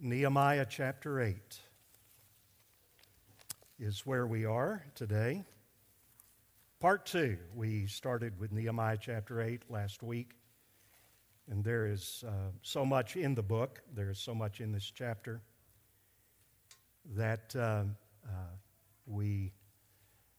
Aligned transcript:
Nehemiah 0.00 0.64
chapter 0.68 1.20
8 1.20 1.58
is 3.80 4.06
where 4.06 4.28
we 4.28 4.44
are 4.44 4.84
today. 4.94 5.42
Part 6.78 7.04
two, 7.04 7.36
we 7.52 7.88
started 7.88 8.38
with 8.38 8.52
Nehemiah 8.52 8.98
chapter 9.00 9.42
8 9.42 9.62
last 9.68 10.04
week, 10.04 10.36
and 11.50 11.64
there 11.64 11.84
is 11.84 12.22
uh, 12.24 12.52
so 12.62 12.86
much 12.86 13.16
in 13.16 13.34
the 13.34 13.42
book, 13.42 13.82
there 13.92 14.08
is 14.08 14.20
so 14.20 14.36
much 14.36 14.60
in 14.60 14.70
this 14.70 14.88
chapter 14.88 15.40
that 17.16 17.56
uh, 17.56 17.82
uh, 18.24 18.30
we 19.04 19.50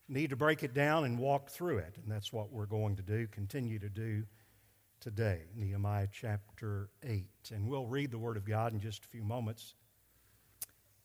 need 0.07 0.29
to 0.29 0.37
break 0.37 0.63
it 0.63 0.73
down 0.73 1.03
and 1.03 1.19
walk 1.19 1.49
through 1.49 1.79
it, 1.79 1.95
and 2.01 2.09
that's 2.09 2.31
what 2.31 2.53
we're 2.53 2.65
going 2.65 2.95
to 2.95 3.03
do, 3.03 3.27
continue 3.27 3.77
to 3.79 3.89
do 3.89 4.23
today, 4.99 5.43
Nehemiah 5.55 6.07
chapter 6.11 6.89
8. 7.03 7.25
And 7.53 7.69
we'll 7.69 7.85
read 7.85 8.11
the 8.11 8.17
Word 8.17 8.35
of 8.35 8.45
God 8.45 8.73
in 8.73 8.81
just 8.81 9.05
a 9.05 9.07
few 9.07 9.23
moments. 9.23 9.73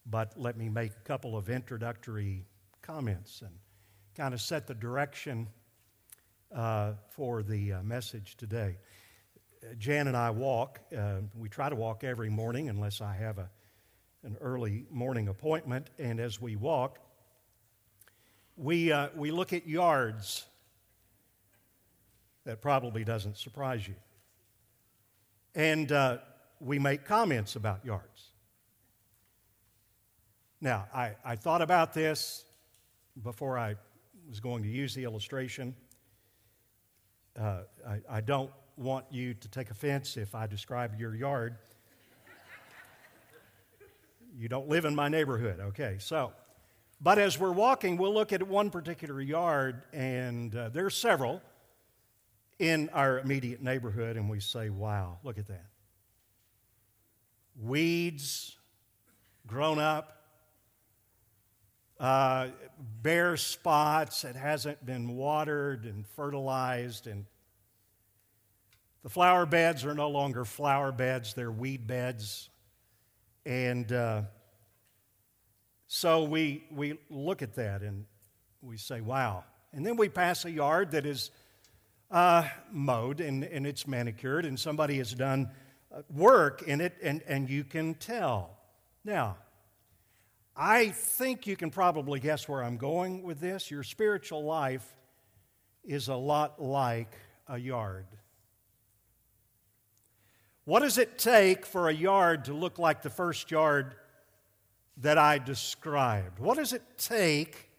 But 0.05 0.33
let 0.37 0.57
me 0.57 0.69
make 0.69 0.93
a 0.93 1.07
couple 1.07 1.37
of 1.37 1.49
introductory 1.49 2.45
comments 2.83 3.43
and 3.43 3.53
kind 4.17 4.35
of 4.35 4.41
set 4.41 4.67
the 4.67 4.75
direction 4.75 5.49
uh, 6.55 6.93
for 7.11 7.43
the 7.43 7.75
uh, 7.75 7.83
message 7.83 8.37
today. 8.37 8.79
Jan 9.79 10.09
and 10.09 10.17
I 10.17 10.31
walk. 10.31 10.81
Uh, 10.97 11.21
we 11.35 11.49
try 11.49 11.69
to 11.69 11.77
walk 11.77 12.05
every 12.05 12.29
morning 12.29 12.69
unless 12.69 13.01
I 13.01 13.15
have 13.15 13.39
a, 13.39 13.49
an 14.25 14.37
early 14.41 14.87
morning 14.91 15.29
appointment. 15.29 15.89
And 15.99 16.19
as 16.19 16.41
we 16.41 16.57
walk, 16.57 16.99
we, 18.57 18.91
uh, 18.91 19.09
we 19.15 19.31
look 19.31 19.53
at 19.53 19.69
yards 19.69 20.47
that 22.45 22.61
probably 22.61 23.05
doesn't 23.05 23.37
surprise 23.37 23.87
you. 23.87 23.95
And 25.55 25.91
uh, 25.93 26.19
we 26.61 26.79
make 26.79 27.05
comments 27.05 27.57
about 27.57 27.85
yards. 27.85 28.31
Now, 30.61 30.87
I, 30.95 31.13
I 31.25 31.37
thought 31.37 31.63
about 31.63 31.93
this 31.93 32.45
before 33.23 33.59
I 33.59 33.77
was 34.29 34.41
going 34.41 34.63
to 34.63 34.69
use 34.69 34.95
the 34.95 35.05
illustration. 35.05 35.75
Uh, 37.39 37.61
I, 37.87 38.01
I 38.09 38.21
don't 38.21 38.51
want 38.77 39.05
you 39.11 39.35
to 39.35 39.49
take 39.49 39.71
offense 39.71 40.17
if 40.17 40.35
I 40.35 40.47
describe 40.47 40.99
your 40.99 41.15
yard. 41.15 41.57
you 44.37 44.49
don't 44.49 44.69
live 44.69 44.85
in 44.85 44.95
my 44.95 45.09
neighborhood, 45.09 45.61
okay? 45.61 45.97
So, 45.99 46.33
but 47.01 47.19
as 47.19 47.39
we're 47.39 47.53
walking, 47.53 47.97
we'll 47.97 48.15
look 48.15 48.33
at 48.33 48.43
one 48.43 48.71
particular 48.71 49.21
yard, 49.21 49.83
and 49.93 50.55
uh, 50.57 50.71
there's 50.71 50.97
several 50.97 51.43
in 52.71 52.89
our 52.91 53.19
immediate 53.19 53.63
neighborhood 53.63 54.17
and 54.17 54.31
we 54.31 54.41
say, 54.41 54.71
wow, 54.71 55.19
look 55.23 55.39
at 55.39 55.49
that. 55.49 55.67
Weeds 57.61 58.57
grown 59.47 59.79
up, 59.79 60.17
uh, 62.01 62.49
bare 63.03 63.37
spots, 63.37 64.25
it 64.25 64.35
hasn't 64.35 64.85
been 64.85 65.15
watered 65.15 65.85
and 65.85 66.07
fertilized, 66.07 67.07
and 67.07 67.27
the 69.03 69.11
flower 69.11 69.45
beds 69.45 69.85
are 69.85 69.95
no 69.95 70.09
longer 70.09 70.47
flower 70.47 70.91
beds, 70.91 71.35
they're 71.35 71.53
weed 71.53 71.87
beds. 71.87 72.49
And 73.45 73.93
uh, 73.93 74.23
so 75.87 76.25
we, 76.25 76.65
we 76.73 76.99
look 77.11 77.43
at 77.43 77.57
that 77.57 77.83
and 77.83 78.07
we 78.63 78.79
say, 78.79 79.03
wow. 79.03 79.45
And 79.75 79.85
then 79.85 79.97
we 79.97 80.09
pass 80.09 80.47
a 80.47 80.51
yard 80.51 80.93
that 80.93 81.05
is 81.05 81.31
uh, 82.15 82.49
mowed 82.71 83.21
and, 83.21 83.43
and 83.43 83.67
it's 83.67 83.89
manicured, 83.89 84.45
and 84.45 84.59
somebody 84.59 84.99
has 84.99 85.13
done 85.13 85.51
uh, 85.93 86.03
work 86.09 86.63
in 86.63 86.81
it, 86.81 86.95
and, 87.03 87.21
and 87.27 87.51
you 87.51 87.65
can 87.65 87.95
tell. 87.95 88.57
Now, 89.05 89.37
I 90.57 90.91
think 90.91 91.49
you 91.49 91.57
can 91.57 91.71
probably 91.71 92.21
guess 92.21 92.49
where 92.49 92.63
I'm 92.63 92.77
going 92.77 93.25
with 93.25 93.41
this. 93.41 93.69
Your 93.69 93.83
spiritual 93.83 94.45
life 94.45 94.95
is 95.83 96.07
a 96.07 96.15
lot 96.15 96.63
like 96.63 97.13
a 97.49 97.59
yard. 97.59 98.07
What 100.67 100.81
does 100.81 100.99
it 100.99 101.19
take 101.19 101.67
for 101.67 101.89
a 101.89 101.93
yard 101.93 102.45
to 102.45 102.55
look 102.55 102.79
like 102.79 103.03
the 103.03 103.11
first 103.11 103.51
yard 103.51 103.97
that 104.99 105.19
I 105.19 105.39
described? 105.39 106.39
What 106.39 106.59
does 106.59 106.73
it 106.73 106.83
take 106.97 107.71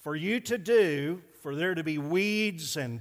for 0.00 0.14
you 0.14 0.40
to 0.40 0.58
do 0.58 1.22
for 1.40 1.56
there 1.56 1.74
to 1.74 1.82
be 1.82 1.96
weeds 1.96 2.76
and 2.76 3.00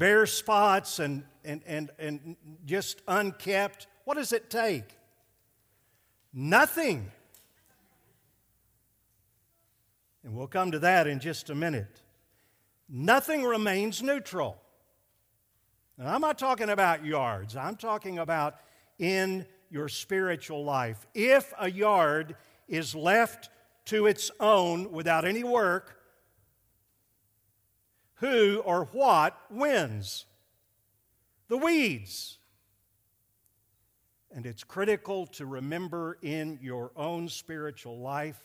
bare 0.00 0.24
spots 0.24 0.98
and, 0.98 1.22
and, 1.44 1.60
and, 1.66 1.90
and 1.98 2.36
just 2.64 3.02
unkept. 3.06 3.86
What 4.04 4.16
does 4.16 4.32
it 4.32 4.48
take? 4.48 4.96
Nothing. 6.32 7.12
And 10.24 10.34
we'll 10.34 10.46
come 10.46 10.72
to 10.72 10.78
that 10.78 11.06
in 11.06 11.20
just 11.20 11.50
a 11.50 11.54
minute. 11.54 12.00
Nothing 12.88 13.44
remains 13.44 14.02
neutral. 14.02 14.56
And 15.98 16.08
I'm 16.08 16.22
not 16.22 16.38
talking 16.38 16.70
about 16.70 17.04
yards, 17.04 17.54
I'm 17.54 17.76
talking 17.76 18.18
about 18.18 18.56
in 18.98 19.44
your 19.70 19.88
spiritual 19.88 20.64
life. 20.64 21.06
If 21.14 21.52
a 21.58 21.70
yard 21.70 22.36
is 22.68 22.94
left 22.94 23.50
to 23.86 24.06
its 24.06 24.30
own 24.40 24.92
without 24.92 25.26
any 25.26 25.44
work, 25.44 25.99
who 28.20 28.62
or 28.64 28.84
what 28.92 29.36
wins? 29.50 30.26
The 31.48 31.56
weeds. 31.56 32.38
And 34.30 34.46
it's 34.46 34.62
critical 34.62 35.26
to 35.28 35.46
remember 35.46 36.18
in 36.22 36.58
your 36.62 36.92
own 36.96 37.28
spiritual 37.28 37.98
life 37.98 38.40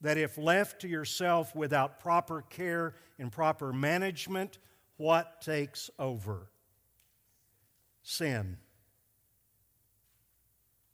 that 0.00 0.18
if 0.18 0.38
left 0.38 0.80
to 0.80 0.88
yourself 0.88 1.54
without 1.54 2.00
proper 2.00 2.42
care 2.42 2.94
and 3.18 3.30
proper 3.30 3.72
management, 3.72 4.58
what 4.96 5.40
takes 5.40 5.90
over? 5.98 6.48
Sin. 8.02 8.56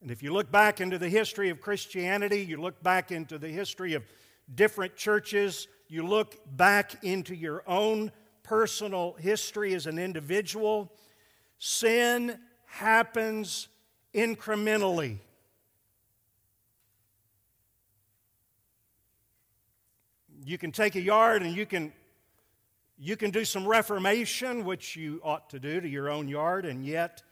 And 0.03 0.10
if 0.10 0.22
you 0.22 0.32
look 0.32 0.50
back 0.50 0.81
into 0.81 0.98
the 0.98 1.09
history 1.09 1.48
of 1.48 1.60
Christianity, 1.60 2.44
you 2.44 2.59
look 2.59 2.82
back 2.82 3.10
into 3.10 3.38
the 3.38 3.48
history 3.48 3.94
of 3.94 4.04
different 4.54 4.97
churches, 4.97 5.69
you 5.94 6.05
look 6.05 6.37
back 6.56 7.05
into 7.05 7.37
your 7.37 7.62
own 7.69 8.10
personal 8.43 9.15
history 9.21 9.75
as 9.75 9.87
an 9.87 9.97
individual, 9.97 10.93
sin 11.59 12.37
happens 12.66 13.69
incrementally. 14.12 15.19
You 20.44 20.59
can 20.59 20.72
take 20.72 20.97
a 20.97 21.00
yard 21.00 21.43
and 21.43 21.54
you 21.54 21.65
can 21.65 21.93
you 22.99 23.16
can 23.16 23.31
do 23.31 23.44
some 23.44 23.66
reformation, 23.66 24.65
which 24.65 24.97
you 24.97 25.21
ought 25.22 25.50
to 25.50 25.60
do 25.60 25.81
to 25.81 25.88
your 25.88 26.10
own 26.10 26.27
yard, 26.27 26.65
and 26.65 26.84
yet 26.84 27.22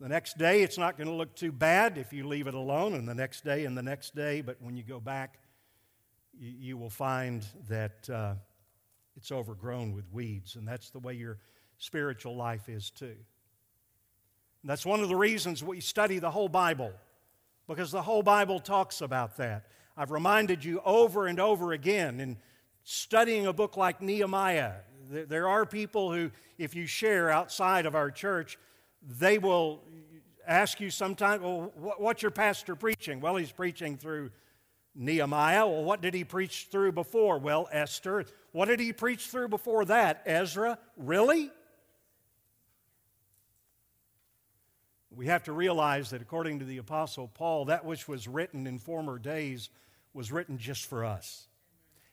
the 0.00 0.08
next 0.08 0.38
day 0.38 0.62
it's 0.62 0.78
not 0.78 0.96
going 0.96 1.08
to 1.08 1.14
look 1.14 1.34
too 1.34 1.52
bad 1.52 1.98
if 1.98 2.12
you 2.12 2.28
leave 2.28 2.46
it 2.46 2.54
alone, 2.54 2.94
and 2.94 3.08
the 3.08 3.14
next 3.14 3.44
day 3.44 3.64
and 3.64 3.76
the 3.76 3.82
next 3.82 4.14
day. 4.14 4.40
But 4.40 4.56
when 4.60 4.76
you 4.76 4.84
go 4.84 5.00
back, 5.00 5.41
you, 6.38 6.52
you 6.58 6.76
will 6.76 6.90
find 6.90 7.44
that 7.68 8.08
uh, 8.10 8.34
it's 9.16 9.32
overgrown 9.32 9.92
with 9.92 10.04
weeds, 10.12 10.56
and 10.56 10.66
that's 10.66 10.90
the 10.90 10.98
way 10.98 11.14
your 11.14 11.38
spiritual 11.78 12.36
life 12.36 12.68
is 12.68 12.90
too. 12.90 13.16
And 14.62 14.70
that's 14.70 14.86
one 14.86 15.00
of 15.00 15.08
the 15.08 15.16
reasons 15.16 15.62
we 15.62 15.80
study 15.80 16.18
the 16.18 16.30
whole 16.30 16.48
Bible, 16.48 16.92
because 17.66 17.90
the 17.90 18.02
whole 18.02 18.22
Bible 18.22 18.60
talks 18.60 19.00
about 19.00 19.36
that. 19.36 19.66
I've 19.96 20.10
reminded 20.10 20.64
you 20.64 20.80
over 20.84 21.26
and 21.26 21.38
over 21.38 21.72
again 21.72 22.20
in 22.20 22.38
studying 22.84 23.46
a 23.46 23.52
book 23.52 23.76
like 23.76 24.00
Nehemiah. 24.00 24.74
There 25.10 25.48
are 25.48 25.66
people 25.66 26.12
who, 26.12 26.30
if 26.58 26.74
you 26.74 26.86
share 26.86 27.28
outside 27.30 27.86
of 27.86 27.94
our 27.94 28.10
church, 28.10 28.58
they 29.02 29.38
will 29.38 29.82
ask 30.46 30.80
you 30.80 30.90
sometimes, 30.90 31.42
well, 31.42 31.72
what's 31.98 32.22
your 32.22 32.30
pastor 32.30 32.74
preaching? 32.74 33.20
Well, 33.20 33.36
he's 33.36 33.52
preaching 33.52 33.96
through 33.96 34.30
Nehemiah, 34.94 35.66
well, 35.66 35.84
what 35.84 36.02
did 36.02 36.14
he 36.14 36.24
preach 36.24 36.68
through 36.70 36.92
before? 36.92 37.38
Well, 37.38 37.68
Esther. 37.72 38.26
What 38.52 38.66
did 38.66 38.80
he 38.80 38.92
preach 38.92 39.26
through 39.26 39.48
before 39.48 39.84
that? 39.86 40.22
Ezra. 40.26 40.78
Really? 40.96 41.50
We 45.14 45.26
have 45.26 45.44
to 45.44 45.52
realize 45.52 46.10
that 46.10 46.22
according 46.22 46.58
to 46.58 46.64
the 46.64 46.78
Apostle 46.78 47.28
Paul, 47.28 47.66
that 47.66 47.84
which 47.84 48.08
was 48.08 48.28
written 48.28 48.66
in 48.66 48.78
former 48.78 49.18
days 49.18 49.70
was 50.14 50.32
written 50.32 50.58
just 50.58 50.86
for 50.86 51.04
us. 51.04 51.46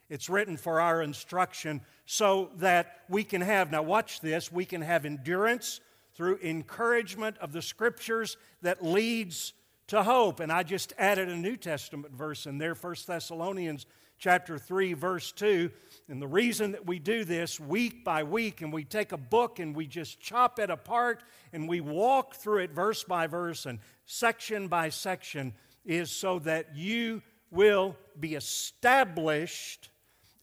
It's 0.08 0.28
written 0.28 0.56
for 0.56 0.80
our 0.80 1.02
instruction 1.02 1.82
so 2.04 2.50
that 2.56 3.02
we 3.08 3.24
can 3.24 3.40
have, 3.42 3.70
now 3.70 3.82
watch 3.82 4.20
this, 4.20 4.50
we 4.50 4.64
can 4.64 4.82
have 4.82 5.04
endurance 5.04 5.80
through 6.14 6.38
encouragement 6.42 7.38
of 7.38 7.52
the 7.52 7.62
scriptures 7.62 8.36
that 8.62 8.84
leads 8.84 9.52
to 9.90 10.02
hope. 10.04 10.40
And 10.40 10.52
I 10.52 10.62
just 10.62 10.92
added 10.98 11.28
a 11.28 11.36
New 11.36 11.56
Testament 11.56 12.14
verse 12.14 12.46
in 12.46 12.58
there, 12.58 12.74
1 12.74 12.94
Thessalonians 13.06 13.86
chapter 14.18 14.56
3, 14.56 14.92
verse 14.92 15.32
2. 15.32 15.68
And 16.08 16.22
the 16.22 16.28
reason 16.28 16.72
that 16.72 16.86
we 16.86 17.00
do 17.00 17.24
this 17.24 17.58
week 17.58 18.04
by 18.04 18.22
week 18.22 18.62
and 18.62 18.72
we 18.72 18.84
take 18.84 19.10
a 19.10 19.16
book 19.16 19.58
and 19.58 19.74
we 19.74 19.86
just 19.86 20.20
chop 20.20 20.60
it 20.60 20.70
apart 20.70 21.24
and 21.52 21.68
we 21.68 21.80
walk 21.80 22.36
through 22.36 22.58
it 22.58 22.70
verse 22.70 23.02
by 23.02 23.26
verse 23.26 23.66
and 23.66 23.80
section 24.06 24.68
by 24.68 24.90
section 24.90 25.54
is 25.84 26.10
so 26.10 26.38
that 26.40 26.76
you 26.76 27.20
will 27.50 27.96
be 28.18 28.34
established 28.36 29.90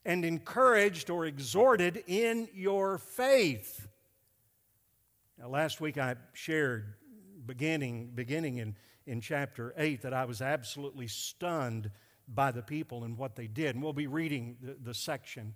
and 0.05 0.25
encouraged 0.25 1.09
or 1.09 1.25
exhorted 1.25 2.03
in 2.07 2.49
your 2.53 2.97
faith. 2.97 3.87
Now, 5.39 5.47
last 5.47 5.79
week 5.79 5.97
I 5.97 6.15
shared, 6.33 6.95
beginning, 7.45 8.11
beginning 8.13 8.57
in, 8.57 8.75
in 9.07 9.21
chapter 9.21 9.73
8, 9.77 10.01
that 10.01 10.13
I 10.13 10.25
was 10.25 10.41
absolutely 10.41 11.07
stunned 11.07 11.89
by 12.27 12.51
the 12.51 12.61
people 12.61 13.05
and 13.05 13.17
what 13.17 13.35
they 13.35 13.47
did. 13.47 13.75
And 13.75 13.83
we'll 13.83 13.93
be 13.93 14.07
reading 14.07 14.57
the, 14.61 14.75
the 14.83 14.93
section 14.93 15.55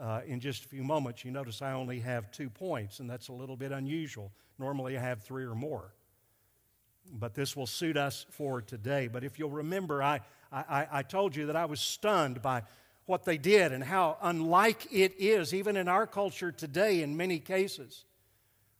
uh, 0.00 0.20
in 0.24 0.40
just 0.40 0.64
a 0.64 0.68
few 0.68 0.84
moments. 0.84 1.24
You 1.24 1.32
notice 1.32 1.60
I 1.60 1.72
only 1.72 1.98
have 2.00 2.30
two 2.30 2.48
points, 2.48 3.00
and 3.00 3.10
that's 3.10 3.28
a 3.28 3.32
little 3.32 3.56
bit 3.56 3.72
unusual. 3.72 4.32
Normally 4.58 4.96
I 4.96 5.00
have 5.00 5.22
three 5.22 5.44
or 5.44 5.56
more. 5.56 5.92
But 7.12 7.34
this 7.34 7.56
will 7.56 7.66
suit 7.66 7.96
us 7.96 8.26
for 8.30 8.62
today. 8.62 9.08
But 9.08 9.24
if 9.24 9.38
you'll 9.38 9.50
remember, 9.50 10.02
I, 10.02 10.20
I, 10.52 10.86
I 10.90 11.02
told 11.02 11.34
you 11.34 11.46
that 11.46 11.56
I 11.56 11.64
was 11.64 11.80
stunned 11.80 12.42
by 12.42 12.62
what 13.06 13.24
they 13.24 13.38
did 13.38 13.72
and 13.72 13.82
how 13.82 14.18
unlike 14.22 14.86
it 14.92 15.14
is, 15.18 15.52
even 15.52 15.76
in 15.76 15.88
our 15.88 16.06
culture 16.06 16.52
today, 16.52 17.02
in 17.02 17.16
many 17.16 17.38
cases 17.38 18.04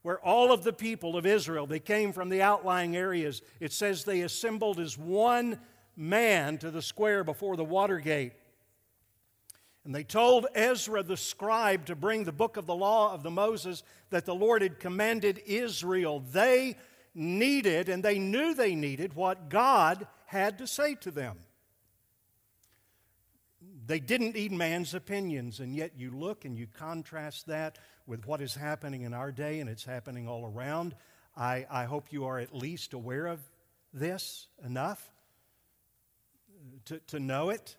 where 0.01 0.19
all 0.19 0.51
of 0.51 0.63
the 0.63 0.73
people 0.73 1.17
of 1.17 1.25
Israel, 1.25 1.67
they 1.67 1.79
came 1.79 2.13
from 2.13 2.29
the 2.29 2.41
outlying 2.41 2.95
areas. 2.95 3.41
It 3.59 3.73
says 3.73 4.03
they 4.03 4.21
assembled 4.21 4.79
as 4.79 4.97
one 4.97 5.59
man 5.95 6.57
to 6.59 6.71
the 6.71 6.81
square 6.81 7.23
before 7.23 7.57
the 7.57 7.65
water 7.65 7.99
gate. 7.99 8.33
And 9.83 9.93
they 9.93 10.03
told 10.03 10.47
Ezra 10.53 11.03
the 11.03 11.17
scribe 11.17 11.85
to 11.87 11.95
bring 11.95 12.23
the 12.23 12.31
book 12.31 12.57
of 12.57 12.65
the 12.65 12.75
law 12.75 13.13
of 13.13 13.23
the 13.23 13.31
Moses 13.31 13.83
that 14.09 14.25
the 14.25 14.35
Lord 14.35 14.61
had 14.61 14.79
commanded 14.79 15.41
Israel. 15.45 16.23
They 16.31 16.77
needed, 17.15 17.89
and 17.89 18.03
they 18.03 18.19
knew 18.19 18.53
they 18.53 18.75
needed, 18.75 19.15
what 19.15 19.49
God 19.49 20.07
had 20.25 20.57
to 20.59 20.67
say 20.67 20.95
to 20.95 21.11
them. 21.11 21.37
They 23.87 23.99
didn't 23.99 24.35
need 24.35 24.51
man's 24.51 24.93
opinions, 24.93 25.59
and 25.59 25.75
yet 25.75 25.93
you 25.97 26.11
look 26.11 26.45
and 26.45 26.55
you 26.55 26.67
contrast 26.67 27.47
that 27.47 27.79
with 28.09 28.25
what 28.25 28.41
is 28.41 28.55
happening 28.55 29.03
in 29.03 29.13
our 29.13 29.31
day, 29.31 29.59
and 29.59 29.69
it's 29.69 29.85
happening 29.85 30.27
all 30.27 30.43
around. 30.45 30.95
I, 31.37 31.67
I 31.69 31.85
hope 31.85 32.11
you 32.11 32.25
are 32.25 32.39
at 32.39 32.53
least 32.53 32.93
aware 32.93 33.27
of 33.27 33.39
this 33.93 34.47
enough 34.65 35.11
to, 36.85 36.99
to 37.07 37.19
know 37.19 37.51
it. 37.51 37.77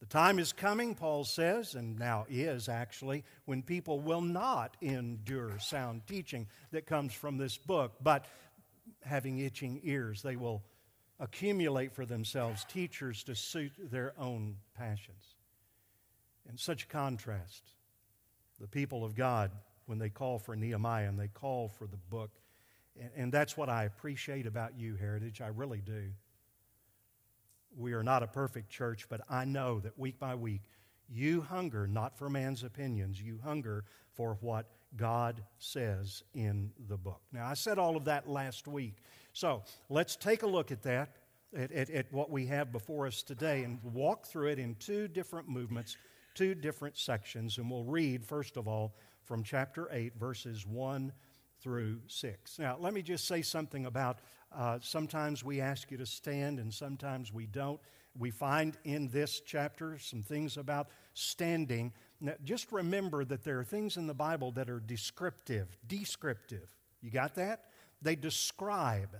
The 0.00 0.06
time 0.06 0.38
is 0.38 0.52
coming, 0.52 0.94
Paul 0.94 1.24
says, 1.24 1.74
and 1.74 1.98
now 1.98 2.26
is 2.28 2.68
actually, 2.68 3.24
when 3.44 3.62
people 3.62 4.00
will 4.00 4.20
not 4.20 4.76
endure 4.82 5.58
sound 5.58 6.02
teaching 6.06 6.48
that 6.72 6.84
comes 6.84 7.14
from 7.14 7.38
this 7.38 7.56
book, 7.56 7.92
but 8.02 8.26
having 9.04 9.38
itching 9.38 9.80
ears, 9.84 10.22
they 10.22 10.36
will 10.36 10.62
accumulate 11.18 11.94
for 11.94 12.04
themselves 12.04 12.66
teachers 12.68 13.22
to 13.24 13.34
suit 13.34 13.72
their 13.78 14.12
own 14.18 14.56
passions. 14.76 15.36
In 16.50 16.58
such 16.58 16.88
contrast, 16.88 17.62
the 18.60 18.68
people 18.68 19.04
of 19.04 19.14
God, 19.14 19.50
when 19.86 19.98
they 19.98 20.08
call 20.08 20.38
for 20.38 20.56
Nehemiah 20.56 21.08
and 21.08 21.18
they 21.18 21.28
call 21.28 21.68
for 21.68 21.86
the 21.86 21.96
book, 21.96 22.30
and, 22.98 23.10
and 23.16 23.32
that's 23.32 23.56
what 23.56 23.68
I 23.68 23.84
appreciate 23.84 24.46
about 24.46 24.78
you, 24.78 24.96
Heritage, 24.96 25.40
I 25.40 25.48
really 25.48 25.80
do. 25.80 26.10
We 27.76 27.92
are 27.92 28.02
not 28.02 28.22
a 28.22 28.26
perfect 28.26 28.70
church, 28.70 29.06
but 29.08 29.20
I 29.28 29.44
know 29.44 29.80
that 29.80 29.98
week 29.98 30.18
by 30.18 30.34
week, 30.34 30.62
you 31.08 31.42
hunger 31.42 31.86
not 31.86 32.18
for 32.18 32.28
man's 32.28 32.62
opinions, 32.62 33.20
you 33.20 33.38
hunger 33.44 33.84
for 34.14 34.38
what 34.40 34.66
God 34.96 35.42
says 35.58 36.22
in 36.34 36.72
the 36.88 36.96
book. 36.96 37.20
Now, 37.32 37.46
I 37.46 37.54
said 37.54 37.78
all 37.78 37.96
of 37.96 38.06
that 38.06 38.28
last 38.28 38.66
week. 38.66 38.96
So 39.32 39.62
let's 39.88 40.16
take 40.16 40.42
a 40.42 40.46
look 40.46 40.72
at 40.72 40.82
that, 40.84 41.16
at, 41.54 41.70
at, 41.70 41.90
at, 41.90 42.12
what 42.12 42.30
we 42.30 42.46
have 42.46 42.72
before 42.72 43.06
us 43.06 43.22
today, 43.22 43.62
and 43.64 43.78
walk 43.82 44.26
through 44.26 44.48
it 44.48 44.58
in 44.58 44.74
two 44.76 45.08
different 45.08 45.48
movements, 45.48 45.96
two 46.36 46.54
different 46.54 46.96
sections. 46.96 47.58
And 47.58 47.68
we'll 47.68 47.84
read, 47.84 48.24
first 48.24 48.56
of 48.56 48.68
all, 48.68 48.94
from 49.24 49.42
chapter 49.42 49.88
8, 49.90 50.16
verses 50.16 50.64
1 50.64 51.12
through 51.60 52.00
6. 52.06 52.58
Now, 52.58 52.76
let 52.78 52.94
me 52.94 53.02
just 53.02 53.26
say 53.26 53.42
something 53.42 53.86
about 53.86 54.20
uh, 54.56 54.78
sometimes 54.80 55.42
we 55.42 55.60
ask 55.60 55.90
you 55.90 55.96
to 55.96 56.06
stand 56.06 56.60
and 56.60 56.72
sometimes 56.72 57.32
we 57.32 57.46
don't. 57.46 57.80
We 58.16 58.30
find 58.30 58.76
in 58.84 59.08
this 59.08 59.40
chapter 59.44 59.98
some 59.98 60.22
things 60.22 60.56
about 60.56 60.88
standing. 61.14 61.92
Now, 62.20 62.34
just 62.44 62.70
remember 62.70 63.24
that 63.24 63.42
there 63.42 63.58
are 63.58 63.64
things 63.64 63.96
in 63.96 64.06
the 64.06 64.14
Bible 64.14 64.52
that 64.52 64.70
are 64.70 64.80
descriptive, 64.80 65.76
descriptive. 65.86 66.68
You 67.02 67.10
got 67.10 67.34
that? 67.34 67.64
They 68.00 68.14
describe 68.14 69.16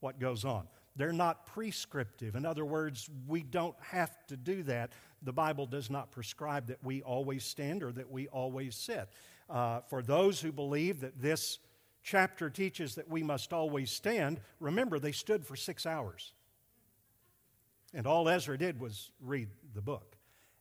what 0.00 0.18
goes 0.18 0.44
on. 0.44 0.66
They're 0.96 1.12
not 1.12 1.46
prescriptive. 1.46 2.36
In 2.36 2.46
other 2.46 2.64
words, 2.64 3.10
we 3.26 3.42
don't 3.42 3.76
have 3.80 4.26
to 4.28 4.36
do 4.36 4.62
that. 4.64 4.92
The 5.24 5.32
Bible 5.32 5.66
does 5.66 5.90
not 5.90 6.10
prescribe 6.10 6.66
that 6.68 6.82
we 6.84 7.02
always 7.02 7.44
stand 7.44 7.82
or 7.82 7.92
that 7.92 8.10
we 8.10 8.28
always 8.28 8.76
sit. 8.76 9.08
Uh, 9.48 9.80
for 9.88 10.02
those 10.02 10.40
who 10.40 10.52
believe 10.52 11.00
that 11.00 11.20
this 11.20 11.58
chapter 12.02 12.50
teaches 12.50 12.94
that 12.94 13.08
we 13.08 13.22
must 13.22 13.52
always 13.52 13.90
stand, 13.90 14.40
remember 14.60 14.98
they 14.98 15.12
stood 15.12 15.44
for 15.44 15.56
six 15.56 15.86
hours. 15.86 16.32
And 17.94 18.06
all 18.06 18.28
Ezra 18.28 18.58
did 18.58 18.80
was 18.80 19.10
read 19.20 19.48
the 19.74 19.80
book. 19.80 20.16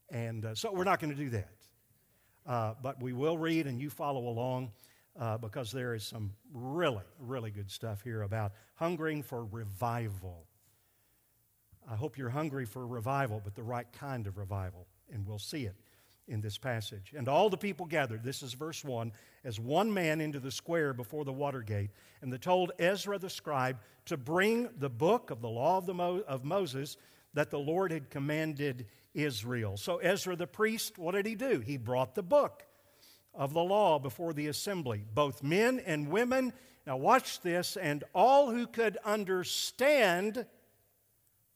And 0.10 0.45
uh, 0.45 0.56
so 0.56 0.71
we're 0.71 0.83
not 0.83 1.00
going 1.00 1.15
to 1.15 1.21
do 1.21 1.30
that. 1.31 1.50
Uh, 2.45 2.74
but 2.81 3.01
we 3.01 3.13
will 3.13 3.38
read 3.38 3.68
and 3.68 3.80
you 3.80 3.89
follow 3.89 4.27
along 4.27 4.71
uh, 5.19 5.38
because 5.38 5.71
there 5.71 5.94
is 5.94 6.04
some 6.04 6.31
really, 6.54 7.04
really 7.19 7.51
good 7.51 7.69
stuff 7.69 8.01
here 8.04 8.21
about 8.24 8.54
hungering 8.75 9.24
for 9.24 9.45
revival. 9.45 10.45
I 11.89 11.95
hope 11.95 12.18
you're 12.18 12.30
hungry 12.30 12.65
for 12.65 12.85
revival, 12.85 13.41
but 13.44 13.56
the 13.56 13.63
right 13.63 13.88
kind 13.94 14.27
of 14.27 14.38
revival. 14.38 14.88
And 15.12 15.25
we'll 15.27 15.39
see 15.39 15.65
it 15.65 15.75
in 16.27 16.41
this 16.41 16.57
passage. 16.57 17.13
And 17.15 17.27
all 17.27 17.50
the 17.50 17.57
people 17.57 17.85
gathered, 17.85 18.24
this 18.24 18.41
is 18.41 18.53
verse 18.53 18.83
1, 18.83 19.12
as 19.44 19.59
one 19.59 19.94
man 19.94 20.21
into 20.21 20.39
the 20.39 20.51
square 20.51 20.94
before 20.94 21.25
the 21.25 21.33
water 21.33 21.62
gate. 21.62 21.89
And 22.21 22.31
they 22.31 22.38
told 22.38 22.71
Ezra 22.80 23.18
the 23.18 23.30
scribe 23.30 23.77
to 24.06 24.18
bring 24.18 24.69
the 24.77 24.89
book 24.89 25.31
of 25.31 25.41
the 25.41 25.50
law 25.50 25.77
of, 25.77 25.85
the 25.85 25.94
Mo- 25.94 26.24
of 26.27 26.45
Moses 26.45 26.97
that 27.33 27.50
the 27.50 27.59
Lord 27.59 27.91
had 27.91 28.09
commanded 28.09 28.86
Israel. 29.13 29.77
So 29.77 29.97
Ezra 29.97 30.36
the 30.36 30.47
priest, 30.47 30.97
what 30.97 31.15
did 31.15 31.25
he 31.25 31.36
do? 31.36 31.59
He 31.59 31.77
brought 31.77 32.15
the 32.15 32.24
book 32.24 32.65
of 33.33 33.53
the 33.53 33.63
law 33.63 34.00
before 34.00 34.33
the 34.33 34.47
assembly, 34.47 35.06
both 35.13 35.44
men 35.44 35.79
and 35.79 36.09
women. 36.09 36.53
Now, 36.86 36.97
watch 36.97 37.41
this, 37.41 37.77
and 37.77 38.03
all 38.13 38.51
who 38.51 38.68
could 38.68 38.97
understand 39.03 40.45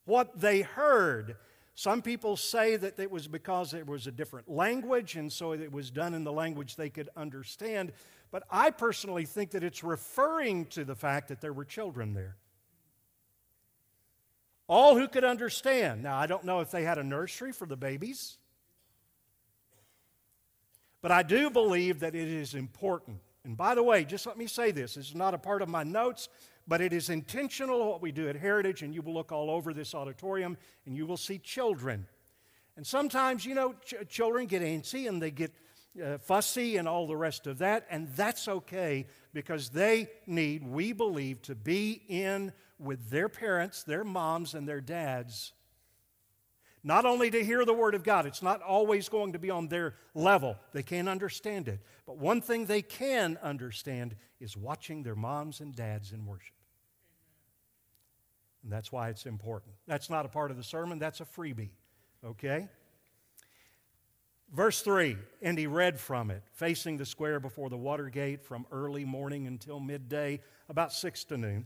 what 0.07 0.39
they 0.39 0.61
heard. 0.61 1.35
Some 1.75 2.01
people 2.01 2.37
say 2.37 2.75
that 2.75 2.97
it 2.97 3.11
was 3.11 3.27
because 3.27 3.75
it 3.75 3.85
was 3.85 4.07
a 4.07 4.11
different 4.11 4.49
language, 4.49 5.15
and 5.15 5.31
so 5.31 5.51
it 5.51 5.71
was 5.71 5.91
done 5.91 6.15
in 6.15 6.23
the 6.23 6.31
language 6.31 6.75
they 6.75 6.89
could 6.89 7.09
understand. 7.15 7.91
But 8.31 8.43
I 8.49 8.71
personally 8.71 9.25
think 9.25 9.51
that 9.51 9.63
it's 9.63 9.83
referring 9.83 10.65
to 10.67 10.83
the 10.83 10.95
fact 10.95 11.27
that 11.27 11.39
there 11.39 11.53
were 11.53 11.65
children 11.65 12.13
there. 12.13 12.35
All 14.67 14.97
who 14.97 15.07
could 15.07 15.23
understand. 15.23 16.03
Now, 16.03 16.17
I 16.17 16.25
don't 16.25 16.43
know 16.43 16.61
if 16.61 16.71
they 16.71 16.83
had 16.83 16.97
a 16.97 17.03
nursery 17.03 17.51
for 17.51 17.65
the 17.65 17.77
babies, 17.77 18.37
but 21.01 21.11
I 21.11 21.23
do 21.23 21.49
believe 21.49 21.99
that 21.99 22.15
it 22.15 22.27
is 22.27 22.53
important. 22.55 23.19
And 23.45 23.55
by 23.55 23.75
the 23.75 23.83
way, 23.83 24.03
just 24.03 24.25
let 24.25 24.37
me 24.37 24.47
say 24.47 24.71
this 24.71 24.95
this 24.95 25.09
is 25.09 25.15
not 25.15 25.33
a 25.33 25.37
part 25.37 25.61
of 25.61 25.69
my 25.69 25.83
notes, 25.83 26.27
but 26.67 26.81
it 26.81 26.91
is 26.91 27.09
intentional 27.09 27.87
what 27.87 28.01
we 28.01 28.11
do 28.11 28.27
at 28.27 28.35
Heritage, 28.35 28.81
and 28.81 28.93
you 28.93 29.01
will 29.01 29.13
look 29.13 29.31
all 29.31 29.49
over 29.49 29.73
this 29.73 29.95
auditorium 29.95 30.57
and 30.85 30.95
you 30.95 31.05
will 31.05 31.17
see 31.17 31.37
children. 31.37 32.07
And 32.75 32.85
sometimes, 32.85 33.45
you 33.45 33.55
know, 33.55 33.73
ch- 33.85 33.95
children 34.09 34.45
get 34.45 34.61
antsy 34.61 35.07
and 35.07 35.21
they 35.21 35.31
get 35.31 35.53
uh, 36.03 36.17
fussy 36.19 36.77
and 36.77 36.87
all 36.87 37.07
the 37.07 37.15
rest 37.15 37.47
of 37.47 37.59
that, 37.59 37.87
and 37.89 38.09
that's 38.09 38.47
okay 38.47 39.07
because 39.33 39.69
they 39.69 40.09
need, 40.27 40.67
we 40.67 40.91
believe, 40.93 41.41
to 41.43 41.55
be 41.55 42.03
in 42.07 42.51
with 42.77 43.09
their 43.09 43.29
parents, 43.29 43.83
their 43.83 44.03
moms, 44.03 44.53
and 44.53 44.67
their 44.67 44.81
dads. 44.81 45.53
Not 46.83 47.05
only 47.05 47.31
to 47.31 47.43
hear 47.43 47.65
the 47.65 47.73
Word 47.73 47.95
of 47.95 48.03
God, 48.03 48.25
it's 48.25 48.43
not 48.43 48.61
always 48.61 49.09
going 49.09 49.33
to 49.33 49.39
be 49.39 49.49
on 49.49 49.67
their 49.67 49.95
level. 50.13 50.55
They 50.73 50.83
can't 50.83 51.09
understand 51.09 51.67
it. 51.67 51.79
But 52.05 52.17
one 52.17 52.41
thing 52.41 52.65
they 52.65 52.83
can 52.83 53.37
understand 53.41 54.15
is 54.39 54.55
watching 54.55 55.03
their 55.03 55.15
moms 55.15 55.59
and 55.59 55.75
dads 55.75 56.11
in 56.11 56.25
worship. 56.25 56.56
And 58.67 58.73
that's 58.73 58.91
why 58.91 59.07
it's 59.07 59.25
important. 59.25 59.73
That's 59.87 60.09
not 60.09 60.25
a 60.25 60.27
part 60.27 60.51
of 60.51 60.57
the 60.57 60.63
sermon, 60.63 60.99
that's 60.99 61.21
a 61.21 61.25
freebie. 61.25 61.69
Okay? 62.25 62.67
Verse 64.53 64.81
3 64.81 65.15
And 65.41 65.57
he 65.57 65.67
read 65.67 65.97
from 65.97 66.29
it, 66.31 66.43
facing 66.51 66.97
the 66.97 67.05
square 67.05 67.39
before 67.39 67.69
the 67.69 67.77
water 67.77 68.09
gate 68.09 68.43
from 68.43 68.65
early 68.69 69.05
morning 69.05 69.47
until 69.47 69.79
midday, 69.79 70.41
about 70.67 70.91
6 70.91 71.23
to 71.23 71.37
noon. 71.37 71.65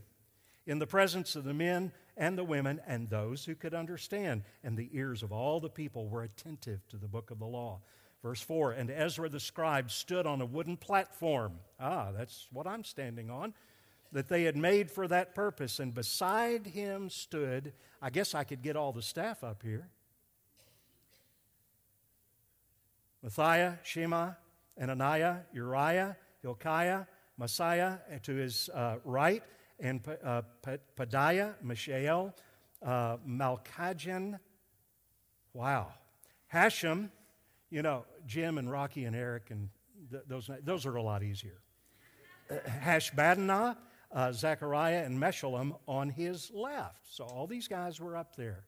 in 0.64 0.78
the 0.78 0.86
presence 0.86 1.34
of 1.34 1.42
the 1.42 1.52
men 1.52 1.90
and 2.16 2.38
the 2.38 2.44
women 2.44 2.80
and 2.86 3.10
those 3.10 3.44
who 3.44 3.56
could 3.56 3.74
understand. 3.74 4.44
And 4.62 4.78
the 4.78 4.88
ears 4.92 5.24
of 5.24 5.32
all 5.32 5.58
the 5.58 5.68
people 5.68 6.06
were 6.08 6.22
attentive 6.22 6.86
to 6.90 6.96
the 6.96 7.08
book 7.08 7.32
of 7.32 7.40
the 7.40 7.46
law. 7.46 7.80
Verse 8.22 8.40
4 8.40 8.74
And 8.74 8.92
Ezra 8.92 9.28
the 9.28 9.40
scribe 9.40 9.90
stood 9.90 10.24
on 10.24 10.40
a 10.40 10.46
wooden 10.46 10.76
platform. 10.76 11.54
Ah, 11.80 12.12
that's 12.16 12.46
what 12.52 12.68
I'm 12.68 12.84
standing 12.84 13.28
on. 13.28 13.54
That 14.12 14.28
they 14.28 14.44
had 14.44 14.56
made 14.56 14.90
for 14.90 15.08
that 15.08 15.34
purpose. 15.34 15.80
And 15.80 15.94
beside 15.94 16.66
him 16.66 17.08
stood, 17.08 17.72
I 18.00 18.10
guess 18.10 18.34
I 18.34 18.44
could 18.44 18.62
get 18.62 18.76
all 18.76 18.92
the 18.92 19.02
staff 19.02 19.42
up 19.42 19.62
here 19.62 19.88
Matthiah, 23.22 23.78
Shema, 23.84 24.32
Ananiah, 24.80 25.38
Uriah, 25.52 26.16
Hilkiah, 26.42 27.06
Maaseiah 27.40 28.22
to 28.22 28.34
his 28.34 28.68
uh, 28.70 28.96
right, 29.04 29.42
and 29.78 30.00
uh, 30.24 30.42
Pedaiah, 30.96 31.54
Mishael, 31.62 32.34
uh, 32.84 33.16
Malchijah. 33.26 34.38
Wow. 35.54 35.92
Hashum, 36.52 37.10
you 37.70 37.82
know, 37.82 38.04
Jim 38.26 38.58
and 38.58 38.70
Rocky 38.70 39.04
and 39.04 39.14
Eric, 39.16 39.50
and 39.50 39.68
th- 40.10 40.24
those, 40.26 40.50
those 40.64 40.84
are 40.84 40.96
a 40.96 41.02
lot 41.02 41.22
easier. 41.22 41.60
Uh, 42.50 42.54
Hashbaddanah, 42.68 43.76
uh, 44.12 44.32
Zechariah, 44.32 45.04
and 45.04 45.18
Meshullam 45.18 45.78
on 45.86 46.10
his 46.10 46.50
left. 46.52 47.06
So 47.08 47.24
all 47.24 47.46
these 47.46 47.68
guys 47.68 48.00
were 48.00 48.16
up 48.16 48.36
there. 48.36 48.64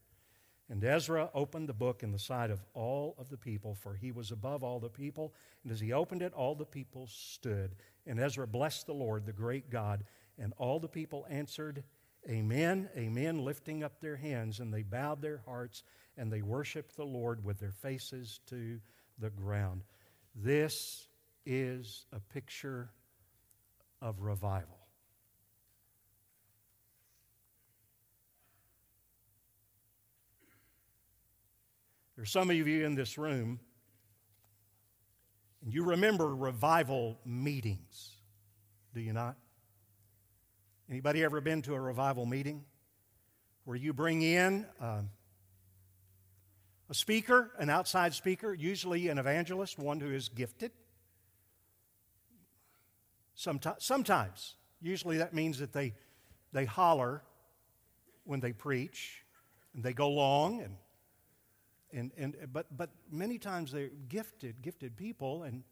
And 0.71 0.83
Ezra 0.83 1.29
opened 1.35 1.69
the 1.69 1.75
book 1.75 2.03
in 2.03 2.11
the 2.11 2.19
sight 2.19 2.51
of 2.51 2.65
all 2.73 3.15
of 3.19 3.29
the 3.29 3.37
people, 3.37 3.75
for 3.75 3.95
he 3.95 4.13
was 4.13 4.31
above 4.31 4.65
all 4.65 4.81
the 4.81 4.89
people. 4.89 5.35
And 5.63 5.71
as 5.71 5.81
he 5.81 5.93
opened 5.93 6.23
it, 6.23 6.33
all 6.33 6.55
the 6.55 6.65
people 6.65 7.07
stood. 7.07 7.75
And 8.07 8.19
Ezra 8.19 8.47
blessed 8.47 8.87
the 8.87 8.95
Lord, 8.95 9.27
the 9.27 9.33
great 9.33 9.69
God. 9.69 10.05
And 10.39 10.55
all 10.57 10.81
the 10.81 10.89
people 10.89 11.27
answered, 11.29 11.85
Amen, 12.29 12.89
Amen, 12.97 13.45
lifting 13.45 13.85
up 13.85 14.01
their 14.01 14.17
hands. 14.17 14.61
And 14.61 14.73
they 14.73 14.83
bowed 14.83 15.21
their 15.21 15.43
hearts 15.45 15.83
and 16.17 16.33
they 16.33 16.41
worshiped 16.41 16.97
the 16.97 17.05
Lord 17.05 17.45
with 17.45 17.59
their 17.59 17.73
faces 17.73 18.41
to 18.47 18.81
the 19.19 19.31
ground. 19.31 19.83
This 20.35 21.09
is 21.45 22.07
a 22.13 22.21
picture 22.21 22.91
of 24.01 24.21
revival. 24.21 24.84
There's 32.17 32.31
some 32.31 32.49
of 32.49 32.57
you 32.57 32.85
in 32.85 32.95
this 32.95 33.19
room, 33.19 33.59
and 35.63 35.73
you 35.73 35.83
remember 35.83 36.35
revival 36.35 37.19
meetings, 37.25 38.11
do 38.95 39.01
you 39.01 39.13
not? 39.13 39.37
Anybody 40.89 41.25
ever 41.25 41.41
been 41.41 41.63
to 41.63 41.75
a 41.75 41.81
revival 41.81 42.25
meeting 42.25 42.65
where 43.65 43.77
you 43.77 43.93
bring 43.93 44.23
in 44.23 44.67
uh, 44.81 45.03
a 46.89 46.95
speaker, 46.95 47.51
an 47.59 47.69
outside 47.69 48.15
speaker, 48.15 48.55
usually 48.55 49.09
an 49.09 49.19
evangelist, 49.19 49.79
one 49.79 49.99
who 49.99 50.13
is 50.13 50.29
gifted? 50.29 50.71
Sometimes, 53.35 53.85
sometimes 53.85 54.55
usually 54.81 55.19
that 55.19 55.35
means 55.35 55.59
that 55.59 55.73
they, 55.73 55.95
they 56.53 56.65
holler 56.65 57.23
when 58.23 58.39
they 58.39 58.53
preach, 58.53 59.25
and 59.75 59.83
they 59.83 59.93
go 59.93 60.09
long, 60.09 60.61
and 60.61 60.77
and, 61.95 62.13
and, 62.17 62.37
but, 62.53 62.77
but 62.77 62.91
many 63.11 63.39
times 63.39 63.73
they're 63.73 63.91
gifted, 64.09 64.63
gifted 64.63 64.97
people. 64.97 65.45
And 65.45 65.63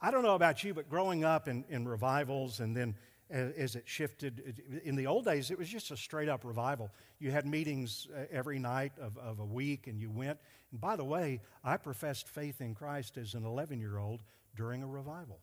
I 0.00 0.10
don't 0.10 0.22
know 0.22 0.34
about 0.34 0.64
you, 0.64 0.74
but 0.74 0.88
growing 0.88 1.24
up 1.24 1.48
in, 1.48 1.64
in 1.68 1.86
revivals 1.86 2.60
and 2.60 2.76
then 2.76 2.96
as, 3.30 3.76
it 3.76 3.84
shifted, 3.86 4.62
in 4.84 4.94
the 4.94 5.06
old 5.06 5.24
days, 5.24 5.50
it 5.50 5.58
was 5.58 5.68
just 5.68 5.90
a 5.90 5.96
straight 5.96 6.28
up 6.28 6.44
revival. 6.44 6.90
You 7.18 7.30
had 7.30 7.46
meetings 7.46 8.06
uh, 8.14 8.24
every 8.30 8.58
night 8.58 8.92
of, 9.00 9.16
of 9.16 9.38
a 9.38 9.44
week 9.44 9.86
and 9.86 9.98
you 9.98 10.10
went. 10.10 10.38
And 10.70 10.80
by 10.80 10.96
the 10.96 11.04
way, 11.04 11.40
I 11.64 11.78
professed 11.78 12.28
faith 12.28 12.60
in 12.60 12.74
Christ 12.74 13.16
as 13.16 13.34
an 13.34 13.46
11 13.46 13.80
year 13.80 13.98
old 13.98 14.22
during 14.54 14.82
a 14.82 14.86
revival. 14.86 15.40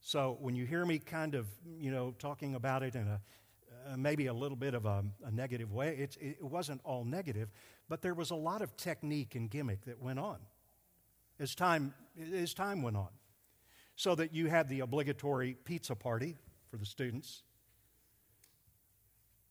So 0.00 0.36
when 0.40 0.56
you 0.56 0.64
hear 0.64 0.84
me 0.84 0.98
kind 0.98 1.34
of, 1.34 1.46
you 1.78 1.92
know, 1.92 2.14
talking 2.18 2.54
about 2.54 2.82
it 2.82 2.96
in 2.96 3.06
a, 3.06 3.20
uh, 3.86 3.96
maybe 3.96 4.26
a 4.26 4.32
little 4.32 4.56
bit 4.56 4.74
of 4.74 4.86
a, 4.86 5.04
a 5.24 5.30
negative 5.30 5.72
way. 5.72 5.96
It's, 5.98 6.16
it 6.20 6.42
wasn't 6.42 6.80
all 6.84 7.04
negative, 7.04 7.50
but 7.88 8.02
there 8.02 8.14
was 8.14 8.30
a 8.30 8.36
lot 8.36 8.62
of 8.62 8.76
technique 8.76 9.34
and 9.34 9.50
gimmick 9.50 9.84
that 9.86 10.00
went 10.00 10.18
on 10.18 10.38
as 11.40 11.54
time, 11.54 11.94
as 12.34 12.54
time 12.54 12.82
went 12.82 12.96
on. 12.96 13.08
So 13.96 14.14
that 14.14 14.32
you 14.32 14.46
had 14.46 14.68
the 14.68 14.80
obligatory 14.80 15.56
pizza 15.64 15.96
party 15.96 16.36
for 16.70 16.76
the 16.76 16.86
students. 16.86 17.42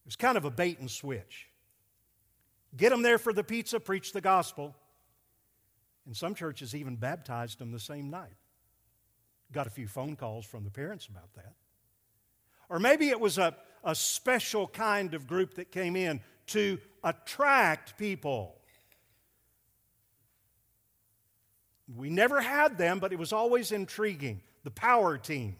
It 0.05 0.07
was 0.07 0.15
kind 0.15 0.37
of 0.37 0.45
a 0.45 0.51
bait 0.51 0.79
and 0.79 0.89
switch. 0.89 1.49
Get 2.77 2.91
them 2.91 3.01
there 3.01 3.17
for 3.17 3.33
the 3.33 3.43
pizza, 3.43 3.79
preach 3.79 4.13
the 4.13 4.21
gospel. 4.21 4.73
And 6.05 6.15
some 6.15 6.33
churches 6.33 6.73
even 6.73 6.95
baptized 6.95 7.59
them 7.59 7.71
the 7.71 7.79
same 7.79 8.09
night. 8.09 8.35
Got 9.51 9.67
a 9.67 9.69
few 9.69 9.87
phone 9.87 10.15
calls 10.15 10.45
from 10.45 10.63
the 10.63 10.71
parents 10.71 11.07
about 11.07 11.33
that. 11.35 11.53
Or 12.69 12.79
maybe 12.79 13.09
it 13.09 13.19
was 13.19 13.37
a, 13.37 13.55
a 13.83 13.95
special 13.95 14.67
kind 14.67 15.13
of 15.13 15.27
group 15.27 15.55
that 15.55 15.71
came 15.71 15.97
in 15.97 16.21
to 16.47 16.79
attract 17.07 17.97
people. 17.97 18.55
We 21.95 22.09
never 22.09 22.41
had 22.41 22.77
them, 22.77 22.99
but 22.99 23.13
it 23.13 23.19
was 23.19 23.31
always 23.31 23.71
intriguing. 23.71 24.41
The 24.63 24.71
power 24.71 25.17
team. 25.17 25.55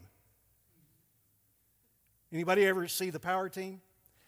Anybody 2.32 2.66
ever 2.66 2.86
see 2.88 3.08
the 3.10 3.20
power 3.20 3.48
team? 3.48 3.80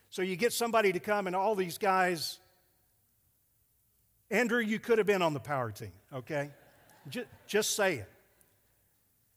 So 0.09 0.23
you 0.23 0.37
get 0.37 0.53
somebody 0.53 0.93
to 0.93 1.01
come, 1.01 1.27
and 1.27 1.37
all 1.37 1.55
these 1.55 1.77
guys. 1.77 2.39
Andrew, 4.31 4.61
you 4.61 4.79
could 4.79 4.99
have 4.99 5.07
been 5.07 5.23
on 5.23 5.35
the 5.35 5.41
power 5.41 5.71
team, 5.71 5.93
okay? 6.13 6.51
Just, 7.09 7.27
just 7.47 7.77
say 7.77 7.97
it. 7.97 8.11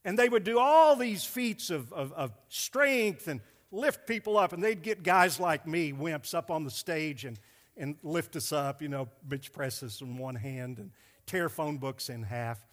And 0.06 0.18
they 0.18 0.30
would 0.30 0.44
do 0.44 0.60
all 0.60 0.96
these 0.96 1.24
feats 1.24 1.70
of, 1.70 1.92
of, 1.92 2.14
of, 2.14 2.32
strength 2.48 3.28
and 3.28 3.42
lift 3.72 4.06
people 4.06 4.38
up. 4.38 4.54
And 4.54 4.64
they'd 4.64 4.82
get 4.82 5.02
guys 5.02 5.40
like 5.40 5.66
me, 5.66 5.94
wimps, 5.94 6.34
up 6.34 6.52
on 6.52 6.64
the 6.64 6.72
stage 6.72 7.26
and, 7.26 7.40
and 7.76 7.96
lift 8.04 8.36
us 8.36 8.52
up, 8.52 8.82
you 8.82 8.88
know, 8.88 9.10
bench 9.24 9.52
presses 9.52 10.02
in 10.02 10.18
one 10.18 10.36
hand 10.36 10.78
and 10.78 10.92
tear 11.26 11.50
phone 11.50 11.78
books 11.78 12.10
in 12.10 12.24
half 12.24 12.66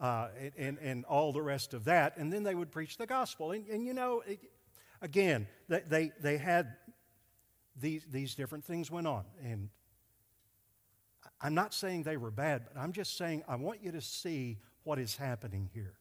uh, 0.00 0.28
and, 0.56 0.78
and, 0.78 1.04
all 1.06 1.32
the 1.32 1.42
rest 1.42 1.74
of 1.74 1.84
that. 1.84 2.16
And 2.16 2.32
then 2.32 2.42
they 2.42 2.54
would 2.54 2.70
preach 2.70 2.96
the 2.96 3.06
gospel. 3.06 3.52
And, 3.52 3.66
and 3.68 3.86
you 3.86 3.94
know, 3.94 4.22
it, 4.26 4.38
again, 5.00 5.46
they, 5.68 5.80
they, 5.80 6.12
they 6.20 6.36
had 6.36 6.74
these, 7.80 8.04
these 8.10 8.34
different 8.34 8.64
things 8.64 8.90
went 8.90 9.06
on. 9.06 9.24
And 9.42 9.70
I'm 11.40 11.54
not 11.54 11.74
saying 11.74 12.02
they 12.02 12.16
were 12.16 12.30
bad, 12.30 12.66
but 12.72 12.80
I'm 12.80 12.92
just 12.92 13.16
saying 13.16 13.42
I 13.48 13.56
want 13.56 13.82
you 13.82 13.92
to 13.92 14.00
see 14.00 14.58
what 14.84 14.98
is 14.98 15.16
happening 15.16 15.70
here. 15.72 15.94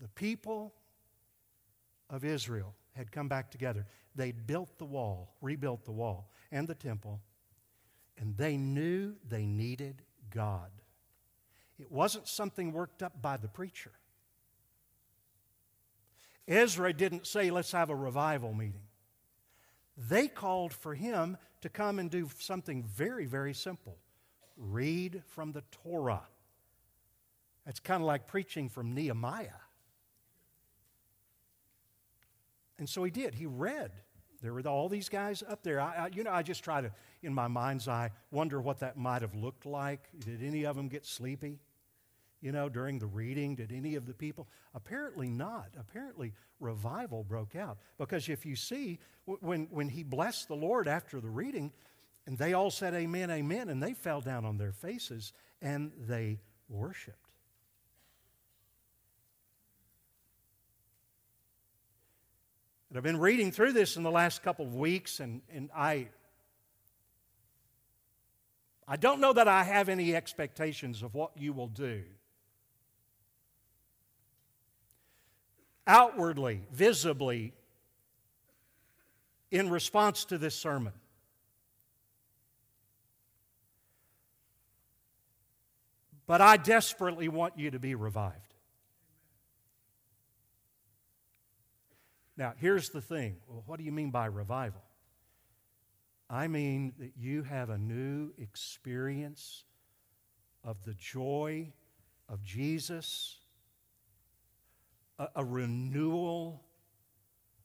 The 0.00 0.08
people 0.08 0.72
of 2.08 2.24
Israel 2.24 2.74
had 2.92 3.12
come 3.12 3.28
back 3.28 3.50
together. 3.50 3.86
They'd 4.14 4.46
built 4.46 4.78
the 4.78 4.84
wall, 4.84 5.34
rebuilt 5.40 5.84
the 5.84 5.92
wall 5.92 6.30
and 6.50 6.66
the 6.66 6.74
temple, 6.74 7.20
and 8.18 8.36
they 8.36 8.56
knew 8.56 9.14
they 9.28 9.46
needed 9.46 10.02
God. 10.30 10.70
It 11.78 11.90
wasn't 11.90 12.28
something 12.28 12.72
worked 12.72 13.02
up 13.02 13.22
by 13.22 13.36
the 13.36 13.48
preacher. 13.48 13.92
Ezra 16.46 16.92
didn't 16.92 17.26
say, 17.26 17.50
let's 17.50 17.72
have 17.72 17.90
a 17.90 17.94
revival 17.94 18.52
meeting. 18.52 18.82
They 19.96 20.28
called 20.28 20.72
for 20.72 20.94
him 20.94 21.36
to 21.60 21.68
come 21.68 21.98
and 21.98 22.10
do 22.10 22.28
something 22.38 22.82
very, 22.82 23.26
very 23.26 23.54
simple 23.54 23.98
read 24.56 25.22
from 25.26 25.52
the 25.52 25.62
Torah. 25.70 26.26
That's 27.64 27.80
kind 27.80 28.02
of 28.02 28.06
like 28.06 28.26
preaching 28.26 28.68
from 28.68 28.94
Nehemiah. 28.94 29.62
And 32.80 32.88
so 32.88 33.04
he 33.04 33.10
did. 33.10 33.34
He 33.34 33.46
read. 33.46 33.92
There 34.42 34.54
were 34.54 34.62
all 34.62 34.88
these 34.88 35.10
guys 35.10 35.44
up 35.46 35.62
there. 35.62 35.80
I, 35.80 35.94
I, 35.94 36.10
you 36.12 36.24
know, 36.24 36.32
I 36.32 36.42
just 36.42 36.64
try 36.64 36.80
to, 36.80 36.90
in 37.22 37.34
my 37.34 37.46
mind's 37.46 37.86
eye, 37.86 38.10
wonder 38.30 38.58
what 38.58 38.80
that 38.80 38.96
might 38.96 39.20
have 39.20 39.34
looked 39.34 39.66
like. 39.66 40.08
Did 40.18 40.42
any 40.42 40.64
of 40.64 40.76
them 40.76 40.88
get 40.88 41.04
sleepy? 41.04 41.60
You 42.40 42.52
know, 42.52 42.70
during 42.70 42.98
the 42.98 43.06
reading, 43.06 43.54
did 43.54 43.70
any 43.70 43.96
of 43.96 44.06
the 44.06 44.14
people? 44.14 44.48
Apparently 44.74 45.28
not. 45.28 45.68
Apparently, 45.78 46.32
revival 46.58 47.22
broke 47.22 47.54
out. 47.54 47.76
Because 47.98 48.30
if 48.30 48.46
you 48.46 48.56
see, 48.56 48.98
when, 49.26 49.68
when 49.70 49.90
he 49.90 50.02
blessed 50.02 50.48
the 50.48 50.56
Lord 50.56 50.88
after 50.88 51.20
the 51.20 51.28
reading, 51.28 51.70
and 52.26 52.38
they 52.38 52.54
all 52.54 52.70
said, 52.70 52.94
Amen, 52.94 53.30
Amen, 53.30 53.68
and 53.68 53.82
they 53.82 53.92
fell 53.92 54.22
down 54.22 54.46
on 54.46 54.56
their 54.56 54.72
faces 54.72 55.34
and 55.60 55.92
they 55.98 56.40
worshiped. 56.70 57.29
And 62.90 62.98
I've 62.98 63.04
been 63.04 63.20
reading 63.20 63.52
through 63.52 63.72
this 63.72 63.96
in 63.96 64.02
the 64.02 64.10
last 64.10 64.42
couple 64.42 64.66
of 64.66 64.74
weeks, 64.74 65.20
and, 65.20 65.42
and 65.54 65.70
I, 65.74 66.08
I 68.86 68.96
don't 68.96 69.20
know 69.20 69.32
that 69.32 69.46
I 69.46 69.62
have 69.62 69.88
any 69.88 70.14
expectations 70.16 71.02
of 71.04 71.14
what 71.14 71.30
you 71.36 71.52
will 71.52 71.68
do. 71.68 72.02
Outwardly, 75.86 76.62
visibly, 76.72 77.52
in 79.52 79.70
response 79.70 80.24
to 80.26 80.38
this 80.38 80.56
sermon. 80.56 80.92
But 86.26 86.40
I 86.40 86.56
desperately 86.56 87.28
want 87.28 87.56
you 87.56 87.70
to 87.70 87.78
be 87.78 87.94
revived. 87.94 88.49
Now, 92.40 92.54
here's 92.56 92.88
the 92.88 93.02
thing. 93.02 93.36
Well, 93.46 93.62
what 93.66 93.78
do 93.78 93.84
you 93.84 93.92
mean 93.92 94.10
by 94.10 94.24
revival? 94.24 94.80
I 96.30 96.48
mean 96.48 96.94
that 96.98 97.12
you 97.18 97.42
have 97.42 97.68
a 97.68 97.76
new 97.76 98.30
experience 98.38 99.64
of 100.64 100.82
the 100.86 100.94
joy 100.94 101.70
of 102.30 102.42
Jesus, 102.42 103.36
a, 105.18 105.28
a 105.36 105.44
renewal 105.44 106.64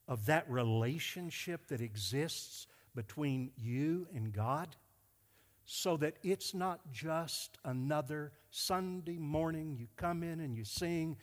of 0.10 0.26
that 0.26 0.44
relationship 0.52 1.70
that 1.70 1.80
exists 1.80 2.68
between 2.94 3.52
you 3.56 4.08
and 4.14 4.34
God, 4.34 4.76
so 5.64 5.96
that 5.96 6.18
it's 6.22 6.54
not 6.54 6.82
just 6.92 7.60
another 7.64 8.34
Sunday 8.52 9.20
morning 9.20 9.78
you 9.80 9.88
come 9.96 10.22
in 10.22 10.42
and 10.42 10.54
you 10.54 10.66
sing 10.66 11.16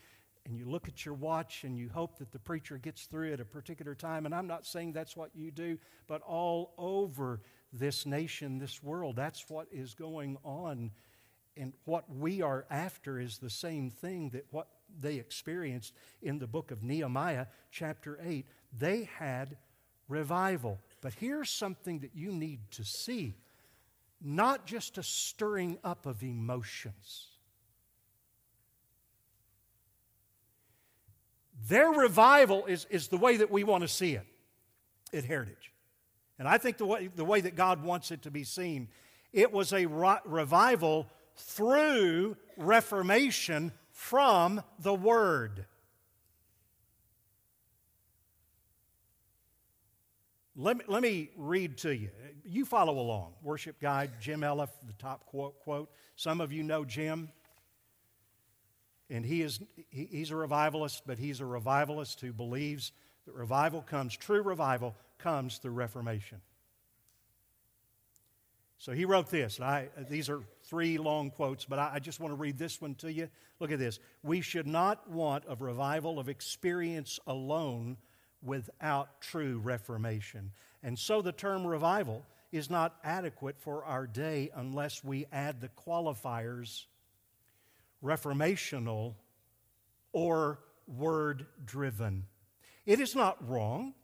and 0.45 0.57
you 0.57 0.69
look 0.69 0.89
at 0.89 1.05
your 1.05 1.15
watch 1.15 1.65
and 1.65 1.77
you 1.77 1.89
hope 1.89 2.19
that 2.19 2.33
the 2.33 2.39
preacher 2.39 2.79
gets 2.79 3.05
through 3.05 3.33
at 3.33 3.41
a 3.41 3.45
particular 3.45 3.95
time. 3.95 4.27
And 4.27 4.35
I'm 4.35 4.47
not 4.47 4.67
saying 4.67 4.93
that's 4.93 5.17
what 5.17 5.31
you 5.35 5.51
do, 5.51 5.79
but 6.07 6.21
all 6.23 6.75
over 6.79 7.41
this 7.73 8.05
nation, 8.07 8.59
this 8.59 8.83
world, 8.83 9.17
that's 9.17 9.49
what 9.49 9.67
is 9.71 9.95
going 9.95 10.37
on. 10.45 10.91
And 11.57 11.73
what 11.85 12.05
we 12.11 12.43
are 12.43 12.67
after 12.71 13.21
is 13.21 13.39
the 13.39 13.51
same 13.51 13.91
thing 13.91 14.31
that 14.31 14.47
what 14.51 14.69
they 15.01 15.17
experienced 15.17 15.95
in 16.21 16.39
the 16.39 16.47
book 16.47 16.71
of 16.71 16.83
Nehemiah, 16.83 17.47
chapter 17.71 18.19
8. 18.23 18.47
They 18.77 19.09
had 19.19 19.57
revival. 20.09 20.79
But 21.01 21.15
here's 21.15 21.51
something 21.51 22.01
that 22.01 22.15
you 22.15 22.33
need 22.33 22.71
to 22.73 22.85
see 22.85 23.35
not 24.25 24.67
just 24.67 24.99
a 24.99 25.03
stirring 25.03 25.79
up 25.83 26.07
of 26.07 26.23
emotions. 26.23 27.32
Their 31.69 31.91
revival 31.91 32.67
is, 32.67 32.87
is 32.91 33.09
the 33.09 33.17
way 33.17 33.37
that 33.37 33.51
we 33.51 33.65
want 33.65 33.83
to 33.83 33.89
see 33.89 34.15
it 34.15 34.27
at 35.13 35.25
Heritage. 35.25 35.73
And 36.39 36.49
I 36.49 36.59
think 36.59 36.77
the 36.77 36.87
way, 36.87 37.09
the 37.15 37.25
way 37.25 37.41
that 37.41 37.55
God 37.55 37.85
wants 37.85 38.11
it 38.11 38.23
to 38.23 38.31
be 38.31 38.45
seen, 38.45 38.89
it 39.33 39.53
was 39.53 39.73
a 39.73 39.87
revival 39.87 41.07
through 41.37 42.37
reformation 42.57 43.73
from 43.91 44.63
the 44.81 44.95
Word. 44.95 45.67
Let 50.55 50.77
me, 50.77 50.85
let 50.87 51.03
me 51.03 51.31
read 51.37 51.79
to 51.79 51.95
you. 51.95 52.11
You 52.45 52.67
follow 52.67 52.99
along. 52.99 53.35
Worship 53.43 53.81
guide, 53.81 54.13
Jim 54.21 54.41
Elliff, 54.41 54.69
the 54.87 54.93
top 54.95 55.25
quote, 55.27 55.59
quote. 55.61 55.91
Some 56.17 56.41
of 56.41 56.53
you 56.53 56.63
know 56.63 56.85
Jim. 56.85 57.31
And 59.13 59.27
he 59.27 59.43
is, 59.43 59.61
he, 59.91 60.07
he's 60.11 60.31
a 60.31 60.37
revivalist, 60.37 61.03
but 61.07 61.19
he's 61.19 61.41
a 61.41 61.47
revivalist 61.47 62.21
who 62.23 62.33
believes 62.33 62.93
that 63.27 63.35
revival 63.35 63.83
comes, 63.83 64.17
true 64.17 64.41
revival 64.41 64.97
comes 65.19 65.59
through 65.59 65.73
Reformation. 65.73 66.41
So 68.79 68.93
he 68.93 69.05
wrote 69.05 69.31
this. 69.31 69.61
I, 69.61 69.91
these 70.09 70.29
are 70.29 70.41
three 70.65 70.99
long 70.99 71.31
quotes, 71.31 71.67
but 71.67 71.79
I, 71.79 71.93
I 71.95 71.99
just 71.99 72.21
want 72.21 72.33
to 72.33 72.37
read 72.37 72.59
this 72.59 72.81
one 72.81 72.97
to 72.97 73.13
you. 73.13 73.29
Look 73.61 73.71
at 73.71 73.79
this. 73.79 74.01
We 74.25 74.41
should 74.41 74.67
not 74.67 75.09
want 75.09 75.45
a 75.47 75.55
revival 75.55 76.19
of 76.19 76.29
experience 76.29 77.21
alone 77.27 77.99
without 78.43 79.21
true 79.21 79.61
reformation. 79.63 80.51
And 80.83 80.99
so 80.99 81.23
the 81.23 81.33
term 81.33 81.65
revival 81.65 82.25
is 82.51 82.71
not 82.71 82.97
adequate 83.05 83.57
for 83.61 83.85
our 83.85 84.07
day 84.07 84.51
unless 84.55 85.05
we 85.05 85.27
add 85.31 85.61
the 85.61 85.69
qualifiers 85.69 86.87
reformational 88.03 89.15
or 90.13 90.59
word 90.87 91.47
driven. 91.65 92.25
It 92.85 93.01
is 93.01 93.15
not 93.15 93.49
wrong 93.49 93.95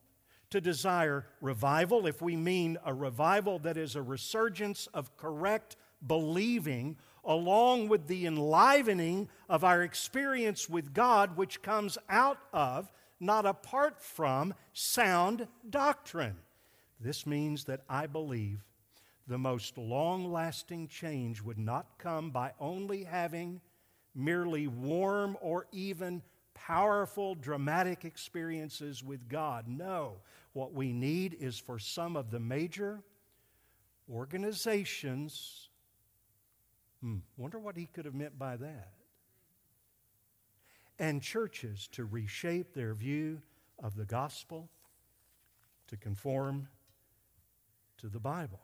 to 0.51 0.61
desire 0.61 1.27
revival 1.41 2.07
if 2.07 2.23
we 2.23 2.37
mean 2.37 2.79
a 2.85 2.95
revival 2.95 3.59
that 3.61 3.77
is 3.77 3.97
a 3.97 4.03
resurgence 4.03 4.87
of 4.95 5.17
correct 5.17 5.77
believing 6.07 6.97
along 7.25 7.89
with 7.89 8.07
the 8.07 8.27
enlivening 8.27 9.29
of 9.49 9.65
our 9.65 9.83
experience 9.83 10.69
with 10.69 10.95
God, 10.95 11.37
which 11.37 11.61
comes 11.61 11.99
out 12.09 12.39
of, 12.53 12.91
not 13.21 13.45
apart 13.45 14.01
from, 14.01 14.55
sound 14.73 15.47
doctrine. 15.69 16.37
This 17.01 17.27
means 17.27 17.65
that 17.65 17.83
I 17.89 18.07
believe 18.07 18.65
the 19.27 19.39
most 19.39 19.77
long 19.77 20.33
lasting 20.33 20.89
change 20.89 21.43
would 21.43 21.59
not 21.59 21.99
come 21.99 22.31
by 22.31 22.53
only 22.59 23.05
having 23.05 23.61
merely 24.19 24.67
warm 24.67 25.37
or 25.41 25.67
even 25.73 26.23
powerful, 26.55 27.35
dramatic 27.35 28.05
experiences 28.05 29.03
with 29.03 29.29
God. 29.29 29.69
No, 29.69 30.17
what 30.53 30.73
we 30.75 30.93
need 30.93 31.37
is 31.39 31.59
for 31.59 31.79
some 31.79 32.17
of 32.17 32.31
the 32.31 32.41
major 32.41 33.03
organizations. 34.13 35.69
Hmm, 37.01 37.19
wonder 37.37 37.59
what 37.59 37.77
he 37.77 37.87
could 37.87 38.05
have 38.05 38.15
meant 38.15 38.39
by 38.39 38.57
that. 38.57 38.93
And 40.99 41.23
churches 41.23 41.89
to 41.93 42.05
reshape 42.05 42.75
their 42.75 42.93
view 42.93 43.41
of 43.83 43.95
the 43.95 44.05
gospel 44.05 44.69
to 45.87 45.97
conform 45.97 46.69
to 47.99 48.09
the 48.09 48.19
Bible. 48.19 48.61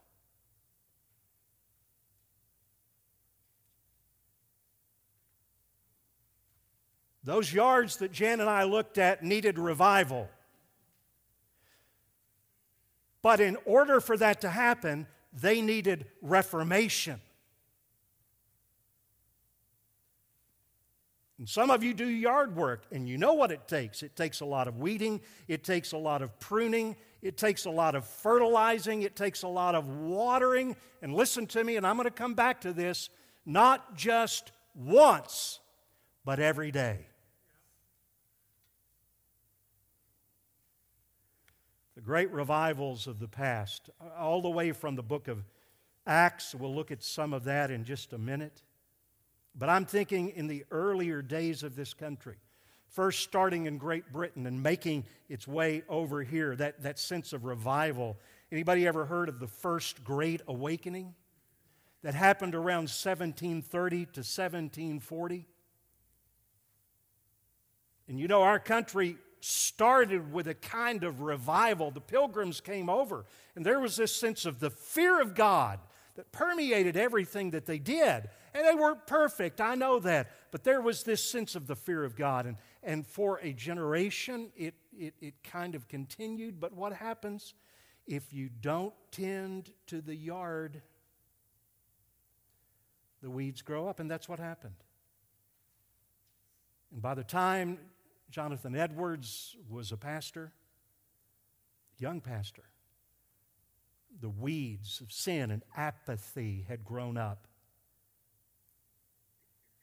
Those 7.25 7.53
yards 7.53 7.97
that 7.97 8.13
Jan 8.13 8.41
and 8.41 8.51
I 8.51 8.65
looked 8.65 8.99
at 8.99 9.25
needed 9.25 9.59
revival. 9.59 10.29
But 13.23 13.41
in 13.41 13.57
order 13.65 14.01
for 14.01 14.17
that 14.19 14.43
to 14.43 14.51
happen, 14.51 15.07
they 15.33 15.63
needed 15.63 16.07
reformation. 16.21 17.21
And 21.39 21.49
some 21.49 21.71
of 21.71 21.83
you 21.83 21.95
do 21.95 22.07
yard 22.07 22.55
work, 22.55 22.85
and 22.93 23.09
you 23.09 23.19
know 23.19 23.33
what 23.33 23.51
it 23.51 23.67
takes. 23.67 24.03
It 24.03 24.15
takes 24.15 24.41
a 24.41 24.45
lot 24.45 24.69
of 24.69 24.79
weeding, 24.79 25.21
it 25.49 25.65
takes 25.65 25.93
a 25.93 25.97
lot 25.97 26.23
of 26.23 26.39
pruning, 26.39 26.95
it 27.23 27.37
takes 27.37 27.65
a 27.65 27.71
lot 27.71 27.95
of 27.95 28.07
fertilizing, 28.07 29.03
it 29.03 29.17
takes 29.17 29.43
a 29.43 29.49
lot 29.49 29.75
of 29.75 29.89
watering. 29.89 30.77
And 31.03 31.15
listen 31.15 31.47
to 31.49 31.65
me, 31.65 31.77
and 31.77 31.87
I'm 31.87 31.97
going 31.97 32.05
to 32.05 32.11
come 32.11 32.35
back 32.35 32.61
to 32.61 32.73
this 32.73 33.09
not 33.47 33.97
just 33.97 34.53
once, 34.75 35.61
but 36.25 36.39
every 36.39 36.71
day. 36.71 37.07
The 41.95 42.01
great 42.01 42.31
revivals 42.33 43.07
of 43.07 43.21
the 43.21 43.29
past, 43.29 43.89
all 44.19 44.43
the 44.43 44.51
way 44.51 44.73
from 44.73 44.97
the 44.97 45.03
book 45.03 45.29
of 45.29 45.45
Acts. 46.07 46.55
We'll 46.55 46.75
look 46.75 46.91
at 46.91 47.03
some 47.03 47.33
of 47.33 47.45
that 47.45 47.71
in 47.71 47.85
just 47.85 48.13
a 48.13 48.19
minute. 48.19 48.63
But 49.55 49.69
I'm 49.69 49.87
thinking 49.87 50.31
in 50.31 50.49
the 50.49 50.65
earlier 50.71 51.23
days 51.23 51.63
of 51.63 51.77
this 51.77 51.95
country, 51.95 52.37
first 52.89 53.23
starting 53.23 53.67
in 53.67 53.79
Great 53.79 54.13
Britain 54.13 54.47
and 54.47 54.63
making 54.63 55.05
its 55.29 55.47
way 55.47 55.85
over 55.89 56.23
here, 56.23 56.57
that, 56.57 56.83
that 56.83 56.99
sense 56.99 57.33
of 57.33 57.45
revival. 57.45 58.17
Anybody 58.51 58.87
ever 58.87 59.05
heard 59.05 59.29
of 59.29 59.39
the 59.39 59.47
first 59.47 60.03
Great 60.03 60.43
Awakening? 60.49 61.15
That 62.03 62.15
happened 62.15 62.55
around 62.55 62.91
1730 62.91 63.97
to 63.97 64.21
1740. 64.21 65.47
And 68.09 68.21
you 68.21 68.29
know, 68.29 68.43
our 68.43 68.59
country 68.59 69.17
started 69.45 70.33
with 70.33 70.49
a 70.49 70.55
kind 70.55 71.05
of 71.05 71.21
revival. 71.21 71.91
The 71.91 72.01
pilgrims 72.01 72.61
came 72.61 72.89
over, 72.89 73.27
and 73.55 73.65
there 73.65 73.79
was 73.79 73.97
this 73.97 74.15
sense 74.15 74.47
of 74.47 74.59
the 74.59 74.71
fear 74.71 75.21
of 75.21 75.35
God 75.35 75.81
that 76.17 76.33
permeated 76.33 76.97
everything 76.97 77.51
that 77.51 77.67
they 77.67 77.79
did. 77.79 78.29
And 78.55 78.67
they 78.67 78.75
weren't 78.75 79.07
perfect, 79.07 79.61
I 79.61 79.75
know 79.75 79.99
that, 80.01 80.31
but 80.51 80.65
there 80.65 80.81
was 80.81 81.03
this 81.03 81.23
sense 81.29 81.57
of 81.57 81.67
the 81.67 81.77
fear 81.77 82.05
of 82.05 82.17
God. 82.17 82.47
And, 82.47 82.57
and 82.83 83.07
for 83.07 83.39
a 83.43 83.53
generation, 83.53 84.51
it, 84.57 84.75
it, 84.97 85.15
it 85.21 85.35
kind 85.43 85.75
of 85.75 85.89
continued. 85.89 86.61
But 86.61 86.73
what 86.73 86.93
happens 86.93 87.55
if 88.07 88.33
you 88.33 88.49
don't 88.49 88.95
tend 89.11 89.73
to 89.89 90.01
the 90.01 90.15
yard? 90.15 90.81
The 93.23 93.31
weeds 93.31 93.61
grow 93.61 93.89
up, 93.89 94.01
and 94.01 94.11
that's 94.11 94.29
what 94.29 94.39
happened. 94.39 94.77
And 96.93 97.03
by 97.03 97.15
the 97.15 97.25
time 97.25 97.79
Jonathan 98.35 98.75
Edwards 98.75 99.55
was 99.71 99.93
a 99.93 99.97
pastor, 99.97 100.53
young 101.99 102.21
pastor. 102.21 102.65
The 104.21 104.29
weeds 104.29 105.01
of 105.01 105.13
sin 105.13 105.53
and 105.53 105.63
apathy 105.77 106.65
had 106.67 106.85
grown 106.85 107.17
up, 107.17 107.47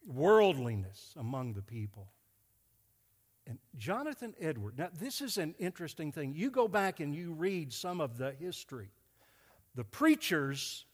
worldliness 0.06 1.14
among 1.16 1.54
the 1.54 1.62
people. 1.62 2.08
And 3.46 3.58
Jonathan 3.78 4.34
Edwards, 4.38 4.76
now 4.76 4.90
this 5.00 5.22
is 5.22 5.38
an 5.38 5.54
interesting 5.58 6.12
thing. 6.12 6.34
You 6.34 6.50
go 6.50 6.68
back 6.68 7.00
and 7.00 7.14
you 7.14 7.32
read 7.32 7.72
some 7.72 8.02
of 8.02 8.18
the 8.18 8.32
history. 8.32 8.90
The 9.76 9.84
preachers 9.84 10.84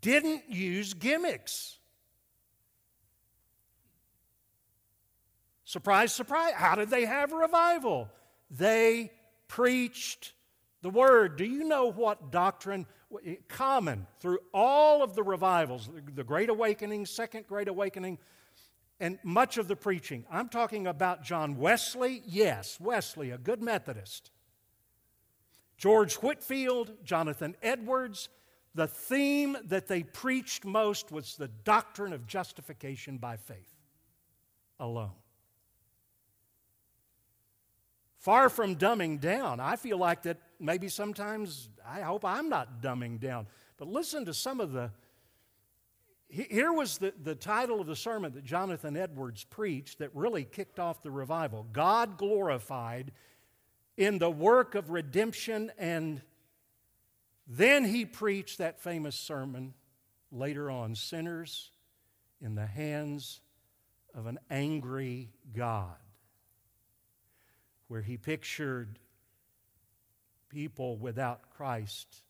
didn't 0.00 0.48
use 0.48 0.94
gimmicks. 0.94 1.80
Surprise, 5.64 6.12
surprise. 6.12 6.52
How 6.54 6.74
did 6.74 6.90
they 6.90 7.06
have 7.06 7.32
revival? 7.32 8.08
They 8.50 9.10
preached 9.48 10.32
the 10.82 10.90
word. 10.90 11.36
Do 11.36 11.44
you 11.44 11.64
know 11.64 11.90
what 11.90 12.30
doctrine, 12.30 12.86
common 13.48 14.06
through 14.20 14.40
all 14.52 15.02
of 15.02 15.14
the 15.14 15.22
revivals, 15.22 15.88
the 16.14 16.24
Great 16.24 16.50
Awakening, 16.50 17.06
Second 17.06 17.46
Great 17.46 17.68
Awakening, 17.68 18.18
and 19.00 19.18
much 19.22 19.56
of 19.56 19.66
the 19.66 19.76
preaching? 19.76 20.26
I'm 20.30 20.50
talking 20.50 20.86
about 20.86 21.24
John 21.24 21.56
Wesley. 21.56 22.22
Yes, 22.26 22.78
Wesley, 22.78 23.30
a 23.30 23.38
good 23.38 23.62
Methodist. 23.62 24.30
George 25.78 26.14
Whitefield, 26.16 26.92
Jonathan 27.02 27.56
Edwards. 27.62 28.28
The 28.74 28.86
theme 28.86 29.56
that 29.64 29.86
they 29.86 30.02
preached 30.02 30.64
most 30.64 31.10
was 31.10 31.36
the 31.36 31.48
doctrine 31.48 32.12
of 32.12 32.26
justification 32.26 33.18
by 33.18 33.36
faith 33.36 33.72
alone. 34.78 35.12
Far 38.24 38.48
from 38.48 38.76
dumbing 38.76 39.20
down, 39.20 39.60
I 39.60 39.76
feel 39.76 39.98
like 39.98 40.22
that 40.22 40.38
maybe 40.58 40.88
sometimes, 40.88 41.68
I 41.86 42.00
hope 42.00 42.24
I'm 42.24 42.48
not 42.48 42.80
dumbing 42.80 43.20
down. 43.20 43.46
But 43.76 43.88
listen 43.88 44.24
to 44.24 44.32
some 44.32 44.60
of 44.60 44.72
the. 44.72 44.92
Here 46.30 46.72
was 46.72 46.96
the, 46.96 47.12
the 47.22 47.34
title 47.34 47.82
of 47.82 47.86
the 47.86 47.94
sermon 47.94 48.32
that 48.32 48.42
Jonathan 48.42 48.96
Edwards 48.96 49.44
preached 49.44 49.98
that 49.98 50.08
really 50.14 50.44
kicked 50.44 50.80
off 50.80 51.02
the 51.02 51.10
revival 51.10 51.66
God 51.70 52.16
glorified 52.16 53.12
in 53.98 54.16
the 54.16 54.30
work 54.30 54.74
of 54.74 54.88
redemption. 54.88 55.70
And 55.76 56.22
then 57.46 57.84
he 57.84 58.06
preached 58.06 58.56
that 58.56 58.80
famous 58.80 59.16
sermon 59.16 59.74
later 60.32 60.70
on 60.70 60.94
Sinners 60.94 61.72
in 62.40 62.54
the 62.54 62.64
Hands 62.64 63.42
of 64.14 64.24
an 64.24 64.38
Angry 64.48 65.28
God 65.54 65.98
where 67.88 68.02
he 68.02 68.16
pictured 68.16 68.98
people 70.48 70.96
without 70.96 71.50
Christ 71.50 72.22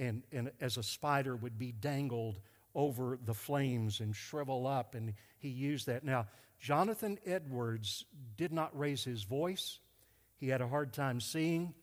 and, 0.00 0.22
and 0.32 0.50
as 0.60 0.78
a 0.78 0.82
spider 0.82 1.36
would 1.36 1.58
be 1.58 1.72
dangled 1.72 2.40
over 2.74 3.18
the 3.24 3.34
flames 3.34 4.00
and 4.00 4.16
shrivel 4.16 4.66
up. 4.66 4.94
And 4.94 5.12
he 5.38 5.48
used 5.48 5.86
that. 5.86 6.04
Now, 6.04 6.26
Jonathan 6.58 7.18
Edwards 7.26 8.04
did 8.36 8.52
not 8.52 8.76
raise 8.76 9.04
his 9.04 9.22
voice, 9.22 9.78
he 10.36 10.48
had 10.48 10.62
a 10.62 10.68
hard 10.68 10.92
time 10.92 11.20
seeing. 11.20 11.74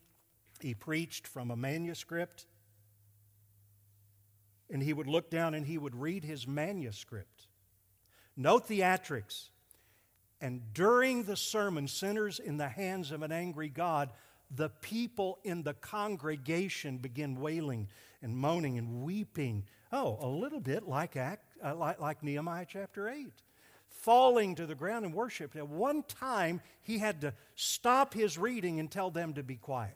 He 0.60 0.74
preached 0.74 1.28
from 1.28 1.52
a 1.52 1.56
manuscript. 1.56 2.48
And 4.72 4.82
he 4.82 4.92
would 4.92 5.06
look 5.06 5.30
down 5.30 5.54
and 5.54 5.64
he 5.64 5.78
would 5.78 5.96
read 5.96 6.24
his 6.24 6.48
manuscript. 6.48 7.48
No 8.36 8.58
theatrics. 8.58 9.50
And 10.40 10.74
during 10.74 11.24
the 11.24 11.36
sermon, 11.36 11.88
Sinners 11.88 12.40
in 12.40 12.58
the 12.58 12.70
Hands 12.70 13.12
of 13.12 13.24
an 13.24 13.32
Angry 13.32 13.70
God, 13.70 14.12
the 14.56 14.70
people 14.70 15.40
in 15.44 15.64
the 15.64 15.74
congregation 15.74 16.98
begin 16.98 17.40
wailing 17.40 17.88
and 18.22 18.36
moaning 18.36 18.78
and 18.78 19.04
weeping. 19.04 19.64
Oh, 19.92 20.18
a 20.22 20.28
little 20.28 20.60
bit 20.60 20.88
like, 20.88 21.16
Act, 21.16 21.44
uh, 21.64 21.76
like, 21.76 22.00
like 22.00 22.24
Nehemiah 22.24 22.66
chapter 22.70 23.10
8. 23.10 23.32
Falling 23.88 24.56
to 24.56 24.66
the 24.66 24.76
ground 24.76 25.06
and 25.06 25.14
worship. 25.14 25.56
At 25.56 25.68
one 25.68 26.04
time, 26.04 26.62
he 26.84 27.00
had 27.00 27.22
to 27.22 27.34
stop 27.56 28.14
his 28.14 28.38
reading 28.38 28.80
and 28.80 28.92
tell 28.92 29.10
them 29.10 29.34
to 29.34 29.44
be 29.44 29.56
quiet 29.56 29.96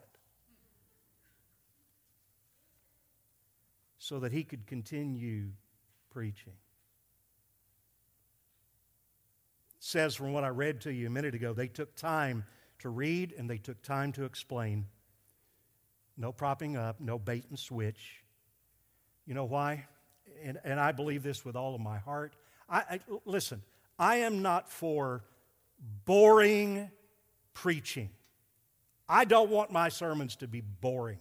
so 3.98 4.18
that 4.18 4.32
he 4.32 4.42
could 4.42 4.66
continue 4.66 5.50
preaching. 6.10 6.54
Says 9.84 10.14
from 10.14 10.32
what 10.32 10.44
I 10.44 10.48
read 10.48 10.80
to 10.82 10.92
you 10.92 11.08
a 11.08 11.10
minute 11.10 11.34
ago, 11.34 11.52
they 11.52 11.66
took 11.66 11.96
time 11.96 12.44
to 12.78 12.88
read 12.88 13.34
and 13.36 13.50
they 13.50 13.58
took 13.58 13.82
time 13.82 14.12
to 14.12 14.24
explain. 14.24 14.86
No 16.16 16.30
propping 16.30 16.76
up, 16.76 17.00
no 17.00 17.18
bait 17.18 17.46
and 17.48 17.58
switch. 17.58 18.22
You 19.26 19.34
know 19.34 19.44
why? 19.44 19.86
And, 20.44 20.60
and 20.62 20.78
I 20.78 20.92
believe 20.92 21.24
this 21.24 21.44
with 21.44 21.56
all 21.56 21.74
of 21.74 21.80
my 21.80 21.98
heart. 21.98 22.36
I, 22.68 22.78
I, 22.78 23.00
listen, 23.24 23.60
I 23.98 24.16
am 24.18 24.40
not 24.40 24.70
for 24.70 25.24
boring 26.04 26.88
preaching. 27.52 28.10
I 29.08 29.24
don't 29.24 29.50
want 29.50 29.72
my 29.72 29.88
sermons 29.88 30.36
to 30.36 30.46
be 30.46 30.60
boring. 30.60 31.18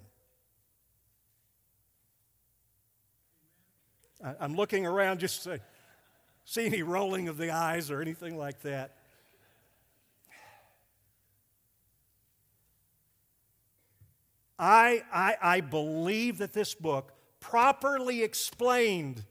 I, 4.24 4.36
I'm 4.40 4.56
looking 4.56 4.86
around 4.86 5.20
just 5.20 5.38
to 5.38 5.50
say, 5.50 5.60
see 6.46 6.66
any 6.66 6.82
rolling 6.82 7.28
of 7.28 7.38
the 7.38 7.52
eyes 7.52 7.90
or 7.92 8.02
anything 8.02 8.38
like 8.38 8.62
that. 8.62 8.98
I, 14.60 15.04
I, 15.12 15.36
I 15.42 15.62
believe 15.62 16.38
that 16.38 16.54
this 16.54 16.76
book, 16.76 17.14
properly 17.40 18.22
explained, 18.22 19.26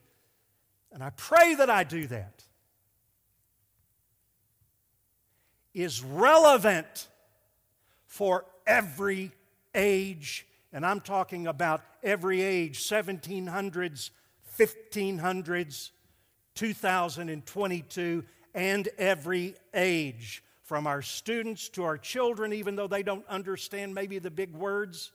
and 0.91 1.05
I 1.05 1.11
pray 1.11 1.55
that 1.55 1.71
I 1.71 1.85
do 1.85 2.09
that, 2.09 2.43
is 5.73 6.03
relevant 6.03 7.07
for 8.07 8.45
every 8.67 9.31
age. 9.73 10.49
And 10.73 10.85
I'm 10.85 11.01
talking 11.01 11.47
about 11.47 11.83
every 12.03 12.43
age 12.43 12.81
1700s, 12.81 14.11
1500s, 14.59 15.91
2022 16.55 18.25
and 18.55 18.89
every 18.99 19.55
age, 19.75 20.43
from 20.63 20.87
our 20.87 21.03
students 21.03 21.69
to 21.69 21.83
our 21.83 21.99
children, 21.99 22.53
even 22.53 22.77
though 22.77 22.87
they 22.87 23.03
don't 23.03 23.27
understand 23.27 23.93
maybe 23.93 24.21
the 24.21 24.31
big 24.31 24.55
words, 24.55 25.11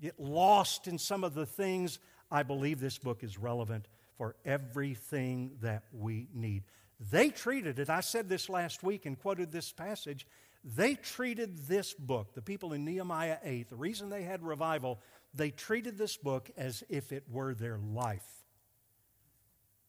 get 0.00 0.20
lost 0.20 0.86
in 0.86 0.98
some 0.98 1.24
of 1.24 1.34
the 1.34 1.46
things. 1.46 1.98
I 2.30 2.44
believe 2.44 2.78
this 2.78 2.96
book 2.96 3.24
is 3.24 3.38
relevant 3.38 3.88
for 4.16 4.36
everything 4.44 5.56
that 5.62 5.82
we 5.92 6.28
need. 6.32 6.62
They 7.10 7.30
treated 7.30 7.80
it, 7.80 7.90
I 7.90 8.00
said 8.00 8.28
this 8.28 8.48
last 8.48 8.84
week 8.84 9.04
and 9.04 9.18
quoted 9.18 9.50
this 9.50 9.72
passage. 9.72 10.28
They 10.62 10.94
treated 10.94 11.66
this 11.66 11.92
book, 11.92 12.34
the 12.34 12.40
people 12.40 12.72
in 12.72 12.84
Nehemiah 12.84 13.38
8, 13.42 13.68
the 13.68 13.74
reason 13.74 14.10
they 14.10 14.22
had 14.22 14.44
revival, 14.44 15.00
they 15.34 15.50
treated 15.50 15.98
this 15.98 16.16
book 16.16 16.50
as 16.56 16.84
if 16.88 17.10
it 17.10 17.24
were 17.28 17.52
their 17.52 17.78
life 17.78 18.43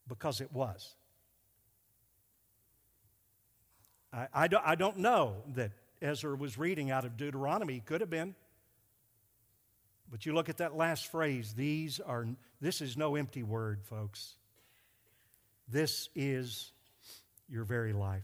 because 0.08 0.42
it 0.42 0.52
was. 0.54 0.96
I, 4.14 4.28
I, 4.34 4.48
don't, 4.48 4.64
I 4.66 4.76
don't 4.76 4.98
know 4.98 5.44
that 5.56 5.72
Ezra 6.02 6.36
was 6.36 6.58
reading 6.58 6.92
out 6.92 7.06
of 7.06 7.18
Deuteronomy. 7.18 7.82
Could 7.86 8.02
have 8.02 8.10
been. 8.10 8.36
But 10.10 10.26
you 10.26 10.34
look 10.34 10.50
at 10.50 10.58
that 10.58 10.76
last 10.76 11.12
phrase, 11.12 11.54
these 11.54 12.00
are, 12.00 12.28
this 12.62 12.82
is 12.82 12.96
no 12.96 13.16
empty 13.16 13.44
word, 13.44 13.82
folks. 13.84 14.36
This 15.68 16.10
is 16.16 16.72
your 17.50 17.64
very 17.64 17.92
life. 17.92 18.24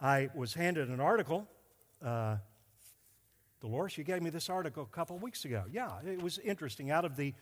I 0.00 0.28
was 0.34 0.54
handed 0.54 0.88
an 0.88 1.00
article. 1.00 1.48
Uh, 2.04 2.36
Dolores, 3.60 3.98
you 3.98 4.04
gave 4.04 4.22
me 4.22 4.30
this 4.30 4.48
article 4.48 4.84
a 4.84 4.94
couple 4.94 5.18
weeks 5.18 5.44
ago. 5.44 5.64
Yeah, 5.72 5.90
it 6.06 6.22
was 6.22 6.38
interesting. 6.38 6.90
Out 6.90 7.04
of 7.04 7.16
the 7.16 7.34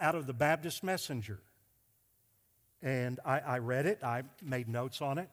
out 0.00 0.14
of 0.14 0.26
the 0.26 0.32
Baptist 0.32 0.82
Messenger. 0.82 1.40
And 2.82 3.20
I, 3.24 3.40
I 3.40 3.58
read 3.58 3.86
it, 3.86 4.02
I 4.02 4.22
made 4.42 4.68
notes 4.68 5.00
on 5.00 5.18
it, 5.18 5.28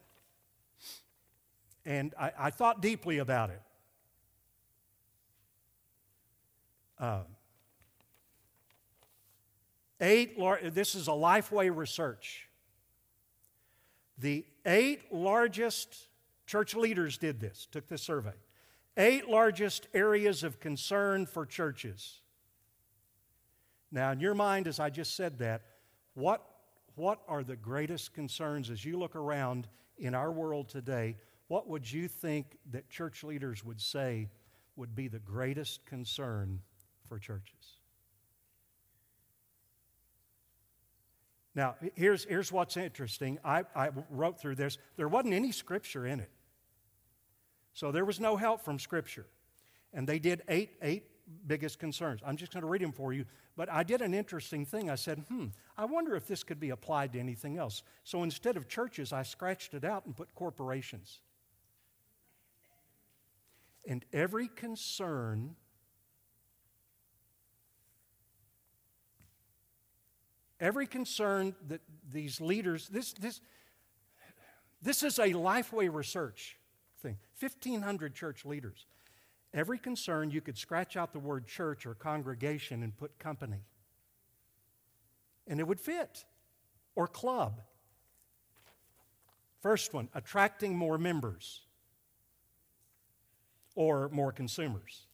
and 1.85 2.13
I, 2.19 2.31
I 2.39 2.49
thought 2.49 2.81
deeply 2.81 3.17
about 3.17 3.49
it. 3.49 3.61
Uh, 6.97 7.23
eight, 9.99 10.37
this 10.73 10.95
is 10.95 11.07
a 11.07 11.11
Lifeway 11.11 11.75
research. 11.75 12.47
The 14.17 14.45
eight 14.65 15.11
largest 15.11 16.07
church 16.45 16.75
leaders 16.75 17.17
did 17.17 17.39
this, 17.39 17.67
took 17.71 17.87
this 17.87 18.01
survey. 18.01 18.33
Eight 18.95 19.27
largest 19.27 19.87
areas 19.93 20.43
of 20.43 20.59
concern 20.59 21.25
for 21.25 21.45
churches 21.45 22.21
now, 23.93 24.12
in 24.12 24.19
your 24.19 24.34
mind, 24.34 24.67
as 24.67 24.79
I 24.79 24.89
just 24.89 25.15
said 25.15 25.38
that, 25.38 25.62
what, 26.15 26.43
what 26.95 27.19
are 27.27 27.43
the 27.43 27.56
greatest 27.56 28.12
concerns 28.15 28.71
as 28.71 28.84
you 28.84 28.97
look 28.97 29.15
around 29.15 29.67
in 29.99 30.15
our 30.15 30.32
world 30.32 30.67
today? 30.67 31.15
What 31.47 31.69
would 31.69 31.89
you 31.89 32.08
think 32.08 32.58
that 32.71 32.89
church 32.89 33.23
leaders 33.23 33.63
would 33.63 33.79
say 33.79 34.32
would 34.75 34.95
be 34.95 35.08
the 35.08 35.19
greatest 35.19 35.86
concern 35.86 36.60
for 37.08 37.19
churches? 37.19 37.77
Now, 41.53 41.75
here's, 41.93 42.23
here's 42.23 42.51
what's 42.51 42.77
interesting. 42.77 43.38
I, 43.45 43.62
I 43.75 43.91
wrote 44.10 44.41
through 44.41 44.56
this. 44.56 44.79
There 44.97 45.08
wasn't 45.08 45.36
any 45.36 45.51
scripture 45.51 46.08
in 46.08 46.19
it. 46.19 46.32
So 47.73 47.91
there 47.91 48.06
was 48.06 48.19
no 48.19 48.38
help 48.38 48.62
from 48.62 48.79
scripture. 48.79 49.27
And 49.93 50.10
they 50.10 50.17
did 50.17 50.41
eight, 50.47 50.71
eight 50.82 51.03
biggest 51.47 51.79
concerns. 51.79 52.21
I'm 52.25 52.38
just 52.38 52.51
going 52.51 52.62
to 52.62 52.67
read 52.67 52.81
them 52.81 52.91
for 52.91 53.13
you. 53.13 53.25
But 53.55 53.71
I 53.71 53.83
did 53.83 54.01
an 54.01 54.13
interesting 54.13 54.65
thing. 54.65 54.89
I 54.89 54.95
said, 54.95 55.23
hmm, 55.29 55.47
I 55.77 55.86
wonder 55.86 56.15
if 56.15 56.27
this 56.27 56.43
could 56.43 56.59
be 56.59 56.71
applied 56.71 57.13
to 57.13 57.19
anything 57.19 57.57
else. 57.57 57.83
So 58.03 58.23
instead 58.23 58.57
of 58.57 58.67
churches, 58.67 59.13
I 59.13 59.23
scratched 59.23 59.73
it 59.73 59.83
out 59.83 60.05
and 60.05 60.15
put 60.15 60.33
corporations. 60.36 61.19
And 63.88 64.03
every 64.13 64.47
concern 64.47 65.55
every 70.63 70.88
concern 70.88 71.53
that 71.67 71.81
these 72.09 72.39
leaders, 72.39 72.88
this, 72.88 73.12
this, 73.13 73.41
this 74.81 75.03
is 75.03 75.19
a 75.19 75.33
Lifeway 75.33 75.93
research 75.93 76.57
thing, 77.01 77.17
1,500 77.39 78.15
church 78.15 78.45
leaders. 78.45 78.86
Every 79.53 79.77
concern, 79.77 80.31
you 80.31 80.41
could 80.41 80.57
scratch 80.57 80.97
out 80.97 81.13
the 81.13 81.19
word 81.19 81.47
church 81.47 81.85
or 81.85 81.93
congregation 81.93 82.81
and 82.81 82.95
put 82.97 83.19
company. 83.19 83.65
And 85.47 85.59
it 85.59 85.67
would 85.67 85.79
fit. 85.79 86.25
Or 86.95 87.07
club. 87.07 87.61
First 89.61 89.93
one, 89.93 90.09
attracting 90.13 90.75
more 90.75 90.97
members 90.97 91.61
or 93.75 94.09
more 94.09 94.31
consumers. 94.31 95.07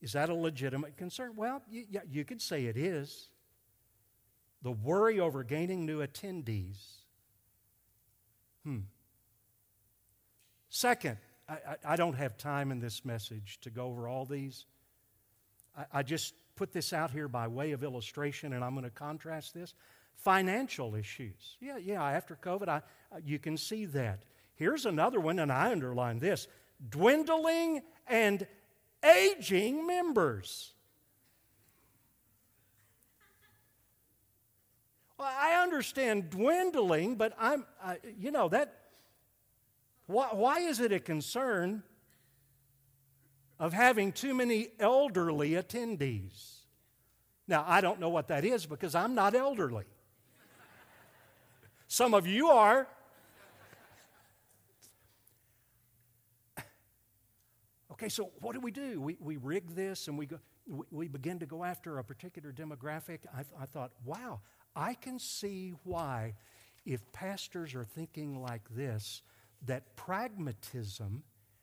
Is 0.00 0.12
that 0.12 0.30
a 0.30 0.34
legitimate 0.34 0.96
concern? 0.96 1.32
Well, 1.36 1.62
you, 1.70 1.86
you 2.10 2.24
could 2.24 2.42
say 2.42 2.66
it 2.66 2.76
is 2.76 3.28
the 4.62 4.72
worry 4.72 5.20
over 5.20 5.44
gaining 5.44 5.86
new 5.86 6.04
attendees. 6.04 6.78
Hmm. 8.64 8.80
Second, 10.68 11.18
I, 11.48 11.76
I, 11.84 11.96
don't 11.96 12.14
have 12.14 12.36
time 12.36 12.72
in 12.72 12.80
this 12.80 13.04
message 13.04 13.58
to 13.62 13.70
go 13.70 13.86
over 13.86 14.08
all 14.08 14.24
these. 14.24 14.66
I, 15.76 15.84
I 15.92 16.02
just 16.02 16.34
put 16.56 16.72
this 16.72 16.92
out 16.92 17.10
here 17.10 17.28
by 17.28 17.46
way 17.46 17.72
of 17.72 17.84
illustration, 17.84 18.52
and 18.52 18.64
I'm 18.64 18.72
going 18.72 18.84
to 18.84 18.90
contrast 18.90 19.54
this. 19.54 19.74
Financial 20.16 20.94
issues. 20.96 21.56
Yeah, 21.60 21.76
yeah, 21.76 22.02
after 22.02 22.36
COVID, 22.36 22.68
I, 22.68 22.82
you 23.24 23.38
can 23.38 23.56
see 23.56 23.84
that. 23.86 24.24
Here's 24.56 24.86
another 24.86 25.20
one, 25.20 25.38
and 25.38 25.52
I 25.52 25.70
underline 25.70 26.18
this 26.18 26.48
dwindling 26.90 27.82
and 28.06 28.46
aging 29.04 29.86
members. 29.86 30.72
Well, 35.18 35.28
I 35.30 35.62
understand 35.62 36.30
dwindling, 36.30 37.16
but 37.16 37.34
I'm, 37.38 37.64
you 38.18 38.30
know, 38.30 38.48
that, 38.50 38.85
why, 40.06 40.28
why 40.32 40.58
is 40.60 40.80
it 40.80 40.92
a 40.92 41.00
concern 41.00 41.82
of 43.58 43.72
having 43.72 44.12
too 44.12 44.34
many 44.34 44.68
elderly 44.78 45.50
attendees? 45.50 46.60
Now, 47.48 47.64
I 47.66 47.80
don't 47.80 48.00
know 48.00 48.08
what 48.08 48.28
that 48.28 48.44
is 48.44 48.66
because 48.66 48.94
I'm 48.94 49.14
not 49.14 49.34
elderly. 49.34 49.84
Some 51.88 52.14
of 52.14 52.26
you 52.26 52.48
are. 52.48 52.88
Okay, 57.92 58.08
so 58.08 58.30
what 58.40 58.52
do 58.52 58.60
we 58.60 58.70
do? 58.70 59.00
We, 59.00 59.16
we 59.20 59.36
rig 59.38 59.74
this 59.74 60.08
and 60.08 60.18
we, 60.18 60.26
go, 60.26 60.38
we, 60.90 61.08
begin 61.08 61.38
to 61.38 61.46
go 61.46 61.64
after 61.64 61.98
a 61.98 62.04
particular 62.04 62.52
demographic. 62.52 63.20
I, 63.34 63.40
I 63.58 63.64
thought, 63.66 63.92
wow, 64.04 64.40
I 64.74 64.94
can 64.94 65.18
see 65.18 65.72
why, 65.84 66.34
if 66.84 67.00
pastors 67.12 67.74
are 67.74 67.84
thinking 67.84 68.42
like 68.42 68.62
this, 68.74 69.22
that 69.64 69.96
pragmatism 69.96 71.22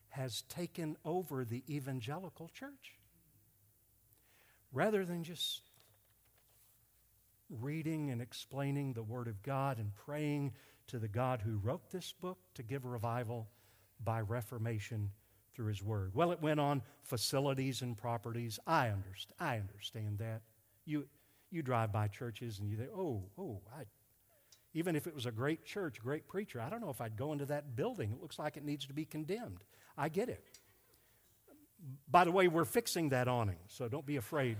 has 0.10 0.44
taken 0.44 0.96
over 1.04 1.44
the 1.44 1.64
evangelical 1.70 2.50
church. 2.50 3.00
Rather 4.72 5.06
than 5.06 5.24
just 5.24 5.62
reading 7.50 8.10
and 8.10 8.22
explaining 8.22 8.94
the 8.94 9.04
Word 9.04 9.28
of 9.28 9.42
God 9.44 9.78
and 9.78 9.96
praying 9.96 10.54
to 10.88 11.00
the 11.00 11.08
God 11.08 11.42
who 11.42 11.58
wrote 11.58 11.90
this 11.92 12.14
book 12.14 12.38
to 12.56 12.64
give 12.64 12.86
revival 12.86 13.50
by 14.04 14.22
reformation 14.22 15.12
through 15.54 15.68
His 15.68 15.84
Word. 15.84 16.12
Well, 16.14 16.32
it 16.32 16.42
went 16.42 16.60
on 16.60 16.82
facilities 17.04 17.82
and 17.82 17.98
properties. 17.98 18.60
I 18.66 18.90
understand, 18.90 19.36
I 19.40 19.58
understand 19.58 20.20
that. 20.20 20.42
You, 20.86 21.08
you 21.52 21.62
drive 21.62 21.92
by 21.92 22.08
churches 22.08 22.60
and 22.60 22.70
you 22.70 22.78
think, 22.78 22.90
oh, 22.96 23.24
oh, 23.38 23.62
I, 23.76 23.84
even 24.74 24.96
if 24.96 25.06
it 25.08 25.14
was 25.14 25.26
a 25.26 25.32
great 25.32 25.64
church, 25.66 26.00
great 26.02 26.28
preacher, 26.28 26.60
I 26.60 26.70
don't 26.70 26.82
know 26.82 26.90
if 26.90 27.00
I'd 27.00 27.16
go 27.16 27.32
into 27.32 27.46
that 27.46 27.76
building. 27.76 28.12
It 28.12 28.22
looks 28.22 28.40
like 28.40 28.58
it 28.58 28.64
needs 28.64 28.86
to 28.88 28.94
be 28.94 29.06
condemned. 29.06 29.64
I 29.98 30.10
get 30.10 30.30
it. 30.30 30.44
By 32.10 32.24
the 32.24 32.32
way, 32.32 32.48
we're 32.48 32.66
fixing 32.66 33.10
that 33.10 33.28
awning, 33.28 33.58
so 33.68 33.88
don't 33.88 34.06
be 34.06 34.16
afraid 34.16 34.58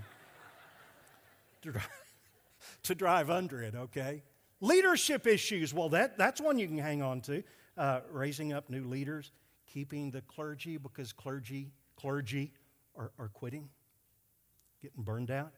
to, 1.62 1.72
drive, 1.72 1.88
to 2.84 2.94
drive 2.94 3.30
under 3.30 3.62
it, 3.62 3.74
okay? 3.74 4.22
Leadership 4.60 5.26
issues, 5.26 5.74
well, 5.74 5.88
that, 5.88 6.16
that's 6.16 6.40
one 6.40 6.58
you 6.58 6.66
can 6.66 6.78
hang 6.78 7.02
on 7.02 7.20
to. 7.22 7.42
Uh, 7.76 8.00
raising 8.10 8.52
up 8.52 8.70
new 8.70 8.84
leaders, 8.84 9.32
keeping 9.66 10.12
the 10.12 10.20
clergy 10.22 10.76
because 10.76 11.12
clergy, 11.12 11.72
clergy 11.96 12.52
are, 12.96 13.10
are 13.18 13.28
quitting, 13.28 13.68
getting 14.80 15.02
burned 15.02 15.30
out. 15.32 15.52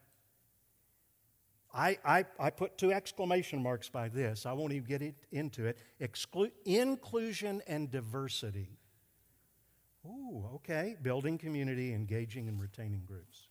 I, 1.76 1.98
I, 2.06 2.24
I 2.40 2.50
put 2.50 2.78
two 2.78 2.90
exclamation 2.90 3.62
marks 3.62 3.90
by 3.90 4.08
this. 4.08 4.46
I 4.46 4.54
won't 4.54 4.72
even 4.72 4.88
get 4.88 5.02
it, 5.02 5.14
into 5.30 5.66
it. 5.66 5.76
Exclu- 6.00 6.50
inclusion 6.64 7.60
and 7.66 7.90
diversity. 7.90 8.78
Ooh, 10.06 10.46
okay. 10.54 10.96
Building 11.02 11.36
community, 11.36 11.92
engaging 11.92 12.48
and 12.48 12.58
retaining 12.58 13.02
groups. 13.06 13.48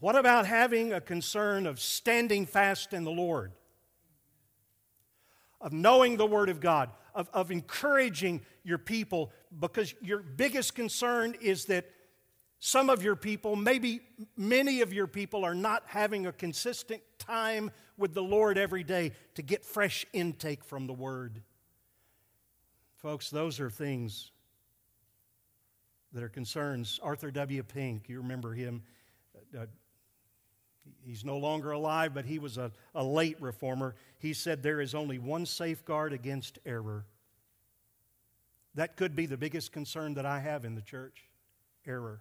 What 0.00 0.16
about 0.16 0.46
having 0.46 0.92
a 0.92 1.00
concern 1.00 1.68
of 1.68 1.78
standing 1.78 2.46
fast 2.46 2.92
in 2.92 3.04
the 3.04 3.12
Lord? 3.12 3.52
Of 5.60 5.72
knowing 5.72 6.16
the 6.16 6.26
Word 6.26 6.48
of 6.48 6.58
God, 6.58 6.90
of, 7.14 7.28
of 7.32 7.50
encouraging 7.50 8.40
your 8.64 8.78
people 8.78 9.32
because 9.58 9.94
your 10.00 10.20
biggest 10.20 10.74
concern 10.74 11.34
is 11.40 11.66
that 11.66 11.86
some 12.64 12.90
of 12.90 13.02
your 13.02 13.16
people, 13.16 13.56
maybe 13.56 14.00
many 14.36 14.82
of 14.82 14.92
your 14.92 15.08
people, 15.08 15.44
are 15.44 15.54
not 15.54 15.82
having 15.86 16.26
a 16.26 16.32
consistent 16.32 17.02
time 17.18 17.72
with 17.96 18.14
the 18.14 18.22
Lord 18.22 18.56
every 18.56 18.84
day 18.84 19.12
to 19.34 19.42
get 19.42 19.64
fresh 19.64 20.06
intake 20.12 20.64
from 20.64 20.86
the 20.86 20.92
Word. 20.92 21.42
Folks, 22.98 23.30
those 23.30 23.58
are 23.58 23.68
things 23.68 24.30
that 26.12 26.22
are 26.22 26.28
concerns. 26.28 27.00
Arthur 27.02 27.32
W. 27.32 27.62
Pink, 27.64 28.08
you 28.08 28.18
remember 28.18 28.52
him. 28.52 28.82
Uh, 29.58 29.66
he's 31.04 31.24
no 31.24 31.38
longer 31.38 31.72
alive, 31.72 32.14
but 32.14 32.24
he 32.24 32.38
was 32.38 32.58
a, 32.58 32.72
a 32.94 33.04
late 33.04 33.40
reformer. 33.40 33.94
He 34.18 34.32
said 34.32 34.62
there 34.62 34.80
is 34.80 34.94
only 34.94 35.18
one 35.18 35.46
safeguard 35.46 36.12
against 36.12 36.58
error 36.64 37.04
that 38.74 38.96
could 38.96 39.14
be 39.14 39.26
the 39.26 39.36
biggest 39.36 39.72
concern 39.72 40.14
that 40.14 40.26
I 40.26 40.40
have 40.40 40.64
in 40.64 40.74
the 40.74 40.82
church 40.82 41.24
error. 41.86 42.20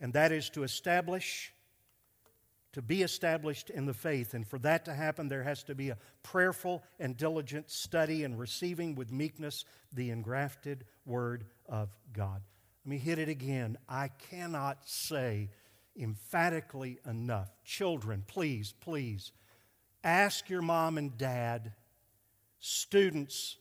And 0.00 0.12
that 0.12 0.32
is 0.32 0.50
to 0.50 0.62
establish, 0.62 1.52
to 2.72 2.82
be 2.82 3.02
established 3.02 3.70
in 3.70 3.86
the 3.86 3.94
faith. 3.94 4.34
And 4.34 4.46
for 4.46 4.58
that 4.60 4.84
to 4.84 4.94
happen, 4.94 5.28
there 5.28 5.42
has 5.42 5.62
to 5.64 5.74
be 5.74 5.90
a 5.90 5.98
prayerful 6.22 6.82
and 7.00 7.16
diligent 7.16 7.70
study 7.70 8.24
and 8.24 8.38
receiving 8.38 8.94
with 8.94 9.12
meekness 9.12 9.64
the 9.92 10.10
engrafted 10.10 10.84
Word 11.04 11.46
of 11.68 11.88
God. 12.12 12.42
Let 12.84 12.90
me 12.90 12.98
hit 12.98 13.18
it 13.18 13.28
again. 13.28 13.78
I 13.88 14.08
cannot 14.30 14.86
say 14.86 15.48
emphatically 15.96 16.98
enough. 17.06 17.50
Children, 17.64 18.24
please, 18.26 18.74
please, 18.80 19.32
ask 20.02 20.48
your 20.48 20.62
mom 20.62 20.98
and 20.98 21.16
dad, 21.16 21.72
students, 22.58 23.56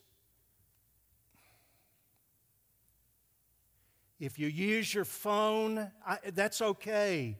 If 4.24 4.40
you 4.40 4.48
use 4.48 4.94
your 4.94 5.04
phone, 5.04 5.92
I, 6.08 6.18
that's 6.34 6.62
okay. 6.62 7.38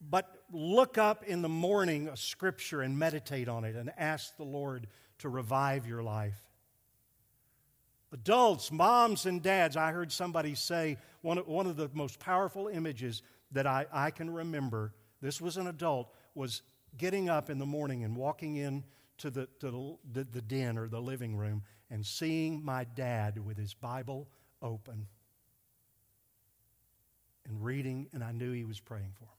But 0.00 0.28
look 0.50 0.98
up 0.98 1.22
in 1.22 1.40
the 1.40 1.48
morning 1.48 2.08
a 2.08 2.16
scripture 2.16 2.82
and 2.82 2.98
meditate 2.98 3.48
on 3.48 3.62
it 3.64 3.76
and 3.76 3.92
ask 3.96 4.36
the 4.36 4.42
Lord 4.42 4.88
to 5.18 5.28
revive 5.28 5.86
your 5.86 6.02
life. 6.02 6.42
Adults, 8.12 8.72
moms, 8.72 9.24
and 9.24 9.40
dads, 9.40 9.76
I 9.76 9.92
heard 9.92 10.10
somebody 10.10 10.56
say 10.56 10.98
one 11.20 11.38
of, 11.38 11.46
one 11.46 11.68
of 11.68 11.76
the 11.76 11.88
most 11.94 12.18
powerful 12.18 12.66
images 12.66 13.22
that 13.52 13.66
I, 13.66 13.86
I 13.92 14.10
can 14.10 14.30
remember, 14.30 14.92
this 15.20 15.40
was 15.40 15.56
an 15.56 15.66
adult, 15.66 16.12
was 16.34 16.62
getting 16.96 17.28
up 17.28 17.50
in 17.50 17.58
the 17.58 17.66
morning 17.66 18.04
and 18.04 18.16
walking 18.16 18.56
in 18.56 18.84
to 19.18 19.30
the, 19.30 19.48
to 19.60 19.98
the, 20.12 20.24
the 20.24 20.42
den 20.42 20.76
or 20.76 20.88
the 20.88 21.00
living 21.00 21.36
room 21.36 21.62
and 21.90 22.04
seeing 22.04 22.64
my 22.64 22.84
dad 22.84 23.44
with 23.44 23.56
his 23.56 23.74
Bible 23.74 24.28
open 24.60 25.06
and 27.46 27.64
reading, 27.64 28.08
and 28.12 28.22
I 28.22 28.32
knew 28.32 28.52
he 28.52 28.64
was 28.64 28.80
praying 28.80 29.12
for 29.18 29.24
me. 29.24 29.30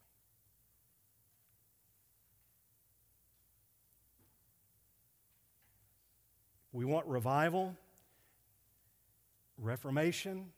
We 6.71 6.86
want 6.86 7.06
revival, 7.06 7.76
reformation. 9.58 10.52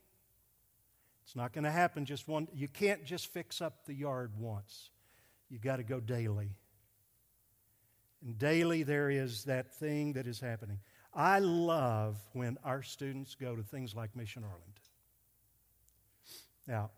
It's 1.26 1.34
not 1.34 1.52
going 1.52 1.64
to 1.64 1.72
happen 1.72 2.04
just 2.04 2.28
one. 2.28 2.46
You 2.54 2.68
can't 2.68 3.04
just 3.04 3.26
fix 3.26 3.60
up 3.60 3.84
the 3.84 3.92
yard 3.92 4.30
once. 4.38 4.90
You 5.50 5.58
got 5.58 5.76
to 5.76 5.82
go 5.82 5.98
daily. 5.98 6.52
And 8.24 8.38
daily 8.38 8.84
there 8.84 9.10
is 9.10 9.42
that 9.44 9.74
thing 9.74 10.12
that 10.12 10.28
is 10.28 10.38
happening. 10.38 10.78
I 11.12 11.40
love 11.40 12.16
when 12.32 12.58
our 12.62 12.80
students 12.80 13.34
go 13.34 13.56
to 13.56 13.62
things 13.64 13.92
like 13.92 14.14
Mission 14.14 14.44
Arlington. 14.44 14.72
Now, 16.68 16.90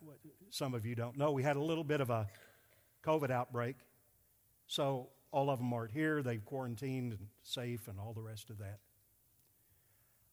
some 0.50 0.74
of 0.74 0.84
you 0.84 0.94
don't 0.94 1.16
know, 1.16 1.32
we 1.32 1.42
had 1.42 1.56
a 1.56 1.62
little 1.62 1.84
bit 1.84 2.02
of 2.02 2.10
a 2.10 2.26
COVID 3.04 3.30
outbreak. 3.30 3.76
So 4.66 5.08
all 5.30 5.48
of 5.48 5.58
them 5.58 5.72
aren't 5.72 5.92
here. 5.92 6.22
They've 6.22 6.44
quarantined 6.44 7.12
and 7.12 7.28
safe 7.42 7.88
and 7.88 7.98
all 7.98 8.12
the 8.12 8.22
rest 8.22 8.50
of 8.50 8.58
that. 8.58 8.80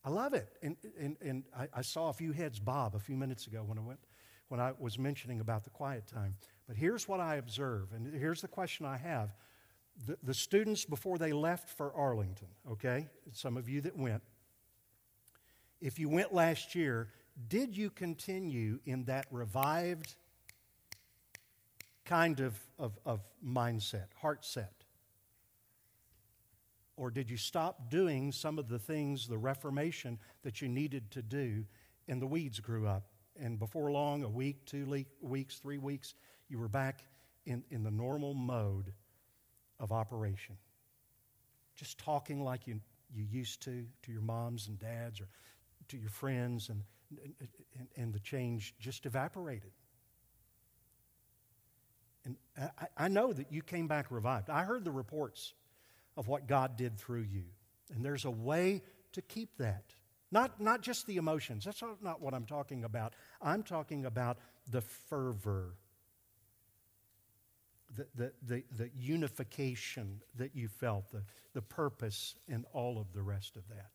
I 0.05 0.09
love 0.09 0.35
it. 0.35 0.47
And, 0.61 0.77
and, 0.99 1.17
and 1.19 1.43
I, 1.57 1.67
I, 1.73 1.81
saw 1.81 2.09
a 2.09 2.13
few 2.13 2.31
heads 2.31 2.59
bob 2.59 2.95
a 2.95 2.99
few 2.99 3.17
minutes 3.17 3.47
ago 3.47 3.63
when 3.65 3.79
I, 3.79 3.81
went, 3.81 3.99
when 4.49 4.59
I 4.59 4.73
was 4.77 4.99
mentioning 4.99 5.39
about 5.39 5.63
the 5.63 5.71
quiet 5.71 6.05
time. 6.05 6.35
But 6.67 6.77
here's 6.77 7.07
what 7.07 7.19
I 7.19 7.37
observe, 7.37 7.91
and 7.91 8.13
here's 8.13 8.41
the 8.41 8.47
question 8.47 8.85
I 8.85 8.97
have. 8.97 9.33
The, 10.05 10.17
the 10.21 10.33
students, 10.33 10.85
before 10.85 11.17
they 11.17 11.33
left 11.33 11.69
for 11.69 11.91
Arlington, 11.93 12.49
okay, 12.71 13.07
some 13.31 13.57
of 13.57 13.67
you 13.67 13.81
that 13.81 13.97
went, 13.97 14.21
if 15.81 15.97
you 15.97 16.07
went 16.07 16.33
last 16.33 16.75
year, 16.75 17.09
did 17.47 17.75
you 17.75 17.89
continue 17.89 18.79
in 18.85 19.05
that 19.05 19.25
revived 19.31 20.15
kind 22.05 22.39
of, 22.41 22.59
of, 22.77 22.97
of 23.05 23.21
mindset, 23.43 24.07
heart 24.21 24.45
set? 24.45 24.74
Or 26.97 27.11
did 27.11 27.29
you 27.29 27.37
stop 27.37 27.89
doing 27.89 28.31
some 28.31 28.57
of 28.57 28.69
the 28.69 28.79
things, 28.79 29.27
the 29.27 29.37
reformation 29.37 30.17
that 30.43 30.61
you 30.61 30.69
needed 30.69 31.11
to 31.11 31.21
do, 31.21 31.65
and 32.07 32.21
the 32.21 32.27
weeds 32.27 32.59
grew 32.59 32.87
up? 32.87 33.07
And 33.37 33.59
before 33.59 33.91
long, 33.91 34.23
a 34.23 34.29
week, 34.29 34.65
two 34.65 34.85
le- 34.85 35.03
weeks, 35.21 35.59
three 35.59 35.77
weeks, 35.77 36.13
you 36.47 36.57
were 36.57 36.69
back 36.69 37.03
in, 37.45 37.63
in 37.69 37.83
the 37.83 37.91
normal 37.91 38.33
mode 38.33 38.93
of 39.79 39.91
operation. 39.91 40.55
Just 41.75 41.97
talking 41.97 42.41
like 42.41 42.65
you, 42.65 42.79
you 43.13 43.25
used 43.29 43.61
to 43.63 43.85
to 44.03 44.11
your 44.11 44.21
moms 44.21 44.67
and 44.67 44.79
dads 44.79 45.19
or 45.19 45.27
to 45.89 45.97
your 45.97 46.09
friends, 46.09 46.69
and, 46.69 46.81
and, 47.77 47.87
and 47.97 48.13
the 48.13 48.19
change 48.19 48.73
just 48.79 49.05
evaporated. 49.05 49.71
And 52.23 52.37
I, 52.57 52.87
I 52.97 53.07
know 53.09 53.33
that 53.33 53.51
you 53.51 53.61
came 53.61 53.87
back 53.87 54.09
revived. 54.09 54.49
I 54.49 54.63
heard 54.63 54.85
the 54.85 54.91
reports 54.91 55.53
of 56.17 56.27
what 56.27 56.47
God 56.47 56.77
did 56.77 56.97
through 56.97 57.25
you. 57.31 57.43
And 57.93 58.03
there's 58.03 58.25
a 58.25 58.31
way 58.31 58.81
to 59.13 59.21
keep 59.21 59.57
that. 59.57 59.93
Not, 60.31 60.59
not 60.59 60.81
just 60.81 61.05
the 61.07 61.17
emotions. 61.17 61.63
That's 61.63 61.81
not 62.01 62.21
what 62.21 62.33
I'm 62.33 62.45
talking 62.45 62.83
about. 62.83 63.13
I'm 63.41 63.63
talking 63.63 64.05
about 64.05 64.37
the 64.69 64.81
fervor, 64.81 65.75
the, 67.95 68.07
the, 68.15 68.31
the, 68.45 68.63
the 68.75 68.89
unification 68.97 70.21
that 70.35 70.55
you 70.55 70.67
felt, 70.67 71.11
the, 71.11 71.23
the 71.53 71.61
purpose, 71.61 72.35
and 72.49 72.65
all 72.73 72.97
of 72.99 73.13
the 73.13 73.21
rest 73.21 73.55
of 73.55 73.67
that. 73.69 73.91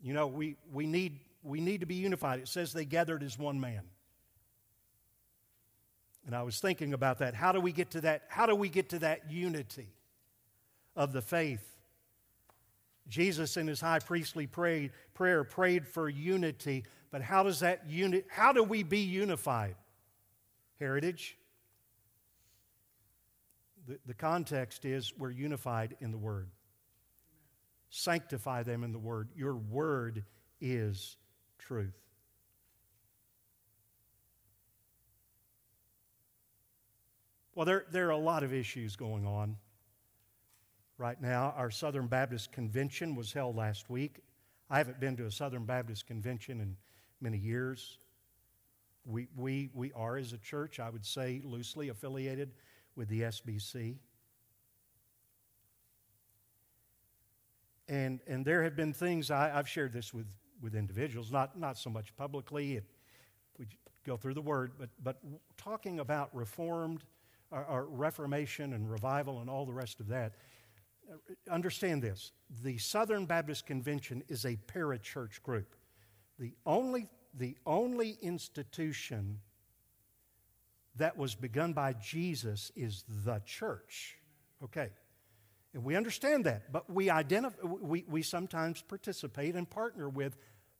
You 0.00 0.12
know, 0.12 0.26
we, 0.26 0.56
we, 0.72 0.86
need, 0.86 1.20
we 1.42 1.60
need 1.60 1.80
to 1.80 1.86
be 1.86 1.96
unified. 1.96 2.40
It 2.40 2.48
says 2.48 2.72
they 2.72 2.84
gathered 2.84 3.22
as 3.22 3.38
one 3.38 3.60
man. 3.60 3.82
And 6.28 6.36
I 6.36 6.42
was 6.42 6.60
thinking 6.60 6.92
about 6.92 7.20
that. 7.20 7.32
How 7.32 7.52
do 7.52 7.60
we 7.60 7.72
get 7.72 7.92
to 7.92 8.02
that? 8.02 8.24
How 8.28 8.44
do 8.44 8.54
we 8.54 8.68
get 8.68 8.90
to 8.90 8.98
that 8.98 9.30
unity 9.30 9.88
of 10.94 11.14
the 11.14 11.22
faith? 11.22 11.66
Jesus 13.08 13.56
in 13.56 13.66
his 13.66 13.80
high 13.80 14.00
priestly 14.00 14.46
prayer 14.46 15.44
prayed 15.44 15.88
for 15.88 16.06
unity, 16.06 16.84
but 17.10 17.22
how 17.22 17.44
does 17.44 17.60
that 17.60 17.88
unit 17.88 18.26
how 18.28 18.52
do 18.52 18.62
we 18.62 18.82
be 18.82 18.98
unified? 18.98 19.74
Heritage. 20.78 21.38
The, 23.86 23.98
the 24.04 24.12
context 24.12 24.84
is 24.84 25.14
we're 25.16 25.30
unified 25.30 25.96
in 25.98 26.10
the 26.10 26.18
word. 26.18 26.50
Sanctify 27.88 28.64
them 28.64 28.84
in 28.84 28.92
the 28.92 28.98
word. 28.98 29.30
Your 29.34 29.54
word 29.54 30.24
is 30.60 31.16
truth. 31.58 31.96
Well, 37.58 37.64
there, 37.64 37.86
there 37.90 38.06
are 38.06 38.10
a 38.10 38.16
lot 38.16 38.44
of 38.44 38.54
issues 38.54 38.94
going 38.94 39.26
on 39.26 39.56
right 40.96 41.20
now. 41.20 41.52
Our 41.56 41.72
Southern 41.72 42.06
Baptist 42.06 42.52
Convention 42.52 43.16
was 43.16 43.32
held 43.32 43.56
last 43.56 43.90
week. 43.90 44.20
I 44.70 44.78
haven't 44.78 45.00
been 45.00 45.16
to 45.16 45.26
a 45.26 45.30
Southern 45.32 45.64
Baptist 45.64 46.06
Convention 46.06 46.60
in 46.60 46.76
many 47.20 47.36
years. 47.36 47.98
We, 49.04 49.26
we, 49.36 49.70
we 49.74 49.90
are, 49.94 50.18
as 50.18 50.32
a 50.32 50.38
church, 50.38 50.78
I 50.78 50.88
would 50.88 51.04
say, 51.04 51.40
loosely 51.42 51.88
affiliated 51.88 52.52
with 52.94 53.08
the 53.08 53.22
SBC. 53.22 53.96
And, 57.88 58.20
and 58.28 58.44
there 58.44 58.62
have 58.62 58.76
been 58.76 58.92
things, 58.92 59.32
I, 59.32 59.48
have 59.48 59.68
shared 59.68 59.92
this 59.92 60.14
with, 60.14 60.28
with 60.62 60.76
individuals, 60.76 61.32
not, 61.32 61.58
not 61.58 61.76
so 61.76 61.90
much 61.90 62.14
publicly, 62.16 62.76
it, 62.76 62.84
we 63.58 63.66
go 64.06 64.16
through 64.16 64.34
the 64.34 64.42
word, 64.42 64.74
but, 64.78 64.90
but 65.02 65.18
talking 65.56 65.98
about 65.98 66.32
Reformed 66.32 67.02
our, 67.50 67.64
our 67.64 67.84
Reformation 67.84 68.72
and 68.72 68.90
revival 68.90 69.40
and 69.40 69.48
all 69.50 69.66
the 69.66 69.72
rest 69.72 70.00
of 70.00 70.08
that. 70.08 70.34
Uh, 71.10 71.52
understand 71.52 72.02
this 72.02 72.32
the 72.62 72.78
Southern 72.78 73.26
Baptist 73.26 73.66
Convention 73.66 74.22
is 74.28 74.44
a 74.44 74.56
parachurch 74.56 75.42
group. 75.42 75.74
The 76.38 76.54
only, 76.64 77.08
the 77.34 77.56
only 77.66 78.18
institution 78.22 79.40
that 80.96 81.16
was 81.16 81.34
begun 81.34 81.72
by 81.72 81.94
Jesus 81.94 82.70
is 82.76 83.04
the 83.24 83.40
church. 83.44 84.16
Okay. 84.62 84.90
And 85.74 85.84
we 85.84 85.96
understand 85.96 86.44
that, 86.46 86.72
but 86.72 86.90
we, 86.90 87.10
identify, 87.10 87.62
we, 87.62 88.04
we 88.08 88.22
sometimes 88.22 88.82
participate 88.82 89.54
and 89.54 89.68
partner 89.68 90.08
with 90.08 90.36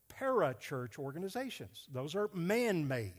parachurch 0.09 0.99
organizations. 0.99 1.87
Those 1.93 2.15
are 2.15 2.31
man 2.33 2.89
made, 2.89 3.13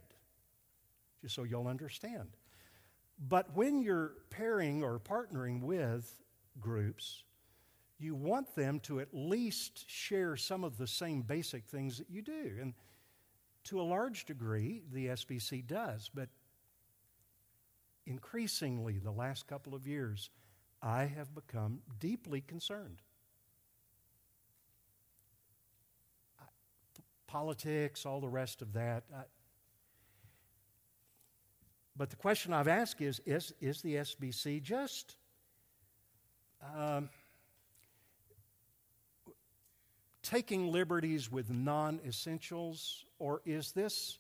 just 1.22 1.36
so 1.36 1.44
you'll 1.44 1.68
understand. 1.68 2.30
But 3.20 3.56
when 3.56 3.82
you're 3.82 4.14
pairing 4.30 4.84
or 4.84 5.00
partnering 5.00 5.62
with 5.62 6.22
groups, 6.60 7.24
you 8.00 8.16
want 8.16 8.56
them 8.56 8.80
to 8.82 9.02
at 9.02 9.10
least 9.14 9.84
share 9.90 10.38
some 10.38 10.64
of 10.64 10.78
the 10.78 10.88
same 10.88 11.22
basic 11.22 11.66
things 11.66 11.98
that 11.98 12.10
you 12.10 12.22
do. 12.22 12.58
And 12.62 12.74
to 13.66 13.82
a 13.82 13.84
large 13.84 14.26
degree, 14.26 14.84
the 14.92 15.08
SBC 15.08 15.68
does. 15.68 16.10
But 16.14 16.30
increasingly, 18.06 19.00
the 19.00 19.12
last 19.12 19.48
couple 19.48 19.76
of 19.76 19.86
years, 19.86 20.30
I 20.82 21.04
have 21.04 21.36
become 21.36 21.80
deeply 22.00 22.40
concerned. 22.40 23.02
Politics, 27.28 28.06
all 28.06 28.22
the 28.22 28.30
rest 28.30 28.62
of 28.62 28.74
that. 28.74 29.04
But 32.00 32.10
the 32.10 32.16
question 32.16 32.54
I've 32.54 32.70
asked 32.70 33.02
is 33.02 33.20
is, 33.26 33.54
is 33.60 33.82
the 33.82 33.96
SBC 33.96 34.64
just 34.64 35.18
um, 36.76 37.10
taking 40.24 40.72
liberties 40.72 41.30
with 41.30 41.50
non 41.50 42.00
essentials, 42.08 43.04
or 43.20 43.42
is 43.46 43.74
this 43.74 44.18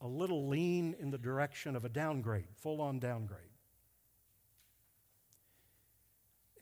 a 0.00 0.08
little 0.08 0.48
lean 0.48 0.96
in 0.98 1.12
the 1.12 1.18
direction 1.18 1.76
of 1.76 1.84
a 1.84 1.88
downgrade, 1.88 2.48
full 2.56 2.80
on 2.80 2.98
downgrade? 2.98 3.40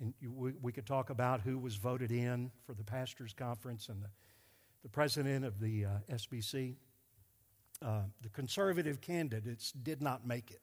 And 0.01 0.13
we, 0.23 0.53
we 0.61 0.73
could 0.73 0.87
talk 0.87 1.09
about 1.09 1.41
who 1.41 1.59
was 1.59 1.77
voted 1.77 2.13
in 2.13 2.51
for 2.67 2.75
the 2.75 2.85
pastors' 2.85 3.33
conference 3.33 3.89
and 3.89 4.03
the, 4.03 4.11
the 4.83 4.91
president 4.91 5.47
of 5.47 5.61
the 5.61 5.87
uh, 5.87 5.89
SBC. 6.11 6.75
Uh, 7.83 8.03
the 8.23 8.29
conservative 8.29 9.01
candidates 9.01 9.73
did 9.73 10.01
not 10.01 10.27
make 10.27 10.51
it, 10.53 10.61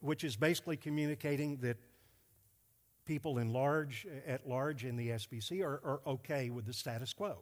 which 0.00 0.22
is 0.22 0.36
basically 0.36 0.76
communicating 0.76 1.56
that 1.56 1.76
people 3.04 3.38
in 3.38 3.52
large, 3.52 4.06
at 4.26 4.48
large 4.48 4.84
in 4.84 4.96
the 4.96 5.08
SBC 5.08 5.62
are, 5.62 5.80
are 5.84 6.00
okay 6.06 6.50
with 6.50 6.66
the 6.66 6.72
status 6.72 7.12
quo. 7.12 7.38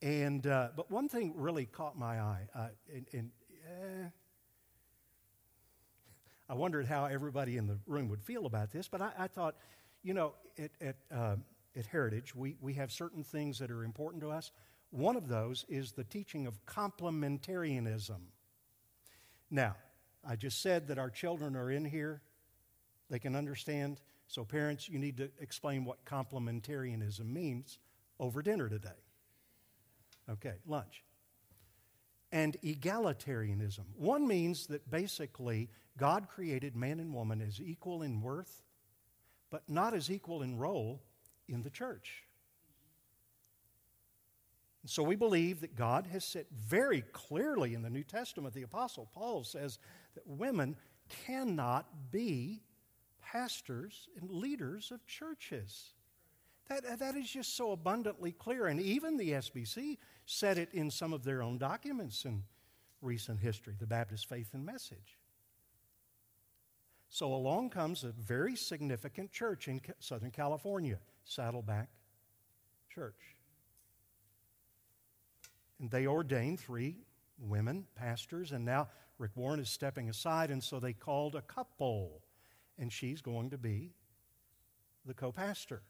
And, 0.00 0.46
uh, 0.46 0.68
but 0.76 0.90
one 0.90 1.08
thing 1.08 1.32
really 1.34 1.66
caught 1.66 1.98
my 1.98 2.20
eye, 2.20 2.48
uh, 2.54 2.68
and, 2.94 3.06
and 3.12 3.30
uh, 3.66 4.08
I 6.48 6.54
wondered 6.54 6.86
how 6.86 7.04
everybody 7.06 7.56
in 7.56 7.66
the 7.66 7.78
room 7.86 8.08
would 8.08 8.22
feel 8.22 8.46
about 8.46 8.70
this, 8.70 8.88
but 8.88 9.02
I, 9.02 9.10
I 9.18 9.26
thought, 9.26 9.56
you 10.02 10.14
know, 10.14 10.34
at, 10.56 10.70
at, 10.80 10.96
uh, 11.12 11.36
at 11.76 11.86
Heritage, 11.86 12.34
we, 12.34 12.56
we 12.60 12.74
have 12.74 12.92
certain 12.92 13.22
things 13.22 13.58
that 13.58 13.70
are 13.70 13.84
important 13.84 14.22
to 14.22 14.30
us. 14.30 14.50
One 14.90 15.16
of 15.16 15.28
those 15.28 15.64
is 15.68 15.92
the 15.92 16.04
teaching 16.04 16.46
of 16.46 16.64
complementarianism. 16.64 18.20
Now, 19.50 19.76
I 20.26 20.36
just 20.36 20.62
said 20.62 20.88
that 20.88 20.98
our 20.98 21.10
children 21.10 21.56
are 21.56 21.70
in 21.70 21.84
here, 21.84 22.22
they 23.10 23.18
can 23.18 23.36
understand. 23.36 24.00
So, 24.26 24.44
parents, 24.44 24.88
you 24.88 24.98
need 24.98 25.16
to 25.18 25.30
explain 25.40 25.84
what 25.84 26.04
complementarianism 26.04 27.24
means 27.24 27.78
over 28.20 28.42
dinner 28.42 28.68
today. 28.68 28.88
Okay, 30.30 30.54
lunch. 30.66 31.02
And 32.30 32.58
egalitarianism. 32.62 33.84
One 33.96 34.26
means 34.26 34.66
that 34.66 34.90
basically 34.90 35.70
God 35.96 36.28
created 36.28 36.76
man 36.76 37.00
and 37.00 37.14
woman 37.14 37.40
as 37.40 37.60
equal 37.60 38.02
in 38.02 38.20
worth, 38.20 38.62
but 39.50 39.62
not 39.68 39.94
as 39.94 40.10
equal 40.10 40.42
in 40.42 40.58
role 40.58 41.02
in 41.48 41.62
the 41.62 41.70
church. 41.70 42.24
So 44.86 45.02
we 45.02 45.16
believe 45.16 45.60
that 45.60 45.76
God 45.76 46.06
has 46.12 46.24
said 46.24 46.46
very 46.50 47.02
clearly 47.12 47.74
in 47.74 47.82
the 47.82 47.90
New 47.90 48.04
Testament, 48.04 48.54
the 48.54 48.62
Apostle 48.62 49.08
Paul 49.12 49.44
says 49.44 49.78
that 50.14 50.26
women 50.26 50.76
cannot 51.26 52.10
be 52.10 52.62
pastors 53.20 54.08
and 54.20 54.30
leaders 54.30 54.90
of 54.90 55.04
churches. 55.06 55.92
That, 56.68 56.84
uh, 56.84 56.96
that 56.96 57.16
is 57.16 57.30
just 57.30 57.56
so 57.56 57.72
abundantly 57.72 58.32
clear. 58.32 58.66
And 58.66 58.80
even 58.80 59.16
the 59.16 59.32
SBC 59.32 59.98
said 60.26 60.58
it 60.58 60.72
in 60.72 60.90
some 60.90 61.12
of 61.12 61.24
their 61.24 61.42
own 61.42 61.58
documents 61.58 62.24
in 62.24 62.44
recent 63.00 63.40
history, 63.40 63.74
the 63.78 63.86
Baptist 63.86 64.28
Faith 64.28 64.50
and 64.52 64.64
Message. 64.64 65.18
So 67.08 67.34
along 67.34 67.70
comes 67.70 68.04
a 68.04 68.08
very 68.10 68.54
significant 68.54 69.32
church 69.32 69.66
in 69.68 69.80
Southern 69.98 70.30
California, 70.30 70.98
Saddleback 71.24 71.88
Church. 72.92 73.37
And 75.80 75.90
they 75.90 76.06
ordained 76.06 76.60
three 76.60 76.96
women 77.38 77.86
pastors, 77.94 78.52
and 78.52 78.64
now 78.64 78.88
Rick 79.18 79.32
Warren 79.36 79.60
is 79.60 79.70
stepping 79.70 80.08
aside, 80.08 80.50
and 80.50 80.62
so 80.62 80.80
they 80.80 80.92
called 80.92 81.34
a 81.34 81.42
couple, 81.42 82.22
and 82.78 82.92
she's 82.92 83.20
going 83.20 83.50
to 83.50 83.58
be 83.58 83.92
the 85.06 85.14
co 85.14 85.32
pastor. 85.32 85.82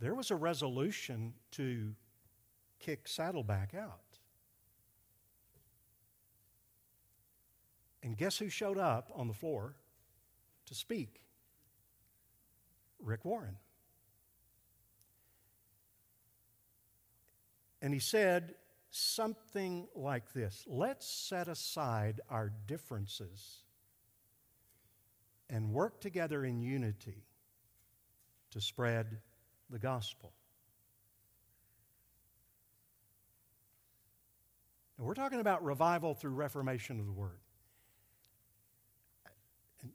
There 0.00 0.14
was 0.14 0.30
a 0.30 0.36
resolution 0.36 1.34
to 1.52 1.94
kick 2.80 3.06
Saddleback 3.06 3.74
out. 3.74 4.00
And 8.02 8.16
guess 8.16 8.36
who 8.38 8.48
showed 8.48 8.78
up 8.78 9.12
on 9.14 9.28
the 9.28 9.34
floor 9.34 9.76
to 10.66 10.74
speak? 10.74 11.22
Rick 12.98 13.24
Warren. 13.24 13.56
And 17.82 17.92
he 17.92 17.98
said 17.98 18.54
something 18.90 19.88
like 19.94 20.32
this 20.32 20.64
Let's 20.68 21.06
set 21.06 21.48
aside 21.48 22.20
our 22.30 22.52
differences 22.66 23.58
and 25.50 25.72
work 25.72 26.00
together 26.00 26.44
in 26.44 26.62
unity 26.62 27.26
to 28.52 28.60
spread 28.60 29.18
the 29.68 29.78
gospel. 29.78 30.32
Now, 34.98 35.04
we're 35.04 35.14
talking 35.14 35.40
about 35.40 35.64
revival 35.64 36.14
through 36.14 36.32
reformation 36.32 37.00
of 37.00 37.06
the 37.06 37.12
word. 37.12 37.40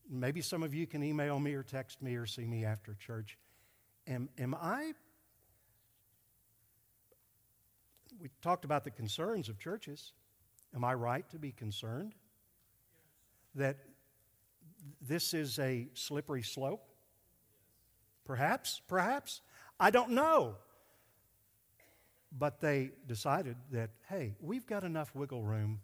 Maybe 0.10 0.42
some 0.42 0.64
of 0.64 0.74
you 0.74 0.86
can 0.86 1.02
email 1.02 1.40
me 1.40 1.54
or 1.54 1.64
text 1.64 2.02
me 2.02 2.16
or 2.16 2.26
see 2.26 2.46
me 2.46 2.66
after 2.66 2.94
church. 2.94 3.38
Am, 4.06 4.28
am 4.38 4.54
I 4.54 4.94
we 8.20 8.30
talked 8.42 8.66
about 8.66 8.84
the 8.84 8.92
concerns 8.92 9.50
of 9.50 9.60
churches. 9.60 10.14
Am 10.76 10.84
I 10.84 10.94
right 10.94 11.28
to 11.30 11.40
be 11.40 11.52
concerned 11.52 12.14
that 13.56 13.78
this 15.02 15.34
is 15.34 15.60
a 15.60 15.88
slippery 15.94 16.44
slope? 16.44 16.88
Perhaps, 18.26 18.82
perhaps. 18.88 19.42
I 19.80 19.90
don't 19.90 20.12
know. 20.12 20.56
But 22.38 22.60
they 22.60 22.92
decided 23.08 23.56
that, 23.72 23.92
hey, 24.10 24.36
we've 24.42 24.66
got 24.66 24.84
enough 24.84 25.16
wiggle 25.16 25.44
room. 25.44 25.80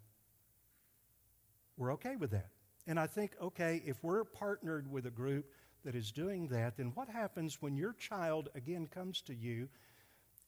We're 1.76 1.92
okay 1.94 2.16
with 2.16 2.30
that. 2.32 2.50
And 2.86 3.00
I 3.00 3.06
think, 3.06 3.32
okay, 3.40 3.82
if 3.86 3.96
we're 4.04 4.24
partnered 4.24 4.90
with 4.90 5.06
a 5.06 5.10
group 5.10 5.46
that 5.84 5.94
is 5.94 6.12
doing 6.12 6.48
that, 6.48 6.76
then 6.76 6.92
what 6.94 7.08
happens 7.08 7.60
when 7.60 7.76
your 7.76 7.94
child 7.94 8.50
again 8.54 8.86
comes 8.86 9.22
to 9.22 9.34
you 9.34 9.68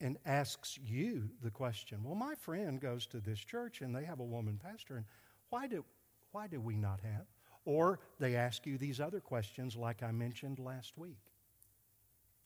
and 0.00 0.18
asks 0.26 0.78
you 0.84 1.30
the 1.42 1.50
question, 1.50 2.02
well, 2.04 2.14
my 2.14 2.34
friend 2.34 2.80
goes 2.80 3.06
to 3.06 3.20
this 3.20 3.38
church 3.38 3.80
and 3.80 3.94
they 3.94 4.04
have 4.04 4.20
a 4.20 4.24
woman 4.24 4.60
pastor, 4.62 4.96
and 4.96 5.06
why 5.48 5.66
do, 5.66 5.84
why 6.32 6.46
do 6.46 6.60
we 6.60 6.76
not 6.76 7.00
have? 7.00 7.26
Or 7.64 7.98
they 8.18 8.36
ask 8.36 8.66
you 8.66 8.78
these 8.78 9.00
other 9.00 9.20
questions, 9.20 9.74
like 9.74 10.02
I 10.02 10.12
mentioned 10.12 10.58
last 10.58 10.96
week 10.96 11.18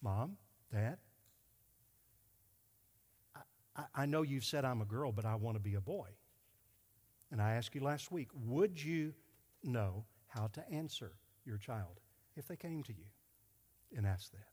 Mom, 0.03 0.37
Dad, 0.73 0.97
I, 3.77 3.83
I 3.95 4.07
know 4.07 4.23
you've 4.23 4.45
said 4.45 4.65
I'm 4.65 4.81
a 4.81 4.87
girl, 4.87 5.13
but 5.13 5.25
I 5.25 5.35
want 5.35 5.57
to 5.57 5.63
be 5.63 5.75
a 5.75 5.81
boy. 5.81 6.09
And 7.31 7.41
I 7.41 7.55
asked 7.55 7.75
you 7.75 7.83
last 7.83 8.11
week, 8.11 8.29
would 8.35 8.83
you 8.83 9.15
know 9.63 10.05
how 10.29 10.49
to 10.49 10.69
answer 10.71 11.13
your 11.45 11.59
child 11.59 12.01
if 12.37 12.49
they 12.49 12.57
came 12.57 12.83
to 12.85 12.93
you 12.93 13.05
and 13.97 14.07
asked 14.07 14.33
that? 14.33 14.49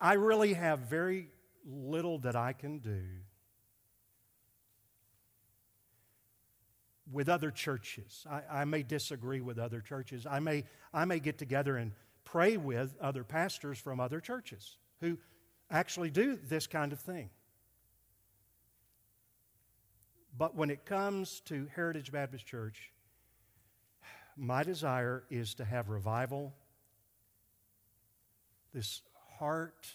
I 0.00 0.14
really 0.14 0.52
have 0.54 0.80
very 0.80 1.28
little 1.64 2.18
that 2.18 2.36
I 2.36 2.52
can 2.52 2.78
do 2.78 3.02
with 7.10 7.28
other 7.28 7.50
churches. 7.50 8.24
I, 8.30 8.60
I, 8.60 8.64
may 8.64 8.82
disagree 8.82 9.40
with 9.40 9.58
other 9.58 9.80
churches. 9.80 10.24
I 10.24 10.38
may, 10.38 10.64
I 10.94 11.04
may 11.04 11.18
get 11.18 11.36
together 11.36 11.76
and 11.76 11.92
pray 12.24 12.56
with 12.56 12.94
other 13.00 13.24
pastors 13.24 13.78
from 13.78 14.00
other 14.00 14.20
churches 14.20 14.76
who 15.00 15.18
actually 15.70 16.10
do 16.10 16.38
this 16.48 16.66
kind 16.66 16.92
of 16.92 17.00
thing. 17.00 17.28
But 20.38 20.54
when 20.54 20.70
it 20.70 20.86
comes 20.86 21.40
to 21.46 21.68
Heritage 21.74 22.12
Baptist 22.12 22.46
Church, 22.46 22.92
my 24.36 24.62
desire 24.62 25.24
is 25.28 25.54
to 25.54 25.64
have 25.64 25.90
revival, 25.90 26.54
this 28.72 29.02
heart 29.42 29.88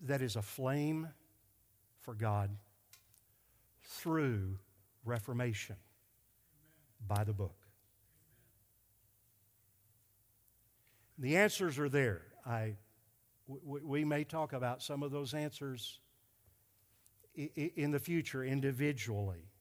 that 0.00 0.20
is 0.20 0.34
aflame 0.34 1.06
for 2.00 2.12
God 2.12 2.50
through 3.84 4.58
reformation 5.04 5.76
by 7.06 7.22
the 7.22 7.32
book. 7.32 7.54
The 11.20 11.36
answers 11.36 11.78
are 11.78 11.88
there. 11.88 12.22
I, 12.44 12.74
we 13.46 14.04
may 14.04 14.24
talk 14.24 14.54
about 14.54 14.82
some 14.82 15.04
of 15.04 15.12
those 15.12 15.32
answers 15.32 16.00
in 17.36 17.92
the 17.92 18.00
future 18.00 18.42
individually. 18.42 19.52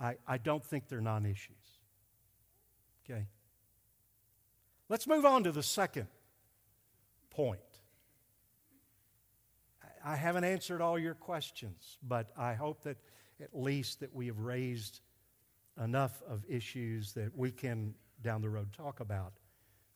I, 0.00 0.14
I 0.26 0.38
don't 0.38 0.64
think 0.64 0.88
they're 0.88 1.02
non 1.02 1.26
issues. 1.26 1.78
Okay? 3.04 3.26
Let's 4.88 5.06
move 5.06 5.24
on 5.24 5.44
to 5.44 5.52
the 5.52 5.62
second 5.62 6.06
point. 7.30 7.60
I 10.04 10.14
haven't 10.14 10.44
answered 10.44 10.80
all 10.80 10.98
your 10.98 11.14
questions, 11.14 11.98
but 12.02 12.30
I 12.36 12.54
hope 12.54 12.84
that 12.84 12.96
at 13.40 13.50
least 13.52 14.00
that 14.00 14.14
we 14.14 14.28
have 14.28 14.38
raised 14.38 15.00
enough 15.82 16.22
of 16.28 16.44
issues 16.48 17.12
that 17.14 17.36
we 17.36 17.50
can 17.50 17.94
down 18.22 18.40
the 18.40 18.48
road 18.48 18.72
talk 18.72 19.00
about 19.00 19.32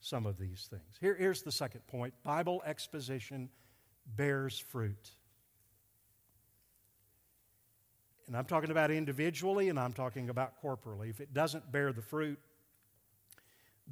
some 0.01 0.27
of 0.27 0.39
these 0.39 0.69
things. 0.69 0.99
Here, 1.01 1.15
here's 1.15 1.43
the 1.43 1.53
second 1.53 1.87
point 1.87 2.13
Bible 2.25 2.63
exposition 2.67 3.49
bears 4.17 4.59
fruit. 4.59 5.11
And 8.27 8.37
I'm 8.37 8.45
talking 8.45 8.71
about 8.71 8.91
individually 8.91 9.69
and 9.69 9.79
I'm 9.79 9.93
talking 9.93 10.29
about 10.31 10.61
corporally. 10.61 11.09
If 11.09 11.21
it 11.21 11.35
doesn't 11.35 11.71
bear 11.71 11.93
the 11.93 12.03
fruit, 12.03 12.39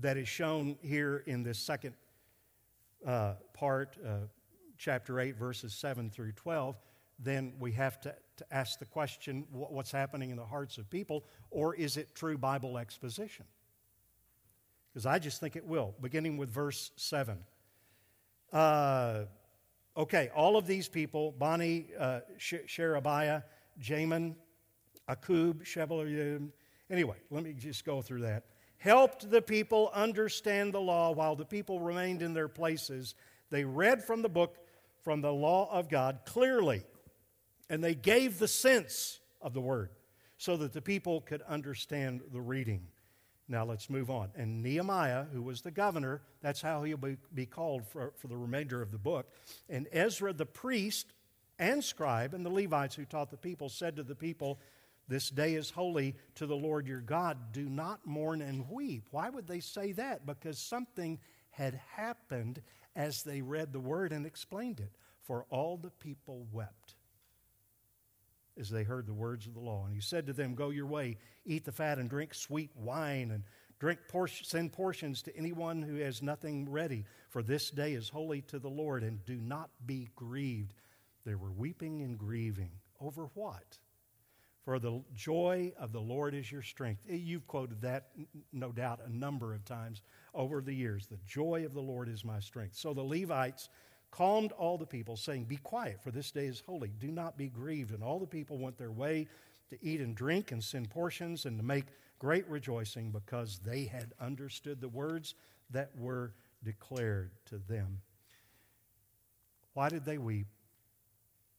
that 0.01 0.17
is 0.17 0.29
shown 0.29 0.77
here 0.81 1.23
in 1.27 1.43
this 1.43 1.59
second 1.59 1.95
uh, 3.07 3.35
part, 3.53 3.97
uh, 4.05 4.27
chapter 4.77 5.21
8, 5.21 5.37
verses 5.37 5.75
7 5.75 6.11
through 6.11 6.33
12, 6.33 6.77
then 7.19 7.53
we 7.59 7.73
have 7.73 8.01
to, 8.01 8.15
to 8.37 8.47
ask 8.51 8.79
the 8.79 8.85
question 8.85 9.45
what's 9.51 9.91
happening 9.91 10.31
in 10.31 10.37
the 10.37 10.45
hearts 10.45 10.79
of 10.79 10.89
people, 10.89 11.25
or 11.51 11.75
is 11.75 11.97
it 11.97 12.15
true 12.15 12.39
Bible 12.39 12.79
exposition? 12.79 13.45
Because 14.93 15.05
I 15.07 15.19
just 15.19 15.41
think 15.41 15.57
it 15.57 15.67
will, 15.67 15.95
beginning 16.01 16.37
with 16.37 16.49
verse 16.49 16.93
7. 16.97 17.39
Uh, 18.53 19.25
okay, 19.97 20.31
all 20.35 20.57
of 20.57 20.67
these 20.67 20.89
people, 20.89 21.33
Bani, 21.33 21.87
uh, 21.99 22.21
Sherebiah, 22.39 23.43
Jamin, 23.81 24.37
Akkub, 25.09 25.65
Shebalim. 25.65 26.51
Anyway, 26.91 27.17
let 27.31 27.43
me 27.43 27.53
just 27.53 27.85
go 27.85 28.01
through 28.01 28.23
that. 28.23 28.45
Helped 28.79 29.31
the 29.31 29.43
people 29.43 29.91
understand 29.93 30.73
the 30.73 30.81
law 30.81 31.13
while 31.13 31.37
the 31.37 31.45
people 31.45 31.81
remained 31.81 32.23
in 32.23 32.33
their 32.33 32.49
places. 32.49 33.15
They 33.51 33.65
read 33.65 34.05
from 34.05 34.23
the 34.23 34.29
book, 34.29 34.57
from 35.03 35.21
the 35.21 35.33
law 35.33 35.69
of 35.73 35.89
God 35.89 36.21
clearly, 36.25 36.85
and 37.69 37.83
they 37.83 37.95
gave 37.95 38.39
the 38.39 38.49
sense 38.49 39.21
of 39.43 39.53
the 39.53 39.61
word 39.61 39.91
so 40.37 40.57
that 40.57 40.73
the 40.73 40.83
people 40.83 41.21
could 41.21 41.43
understand 41.43 42.23
the 42.33 42.41
reading. 42.41 42.87
Now 43.49 43.65
let's 43.65 43.89
move 43.89 44.11
on. 44.11 44.31
And 44.37 44.63
Nehemiah, 44.63 45.25
who 45.33 45.43
was 45.43 45.63
the 45.63 45.71
governor, 45.71 46.21
that's 46.43 46.61
how 46.61 46.83
he'll 46.83 46.99
be, 46.99 47.17
be 47.35 47.47
called 47.47 47.87
for, 47.87 48.13
for 48.17 48.29
the 48.29 48.37
remainder 48.37 48.83
of 48.83 48.93
the 48.93 48.99
book. 48.99 49.33
And 49.69 49.89
Ezra 49.91 50.33
the 50.33 50.47
priest 50.47 51.13
and 51.59 51.83
scribe 51.83 52.35
and 52.35 52.45
the 52.45 52.51
Levites 52.51 52.95
who 52.95 53.05
taught 53.05 53.31
the 53.31 53.37
people 53.37 53.69
said 53.69 53.97
to 53.97 54.03
the 54.03 54.15
people, 54.15 54.61
This 55.09 55.31
day 55.31 55.55
is 55.55 55.71
holy 55.71 56.17
to 56.35 56.47
the 56.47 56.57
Lord 56.57 56.87
your 56.87 57.01
God. 57.01 57.53
Do 57.53 57.69
not 57.69 58.07
mourn 58.07 58.43
and 58.43 58.69
weep. 58.69 59.09
Why 59.11 59.31
would 59.31 59.47
they 59.47 59.61
say 59.61 59.93
that? 59.93 60.27
Because 60.27 60.59
something 60.59 61.19
had 61.51 61.81
happened 61.97 62.61
as 62.95 63.23
they 63.23 63.41
read 63.41 63.73
the 63.73 63.81
word 63.81 64.13
and 64.13 64.27
explained 64.27 64.81
it. 64.81 64.93
For 65.23 65.47
all 65.51 65.77
the 65.77 65.91
people 65.91 66.47
wept 66.53 66.95
as 68.59 68.69
they 68.69 68.83
heard 68.83 69.07
the 69.07 69.15
words 69.15 69.47
of 69.47 69.55
the 69.55 69.61
law. 69.61 69.85
And 69.87 69.95
he 69.95 70.01
said 70.01 70.27
to 70.27 70.33
them, 70.33 70.55
Go 70.55 70.71
your 70.71 70.87
way, 70.87 71.17
eat 71.45 71.65
the 71.65 71.73
fat, 71.73 71.99
and 71.99 72.11
drink 72.11 72.35
sweet 72.35 72.71
wine, 72.77 73.31
and 73.31 73.45
drink 73.79 74.01
send 74.43 74.73
portions 74.73 75.23
to 75.23 75.37
anyone 75.37 75.83
who 75.83 75.97
has 75.97 76.23
nothing 76.23 76.71
ready. 76.71 77.05
For 77.31 77.43
this 77.43 77.71
day 77.71 77.95
is 77.95 78.09
holy 78.09 78.43
to 78.43 78.59
the 78.59 78.69
Lord, 78.69 79.03
and 79.03 79.25
do 79.25 79.37
not 79.37 79.71
be 79.87 80.09
grieved. 80.17 80.75
They 81.25 81.35
were 81.35 81.53
weeping 81.53 82.03
and 82.03 82.19
grieving. 82.19 82.73
Over 83.01 83.29
what? 83.35 83.79
For 84.69 84.79
the 84.79 85.03
joy 85.15 85.73
of 85.79 85.93
the 85.93 86.01
Lord 86.01 86.35
is 86.35 86.53
your 86.53 86.61
strength. 86.61 87.01
Eh, 87.09 87.15
you've 87.15 87.47
quoted 87.47 87.81
that, 87.81 88.11
no 88.53 88.71
doubt, 88.71 89.01
a 89.03 89.11
number 89.11 89.55
of 89.55 89.65
times 89.65 90.03
over 90.35 90.61
the 90.61 90.75
years. 90.75 91.07
The 91.07 91.17
joy 91.27 91.65
of 91.65 91.73
the 91.73 91.81
Lord 91.81 92.07
is 92.07 92.23
my 92.23 92.39
strength. 92.39 92.77
So 92.77 92.93
the 92.93 93.01
Levites 93.01 93.71
calmed 94.11 94.53
all 94.53 94.77
the 94.77 94.85
people, 94.85 95.17
saying, 95.17 95.45
Be 95.45 95.57
quiet, 95.57 96.03
for 96.05 96.11
this 96.11 96.31
day 96.31 96.45
is 96.45 96.61
holy. 96.67 96.91
Do 96.99 97.11
not 97.11 97.39
be 97.39 97.49
grieved. 97.49 97.93
And 97.93 98.05
all 98.05 98.19
the 98.19 98.27
people 98.27 98.59
went 98.59 98.77
their 98.77 98.93
way 98.93 99.27
to 99.71 99.79
eat 99.83 100.03
and 100.03 100.15
drink 100.15 100.53
and 100.53 100.63
send 100.63 100.91
portions 100.91 101.47
and 101.47 101.57
to 101.57 101.65
make 101.65 101.87
great 102.19 102.47
rejoicing 102.47 103.11
because 103.11 103.61
they 103.65 103.85
had 103.85 104.13
understood 104.21 104.83
the 104.83 104.91
words 104.91 105.35
that 105.71 105.93
were 105.99 106.35
declared 106.63 107.31
to 107.47 107.57
them. 107.57 108.03
Why 109.73 109.89
did 109.89 110.05
they 110.05 110.19
weep 110.19 110.49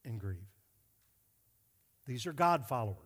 and 0.05 0.19
grieve? 0.19 0.58
These 2.09 2.25
are 2.25 2.33
God 2.33 2.65
followers. 2.65 2.97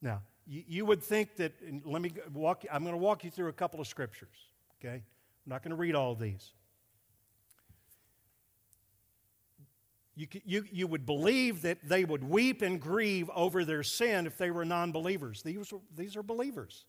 Now, 0.00 0.22
you, 0.46 0.62
you 0.68 0.86
would 0.86 1.02
think 1.02 1.34
that, 1.38 1.54
let 1.84 2.00
me 2.00 2.12
walk, 2.32 2.62
I'm 2.72 2.84
going 2.84 2.94
to 2.94 2.98
walk 2.98 3.24
you 3.24 3.32
through 3.32 3.48
a 3.48 3.52
couple 3.52 3.80
of 3.80 3.88
scriptures, 3.88 4.36
okay? 4.78 4.94
I'm 4.94 5.02
not 5.44 5.64
going 5.64 5.70
to 5.70 5.76
read 5.76 5.96
all 5.96 6.14
these. 6.14 6.52
You, 10.14 10.28
you, 10.44 10.64
you 10.70 10.86
would 10.86 11.04
believe 11.04 11.62
that 11.62 11.78
they 11.82 12.04
would 12.04 12.22
weep 12.22 12.62
and 12.62 12.80
grieve 12.80 13.28
over 13.34 13.64
their 13.64 13.82
sin 13.82 14.28
if 14.28 14.38
they 14.38 14.52
were 14.52 14.64
non 14.64 14.92
believers. 14.92 15.42
These, 15.42 15.72
these 15.96 16.14
are 16.14 16.22
believers. 16.22 16.84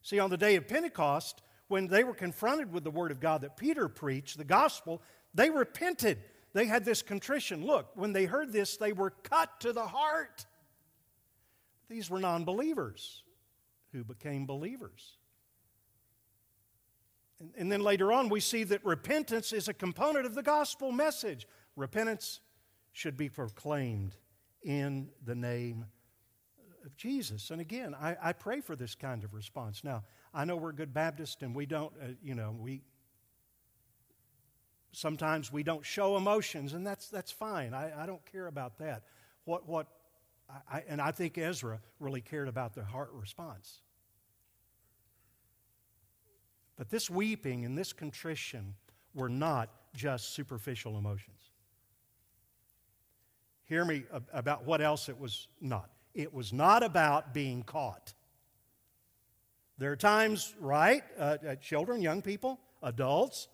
See, 0.00 0.18
on 0.18 0.30
the 0.30 0.38
day 0.38 0.56
of 0.56 0.66
Pentecost, 0.66 1.42
when 1.66 1.86
they 1.86 2.02
were 2.02 2.14
confronted 2.14 2.72
with 2.72 2.82
the 2.82 2.90
Word 2.90 3.10
of 3.10 3.20
God 3.20 3.42
that 3.42 3.58
Peter 3.58 3.90
preached, 3.90 4.38
the 4.38 4.44
gospel, 4.44 5.02
they 5.34 5.50
repented. 5.50 6.16
They 6.58 6.66
had 6.66 6.84
this 6.84 7.02
contrition. 7.02 7.64
Look, 7.64 7.92
when 7.94 8.12
they 8.12 8.24
heard 8.24 8.52
this, 8.52 8.76
they 8.76 8.92
were 8.92 9.10
cut 9.10 9.60
to 9.60 9.72
the 9.72 9.86
heart. 9.86 10.44
These 11.88 12.10
were 12.10 12.18
non 12.18 12.44
believers 12.44 13.22
who 13.92 14.02
became 14.02 14.44
believers. 14.44 15.18
And, 17.38 17.52
and 17.56 17.70
then 17.70 17.82
later 17.82 18.12
on, 18.12 18.28
we 18.28 18.40
see 18.40 18.64
that 18.64 18.84
repentance 18.84 19.52
is 19.52 19.68
a 19.68 19.72
component 19.72 20.26
of 20.26 20.34
the 20.34 20.42
gospel 20.42 20.90
message. 20.90 21.46
Repentance 21.76 22.40
should 22.90 23.16
be 23.16 23.28
proclaimed 23.28 24.16
in 24.64 25.10
the 25.24 25.36
name 25.36 25.84
of 26.84 26.96
Jesus. 26.96 27.52
And 27.52 27.60
again, 27.60 27.94
I, 27.94 28.16
I 28.20 28.32
pray 28.32 28.62
for 28.62 28.74
this 28.74 28.96
kind 28.96 29.22
of 29.22 29.32
response. 29.32 29.84
Now, 29.84 30.02
I 30.34 30.44
know 30.44 30.56
we're 30.56 30.72
good 30.72 30.92
Baptists 30.92 31.40
and 31.40 31.54
we 31.54 31.66
don't, 31.66 31.92
uh, 32.02 32.08
you 32.20 32.34
know, 32.34 32.52
we 32.58 32.82
sometimes 34.92 35.52
we 35.52 35.62
don't 35.62 35.84
show 35.84 36.16
emotions, 36.16 36.72
and 36.72 36.86
that's, 36.86 37.08
that's 37.08 37.30
fine. 37.30 37.74
I, 37.74 38.02
I 38.02 38.06
don't 38.06 38.24
care 38.30 38.46
about 38.46 38.78
that. 38.78 39.04
What, 39.44 39.68
what 39.68 39.86
I, 40.70 40.82
and 40.88 41.00
I 41.00 41.10
think 41.10 41.36
Ezra 41.36 41.80
really 42.00 42.20
cared 42.20 42.48
about 42.48 42.74
the 42.74 42.84
heart 42.84 43.10
response. 43.12 43.80
But 46.76 46.90
this 46.90 47.10
weeping 47.10 47.64
and 47.64 47.76
this 47.76 47.92
contrition 47.92 48.74
were 49.14 49.28
not 49.28 49.68
just 49.94 50.34
superficial 50.34 50.96
emotions. 50.96 51.50
Hear 53.64 53.84
me 53.84 54.04
about 54.32 54.64
what 54.64 54.80
else 54.80 55.08
it 55.08 55.18
was 55.18 55.48
not. 55.60 55.90
It 56.14 56.32
was 56.32 56.52
not 56.52 56.82
about 56.82 57.34
being 57.34 57.62
caught. 57.62 58.14
There 59.76 59.92
are 59.92 59.96
times, 59.96 60.54
right, 60.58 61.02
uh, 61.18 61.36
uh, 61.46 61.54
children, 61.56 62.00
young 62.00 62.22
people, 62.22 62.58
adults, 62.82 63.48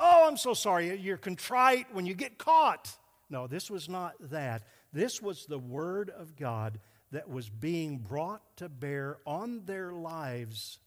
oh, 0.00 0.26
I'm 0.28 0.36
so 0.36 0.54
sorry, 0.54 0.98
you're 0.98 1.16
contrite 1.16 1.86
when 1.92 2.06
you 2.06 2.14
get 2.14 2.38
caught. 2.38 2.90
No, 3.30 3.46
this 3.46 3.70
was 3.70 3.88
not 3.88 4.14
that. 4.30 4.62
This 4.92 5.20
was 5.20 5.46
the 5.46 5.58
Word 5.58 6.10
of 6.10 6.36
God 6.36 6.80
that 7.10 7.28
was 7.28 7.48
being 7.48 7.98
brought 7.98 8.42
to 8.58 8.68
bear 8.68 9.18
on 9.26 9.64
their 9.64 9.92
lives. 9.92 10.78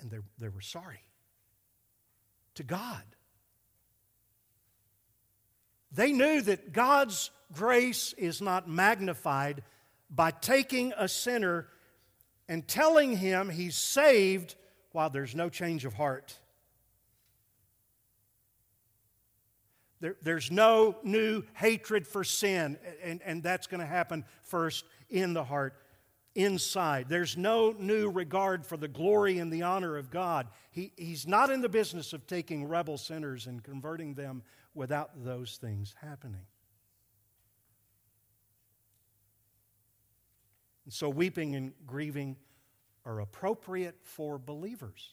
And 0.00 0.10
they, 0.10 0.18
they 0.38 0.48
were 0.48 0.60
sorry 0.60 1.00
to 2.54 2.62
God. 2.62 3.02
They 5.92 6.12
knew 6.12 6.42
that 6.42 6.72
God's 6.72 7.30
grace 7.52 8.12
is 8.18 8.42
not 8.42 8.68
magnified 8.68 9.62
by 10.10 10.30
taking 10.30 10.92
a 10.96 11.08
sinner 11.08 11.68
and 12.48 12.66
telling 12.66 13.16
him 13.16 13.48
he's 13.48 13.76
saved 13.76 14.54
while 14.96 15.10
there's 15.10 15.34
no 15.34 15.50
change 15.50 15.84
of 15.84 15.92
heart. 15.92 16.34
There, 20.00 20.16
there's 20.22 20.50
no 20.50 20.96
new 21.02 21.42
hatred 21.52 22.06
for 22.06 22.24
sin, 22.24 22.78
and, 23.02 23.20
and 23.22 23.42
that's 23.42 23.66
going 23.66 23.80
to 23.82 23.86
happen 23.86 24.24
first 24.44 24.86
in 25.10 25.34
the 25.34 25.44
heart, 25.44 25.74
inside. 26.34 27.10
There's 27.10 27.36
no 27.36 27.74
new 27.78 28.08
regard 28.08 28.64
for 28.64 28.78
the 28.78 28.88
glory 28.88 29.38
and 29.38 29.52
the 29.52 29.64
honor 29.64 29.98
of 29.98 30.10
God. 30.10 30.48
He, 30.70 30.92
he's 30.96 31.26
not 31.26 31.50
in 31.50 31.60
the 31.60 31.68
business 31.68 32.14
of 32.14 32.26
taking 32.26 32.66
rebel 32.66 32.96
sinners 32.96 33.46
and 33.46 33.62
converting 33.62 34.14
them 34.14 34.42
without 34.74 35.10
those 35.22 35.58
things 35.60 35.94
happening. 36.00 36.46
And 40.86 40.94
so, 40.94 41.10
weeping 41.10 41.54
and 41.54 41.74
grieving 41.86 42.36
are 43.06 43.20
appropriate 43.20 43.96
for 44.02 44.36
believers. 44.36 45.10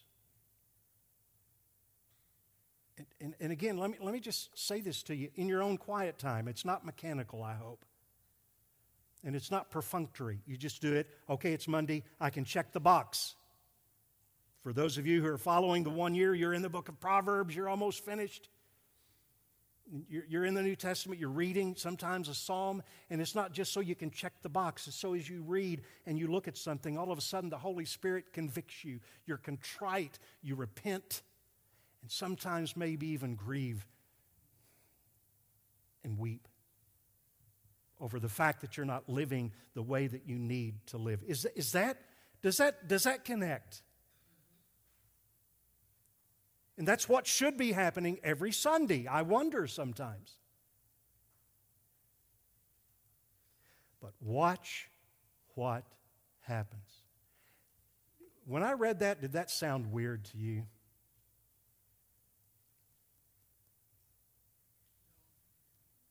And, 2.98 3.08
and, 3.22 3.36
and, 3.39 3.52
again, 3.52 3.78
let 3.78 3.91
me, 3.91 3.98
let 4.02 4.14
me 4.14 4.20
just 4.20 4.50
say 4.58 4.82
this 4.82 5.04
to 5.04 5.16
you 5.16 5.30
in 5.36 5.48
your 5.48 5.64
own 5.64 5.78
quiet 5.78 6.18
time. 6.20 6.48
It's 6.48 6.66
not 6.66 6.86
mechanical, 6.86 7.41
I 7.41 7.54
hope. 7.54 7.86
And 9.24 9.36
it's 9.36 9.50
not 9.50 9.72
perfunctory. 9.72 10.41
You 10.46 10.58
just 10.58 10.82
do 10.82 10.94
it. 10.94 11.08
Okay, 11.30 11.54
it's 11.54 11.68
Monday. 11.68 12.04
I 12.20 12.30
can 12.30 12.44
check 12.44 12.72
the 12.72 12.80
box. 12.80 13.36
For 14.64 14.74
those 14.74 14.98
of 14.98 15.08
you 15.08 15.22
who 15.22 15.28
are 15.28 15.38
following 15.38 15.84
the 15.84 15.89
one 15.89 16.14
year, 16.14 16.36
you're 16.36 16.54
in 16.54 16.62
the 16.62 16.70
book 16.70 16.89
of 16.89 17.00
Proverbs, 17.00 17.56
you're 17.56 17.70
almost 17.70 18.04
finished. 18.06 18.50
You're 20.10 20.46
in 20.46 20.56
the 20.56 20.64
New 20.64 20.76
Testament, 20.76 21.20
you're 21.20 21.30
reading 21.30 21.76
sometimes 21.78 22.28
a 22.28 22.34
psalm, 22.34 22.82
and 23.12 23.22
it's 23.22 23.36
not 23.36 23.52
just 23.52 23.72
so 23.72 23.80
you 23.80 23.94
can 23.94 24.10
check 24.10 24.34
the 24.41 24.50
box. 24.50 24.88
It's 24.88 24.96
so 24.96 25.14
as 25.14 25.30
you 25.30 25.44
read 25.44 25.82
and 26.08 26.18
you 26.18 26.28
look 26.28 26.48
at 26.48 26.58
something, 26.58 26.98
all 26.98 27.12
of 27.12 27.18
a 27.18 27.22
sudden 27.22 27.52
the 27.52 27.60
Holy 27.60 27.86
Spirit 27.86 28.34
convicts 28.34 28.84
you. 28.84 29.00
You're 29.28 29.38
contrite, 29.38 30.18
you 30.41 30.56
repent, 30.56 31.22
and 32.02 32.10
sometimes 32.10 32.76
maybe 32.76 33.08
even 33.08 33.36
grieve 33.36 33.86
and 36.04 36.18
weep 36.18 36.48
over 38.02 38.20
the 38.20 38.30
fact 38.30 38.62
that 38.62 38.76
you're 38.76 38.86
not 38.86 39.08
living 39.08 39.52
the 39.76 39.84
way 39.84 40.08
that 40.08 40.28
you 40.28 40.39
need 40.39 40.76
to 40.88 40.98
live. 40.98 41.22
Is, 41.28 41.48
is 41.56 41.72
that, 41.74 41.98
does 42.41 42.58
that, 42.58 42.88
does 42.88 43.04
that 43.04 43.26
connect? 43.26 43.84
And 46.78 46.88
that's 46.88 47.08
what 47.08 47.28
should 47.28 47.58
be 47.58 47.72
happening 47.72 48.20
every 48.24 48.52
Sunday. 48.52 49.06
I 49.08 49.22
wonder 49.22 49.68
sometimes. 49.68 50.38
But 54.02 54.14
watch 54.20 54.90
what 55.56 55.84
happens. 56.42 57.04
When 58.46 58.64
I 58.64 58.74
read 58.74 59.00
that, 59.00 59.22
did 59.22 59.34
that 59.34 59.50
sound 59.50 59.92
weird 59.92 60.26
to 60.26 60.38
you? 60.38 60.64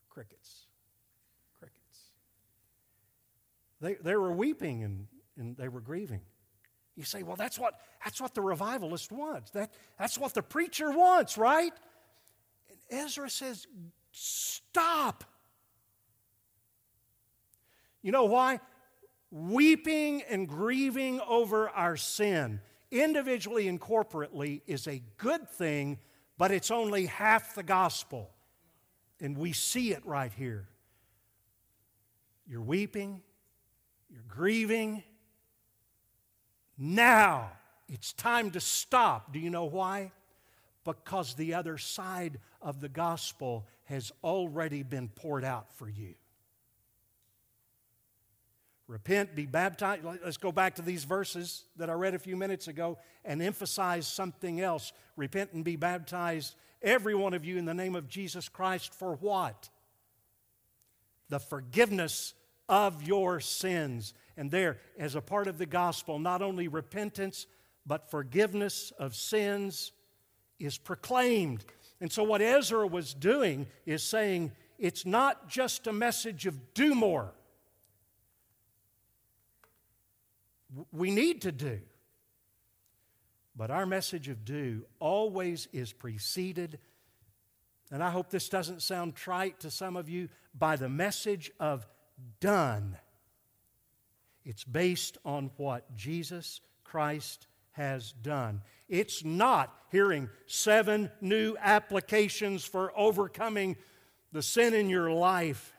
Crickets. 0.09 0.67
Crickets. 1.59 1.99
They, 3.81 3.95
they 3.95 4.17
were 4.17 4.33
weeping 4.33 4.85
and, 4.85 5.07
and 5.37 5.57
they 5.57 5.69
were 5.69 5.81
grieving. 5.81 6.23
You 6.97 7.05
say, 7.05 7.23
well, 7.23 7.37
that's 7.37 7.59
what, 7.59 7.81
that's 8.05 8.21
what 8.21 8.35
the 8.35 8.43
revivalist 8.43 9.13
wants. 9.13 9.51
That, 9.53 9.73
that's 9.99 10.19
what 10.19 10.35
the 10.35 10.43
preacher 10.43 10.91
wants, 10.91 11.39
right? 11.39 11.73
And 12.91 13.01
Ezra 13.01 13.31
says, 13.31 13.67
stop. 14.11 15.25
You 18.03 18.13
know 18.13 18.25
why? 18.25 18.61
Weeping 19.31 20.23
and 20.29 20.47
grieving 20.47 21.21
over 21.27 21.71
our 21.71 21.97
sin, 21.97 22.61
individually 22.91 23.69
and 23.69 23.81
corporately, 23.81 24.61
is 24.67 24.87
a 24.87 25.01
good 25.17 25.49
thing, 25.49 25.99
but 26.37 26.51
it's 26.51 26.71
only 26.71 27.07
half 27.07 27.55
the 27.55 27.63
gospel. 27.63 28.31
And 29.19 29.39
we 29.39 29.53
see 29.53 29.93
it 29.93 30.05
right 30.05 30.33
here. 30.33 30.69
You're 32.47 32.61
weeping, 32.61 33.23
you're 34.11 34.25
grieving. 34.29 35.05
Now 36.85 37.53
it's 37.89 38.13
time 38.13 38.51
to 38.51 38.61
stop. 38.61 39.33
Do 39.33 39.39
you 39.39 39.51
know 39.51 39.67
why? 39.67 40.11
Because 40.85 41.35
the 41.35 41.55
other 41.55 41.79
side 41.79 42.41
of 42.61 42.81
the 42.81 42.89
gospel 42.89 43.69
has 43.85 44.11
already 44.25 44.83
been 44.83 45.09
poured 45.09 45.45
out 45.45 45.73
for 45.77 45.89
you. 45.89 46.15
Repent, 48.89 49.37
be 49.37 49.47
baptized. 49.47 50.03
Let's 50.25 50.39
go 50.39 50.51
back 50.51 50.75
to 50.75 50.83
these 50.83 51.05
verses 51.05 51.63
that 51.77 51.89
I 51.89 51.93
read 51.93 52.15
a 52.15 52.19
few 52.19 52.37
minutes 52.37 52.67
ago 52.67 52.99
and 53.25 53.41
emphasize 53.41 54.09
something 54.09 54.61
else. 54.61 54.93
Repent 55.17 55.53
and 55.53 55.65
be 55.65 55.77
baptized, 55.77 56.57
every 56.83 57.15
one 57.15 57.33
of 57.33 57.45
you, 57.45 57.59
in 57.59 57.65
the 57.65 57.75
name 57.75 57.95
of 57.95 58.09
Jesus 58.09 58.49
Christ, 58.49 58.93
for 58.93 59.15
what? 59.15 59.69
The 61.29 61.39
forgiveness 61.39 62.35
of 62.69 63.05
your 63.05 63.39
sins. 63.39 64.15
And 64.37 64.51
there, 64.51 64.79
as 64.99 65.15
a 65.15 65.21
part 65.21 65.47
of 65.47 65.59
the 65.59 65.67
gospel, 65.67 66.19
not 66.19 66.43
only 66.43 66.69
repentance, 66.69 67.47
but 67.87 68.11
forgiveness 68.11 68.93
of 68.99 69.15
sins 69.15 69.93
is 70.59 70.79
proclaimed. 70.79 71.65
And 72.01 72.11
so, 72.11 72.23
what 72.23 72.41
Ezra 72.41 72.87
was 72.87 73.15
doing 73.15 73.67
is 73.87 74.03
saying 74.03 74.53
it's 74.79 75.07
not 75.07 75.49
just 75.49 75.87
a 75.87 75.93
message 75.93 76.47
of 76.47 76.75
do 76.75 76.95
more. 76.95 77.33
We 80.91 81.11
need 81.11 81.43
to 81.43 81.53
do. 81.53 81.81
But 83.55 83.71
our 83.71 83.85
message 83.85 84.29
of 84.29 84.45
do 84.45 84.87
always 84.99 85.69
is 85.73 85.93
preceded, 85.93 86.79
and 87.91 88.03
I 88.03 88.11
hope 88.11 88.31
this 88.31 88.49
doesn't 88.49 88.81
sound 88.81 89.15
trite 89.15 89.61
to 89.61 89.71
some 89.71 89.97
of 89.97 90.09
you, 90.09 90.31
by 90.55 90.77
the 90.77 90.89
message 90.89 91.51
of 91.61 91.87
done. 92.41 92.97
It's 94.45 94.65
based 94.65 95.19
on 95.25 95.51
what 95.57 95.97
Jesus 95.97 96.61
Christ 96.85 97.47
has 97.73 98.13
done. 98.13 98.63
It's 98.89 99.25
not 99.25 99.75
hearing 99.91 100.29
seven 100.47 101.11
new 101.21 101.57
applications 101.61 102.65
for 102.65 102.93
overcoming 102.97 103.77
the 104.33 104.43
sin 104.43 104.75
in 104.75 104.91
your 104.91 105.11
life. 105.11 105.73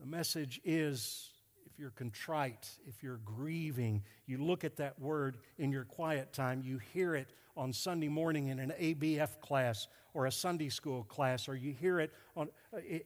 The 0.00 0.06
message 0.06 0.60
is 0.64 1.30
if 1.66 1.78
you're 1.78 1.90
contrite, 1.90 2.68
if 2.86 3.02
you're 3.02 3.20
grieving, 3.24 4.02
you 4.26 4.38
look 4.38 4.64
at 4.64 4.76
that 4.76 5.00
word 5.00 5.38
in 5.58 5.70
your 5.70 5.84
quiet 5.84 6.32
time, 6.32 6.62
you 6.64 6.78
hear 6.92 7.14
it 7.14 7.28
on 7.56 7.72
Sunday 7.72 8.08
morning 8.08 8.48
in 8.48 8.58
an 8.58 8.72
ABF 8.80 9.40
class 9.40 9.86
or 10.14 10.26
a 10.26 10.32
Sunday 10.32 10.68
school 10.68 11.04
class, 11.04 11.48
or 11.48 11.56
you 11.56 11.72
hear 11.72 12.00
it 12.00 12.12
on, 12.36 12.48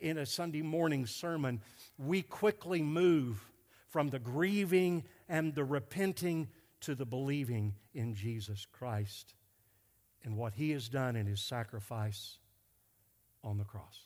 in 0.01 0.19
a 0.19 0.27
Sunday 0.27 0.63
morning 0.63 1.07
sermon, 1.07 1.61
we 1.99 2.23
quickly 2.23 2.83
move 2.83 3.45
from 3.89 4.09
the 4.09 4.19
grieving 4.19 5.05
and 5.29 5.55
the 5.55 5.65
repenting 5.65 6.49
to 6.81 6.95
the 6.95 7.07
believing 7.07 7.75
in 7.95 8.15
Jesus 8.15 8.67
Christ 8.71 9.35
and 10.25 10.37
what 10.37 10.55
He 10.55 10.71
has 10.73 10.89
done 10.89 11.17
in 11.17 11.27
His 11.27 11.41
sacrifice 11.41 12.39
on 13.43 13.59
the 13.59 13.65
cross. 13.65 14.03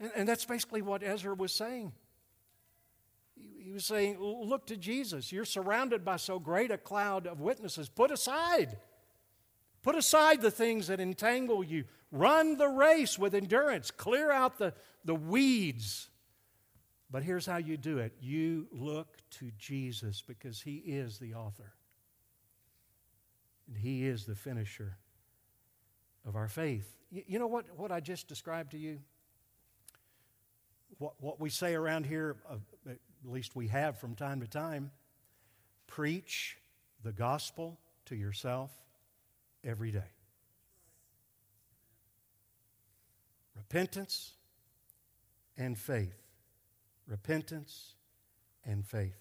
And, 0.00 0.10
and 0.14 0.28
that's 0.28 0.44
basically 0.44 0.82
what 0.82 1.02
Ezra 1.02 1.34
was 1.34 1.52
saying. 1.52 1.92
He, 3.34 3.64
he 3.64 3.72
was 3.72 3.84
saying, 3.84 4.18
Look 4.20 4.66
to 4.66 4.76
Jesus. 4.76 5.32
You're 5.32 5.44
surrounded 5.44 6.04
by 6.04 6.16
so 6.16 6.38
great 6.38 6.70
a 6.70 6.78
cloud 6.78 7.26
of 7.26 7.40
witnesses. 7.40 7.88
Put 7.88 8.10
aside. 8.10 8.76
Put 9.82 9.94
aside 9.94 10.42
the 10.42 10.50
things 10.50 10.88
that 10.88 11.00
entangle 11.00 11.62
you. 11.62 11.84
Run 12.10 12.56
the 12.56 12.68
race 12.68 13.18
with 13.18 13.34
endurance. 13.34 13.90
Clear 13.90 14.30
out 14.30 14.58
the, 14.58 14.74
the 15.04 15.14
weeds. 15.14 16.07
But 17.10 17.22
here's 17.22 17.46
how 17.46 17.56
you 17.56 17.76
do 17.76 17.98
it 17.98 18.12
you 18.20 18.66
look 18.70 19.16
to 19.38 19.50
Jesus 19.58 20.22
because 20.26 20.60
He 20.60 20.76
is 20.76 21.18
the 21.18 21.34
author, 21.34 21.72
and 23.66 23.76
He 23.76 24.06
is 24.06 24.26
the 24.26 24.34
finisher 24.34 24.98
of 26.26 26.36
our 26.36 26.48
faith. 26.48 26.94
You 27.10 27.38
know 27.38 27.46
what, 27.46 27.64
what 27.76 27.90
I 27.90 28.00
just 28.00 28.28
described 28.28 28.72
to 28.72 28.78
you? 28.78 28.98
What, 30.98 31.14
what 31.20 31.40
we 31.40 31.48
say 31.48 31.74
around 31.74 32.04
here, 32.04 32.36
uh, 32.50 32.56
at 32.90 32.98
least 33.24 33.56
we 33.56 33.68
have 33.68 33.98
from 33.98 34.14
time 34.14 34.40
to 34.40 34.46
time 34.46 34.90
preach 35.86 36.58
the 37.02 37.12
gospel 37.12 37.78
to 38.06 38.14
yourself 38.14 38.70
every 39.64 39.90
day. 39.90 40.10
Repentance 43.56 44.32
and 45.56 45.76
faith. 45.76 46.27
Repentance 47.08 47.94
and 48.64 48.86
faith. 48.86 49.18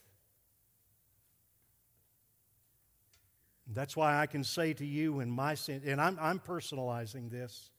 That's 3.74 3.98
why 3.98 4.20
I 4.20 4.28
can 4.28 4.44
say 4.44 4.74
to 4.74 4.86
you 4.86 5.20
in 5.20 5.30
my 5.30 5.56
sin, 5.56 5.82
and 5.86 6.00
I'm, 6.00 6.18
I'm 6.22 6.40
personalizing 6.40 7.32
this. 7.32 7.70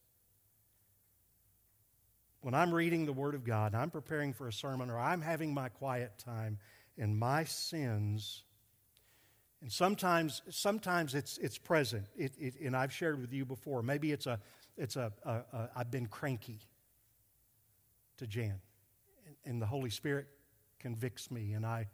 When 2.40 2.54
I'm 2.54 2.74
reading 2.74 3.06
the 3.06 3.12
Word 3.12 3.34
of 3.34 3.44
God, 3.44 3.74
I'm 3.74 3.90
preparing 3.90 4.32
for 4.32 4.48
a 4.48 4.52
sermon, 4.52 4.90
or 4.90 4.98
I'm 4.98 5.20
having 5.20 5.54
my 5.54 5.68
quiet 5.68 6.12
time, 6.18 6.59
and 6.98 7.16
my 7.16 7.44
sins 7.44 8.42
and 9.61 9.72
sometimes, 9.72 10.42
sometimes 10.50 11.14
it's, 11.14 11.36
it's 11.38 11.59
present, 11.59 12.06
it, 12.16 12.32
it, 12.38 12.54
and 12.61 12.76
I've 12.76 12.92
shared 12.92 13.20
with 13.20 13.32
you 13.32 13.44
before. 13.44 13.82
Maybe 13.82 14.12
it's 14.12 14.26
a, 14.26 14.38
it's 14.76 14.96
a, 14.96 15.12
a, 15.24 15.30
a 15.30 15.70
I've 15.74 15.90
been 15.90 16.06
cranky 16.06 16.61
to 18.18 18.26
Jan, 18.26 18.61
and, 19.45 19.61
the 19.62 19.66
Holy 19.66 19.91
Spirit 19.91 20.26
convicts 20.79 21.31
me, 21.31 21.53
and 21.53 21.64
I, 21.66 21.89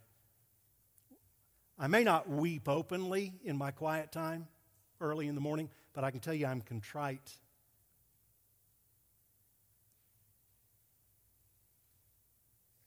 I 1.79 1.87
may 1.87 2.05
not 2.05 2.29
weep 2.29 2.69
openly 2.69 3.35
in 3.45 3.57
my 3.57 3.71
quiet 3.71 4.13
time 4.13 4.47
early 5.01 5.27
in 5.27 5.35
the 5.35 5.41
morning, 5.41 5.71
but 5.93 6.05
I 6.05 6.11
can 6.11 6.21
tell 6.21 6.35
you 6.35 6.47
I'm 6.47 6.61
contrite. 6.61 7.33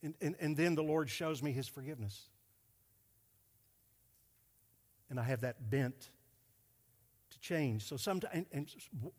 And, 0.04 0.14
and, 0.22 0.36
and 0.39 0.56
then 0.56 0.76
the 0.76 0.84
Lord 0.84 1.10
shows 1.10 1.41
me 1.41 1.52
his 1.52 1.68
forgiveness 1.68 2.30
and 5.10 5.20
I 5.20 5.24
have 5.24 5.41
that 5.41 5.70
bent 5.70 6.10
to 7.30 7.39
change. 7.39 7.84
So 7.84 7.98
sometimes, 7.98 8.34
and, 8.34 8.45
and 8.52 8.68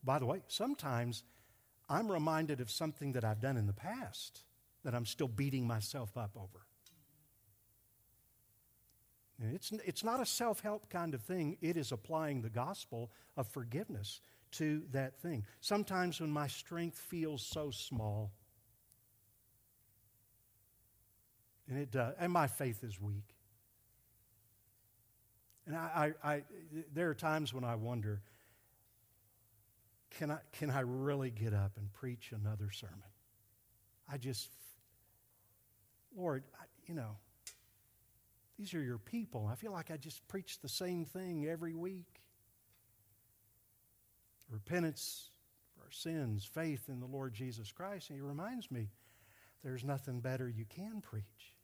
by 0.05 0.19
the 0.19 0.27
way, 0.27 0.43
sometimes 0.49 1.23
I'm 1.89 2.11
reminded 2.11 2.61
of 2.61 2.71
something 2.71 3.13
that 3.13 3.25
I've 3.25 3.41
done 3.41 3.57
in 3.57 3.67
the 3.67 3.73
past 3.73 4.43
that 4.85 4.95
I'm 4.95 5.07
still 5.07 5.29
beating 5.29 5.67
myself 5.67 6.17
up 6.17 6.33
over. 6.37 6.67
It's, 9.41 9.71
it's 9.85 10.03
not 10.03 10.21
a 10.21 10.27
self 10.27 10.61
help 10.61 10.91
kind 10.91 11.15
of 11.15 11.23
thing, 11.23 11.59
it 11.61 11.77
is 11.77 11.93
applying 11.93 12.43
the 12.43 12.51
gospel 12.51 13.11
of 13.37 13.47
forgiveness 13.47 14.21
to 14.53 14.83
that 14.93 15.21
thing. 15.21 15.45
Sometimes 15.61 16.21
when 16.21 16.31
my 16.31 16.49
strength 16.49 16.99
feels 16.99 17.43
so 17.43 17.71
small, 17.71 18.33
and, 21.69 21.79
it, 21.79 21.95
uh, 21.95 22.13
and 22.19 22.33
my 22.33 22.49
faith 22.49 22.83
is 22.83 23.01
weak, 23.01 23.37
and 25.67 25.77
I, 25.77 26.15
I, 26.25 26.33
I, 26.33 26.43
there 26.93 27.09
are 27.11 27.15
times 27.15 27.55
when 27.55 27.63
I 27.65 27.77
wonder 27.77 28.23
can 30.11 30.31
I, 30.31 30.39
can 30.53 30.71
I 30.71 30.81
really 30.81 31.31
get 31.31 31.53
up 31.53 31.73
and 31.77 31.93
preach 31.93 32.33
another 32.33 32.71
sermon? 32.73 32.97
I 34.11 34.17
just, 34.17 34.49
Lord, 36.17 36.45
I, 36.61 36.65
you 36.87 36.95
know, 36.95 37.17
these 38.59 38.75
are 38.75 38.83
your 38.83 38.99
people. 38.99 39.49
I 39.51 39.55
feel 39.55 39.73
like 39.73 39.91
I 39.91 39.97
just 39.97 40.27
preach 40.27 40.61
the 40.61 40.69
same 40.69 41.05
thing 41.05 41.47
every 41.47 41.75
week. 41.75 42.23
Repentance 44.51 45.31
for 45.75 45.85
our 45.85 45.93
sins, 45.93 46.45
faith 46.45 46.89
in 46.89 47.01
the 47.01 47.07
Lord 47.07 47.35
Jesus 47.35 47.71
Christ. 47.71 48.11
And 48.11 48.19
he 48.19 48.23
reminds 48.23 48.71
me 48.71 48.89
there's 49.63 49.85
nothing 49.85 50.21
better 50.21 50.49
you 50.49 50.65
can 50.65 51.01
preach. 51.01 51.55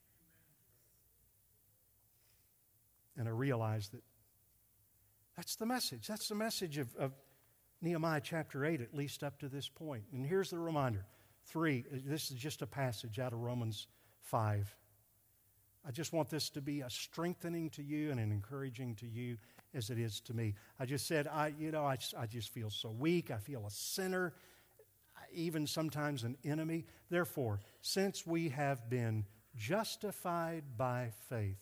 And 3.16 3.28
I 3.28 3.32
realize 3.32 3.88
that 3.88 4.02
that's 5.36 5.56
the 5.56 5.66
message. 5.66 6.06
That's 6.06 6.28
the 6.28 6.34
message 6.34 6.78
of, 6.78 6.94
of 6.96 7.12
Nehemiah 7.80 8.20
chapter 8.22 8.64
8, 8.64 8.80
at 8.80 8.94
least 8.94 9.22
up 9.22 9.38
to 9.40 9.48
this 9.48 9.68
point. 9.68 10.04
And 10.12 10.24
here's 10.24 10.50
the 10.50 10.58
reminder. 10.58 11.06
Three, 11.46 11.84
this 11.90 12.30
is 12.30 12.36
just 12.36 12.62
a 12.62 12.66
passage 12.66 13.18
out 13.18 13.32
of 13.32 13.40
Romans 13.40 13.88
5. 14.24 14.74
I 15.86 15.90
just 15.90 16.12
want 16.12 16.30
this 16.30 16.48
to 16.50 16.62
be 16.62 16.80
a 16.80 16.88
strengthening 16.88 17.68
to 17.70 17.82
you 17.82 18.10
and 18.10 18.18
an 18.18 18.32
encouraging 18.32 18.94
to 18.96 19.06
you 19.06 19.36
as 19.74 19.90
it 19.90 19.98
is 19.98 20.20
to 20.20 20.34
me. 20.34 20.54
I 20.80 20.86
just 20.86 21.06
said, 21.06 21.28
I, 21.28 21.52
you 21.58 21.70
know, 21.70 21.84
I, 21.84 21.98
I 22.18 22.26
just 22.26 22.50
feel 22.50 22.70
so 22.70 22.90
weak. 22.90 23.30
I 23.30 23.36
feel 23.36 23.66
a 23.66 23.70
sinner, 23.70 24.32
even 25.32 25.66
sometimes 25.66 26.24
an 26.24 26.38
enemy. 26.42 26.86
Therefore, 27.10 27.60
since 27.82 28.26
we 28.26 28.48
have 28.48 28.88
been 28.88 29.26
justified 29.56 30.64
by 30.78 31.10
faith, 31.28 31.58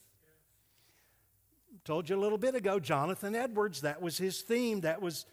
told 1.84 2.08
you 2.08 2.16
a 2.16 2.20
little 2.20 2.38
bit 2.38 2.54
ago, 2.54 2.78
Jonathan 2.78 3.34
Edwards, 3.34 3.80
that 3.80 4.00
was 4.00 4.18
his 4.18 4.42
theme. 4.42 4.82
That 4.82 5.02
was 5.02 5.26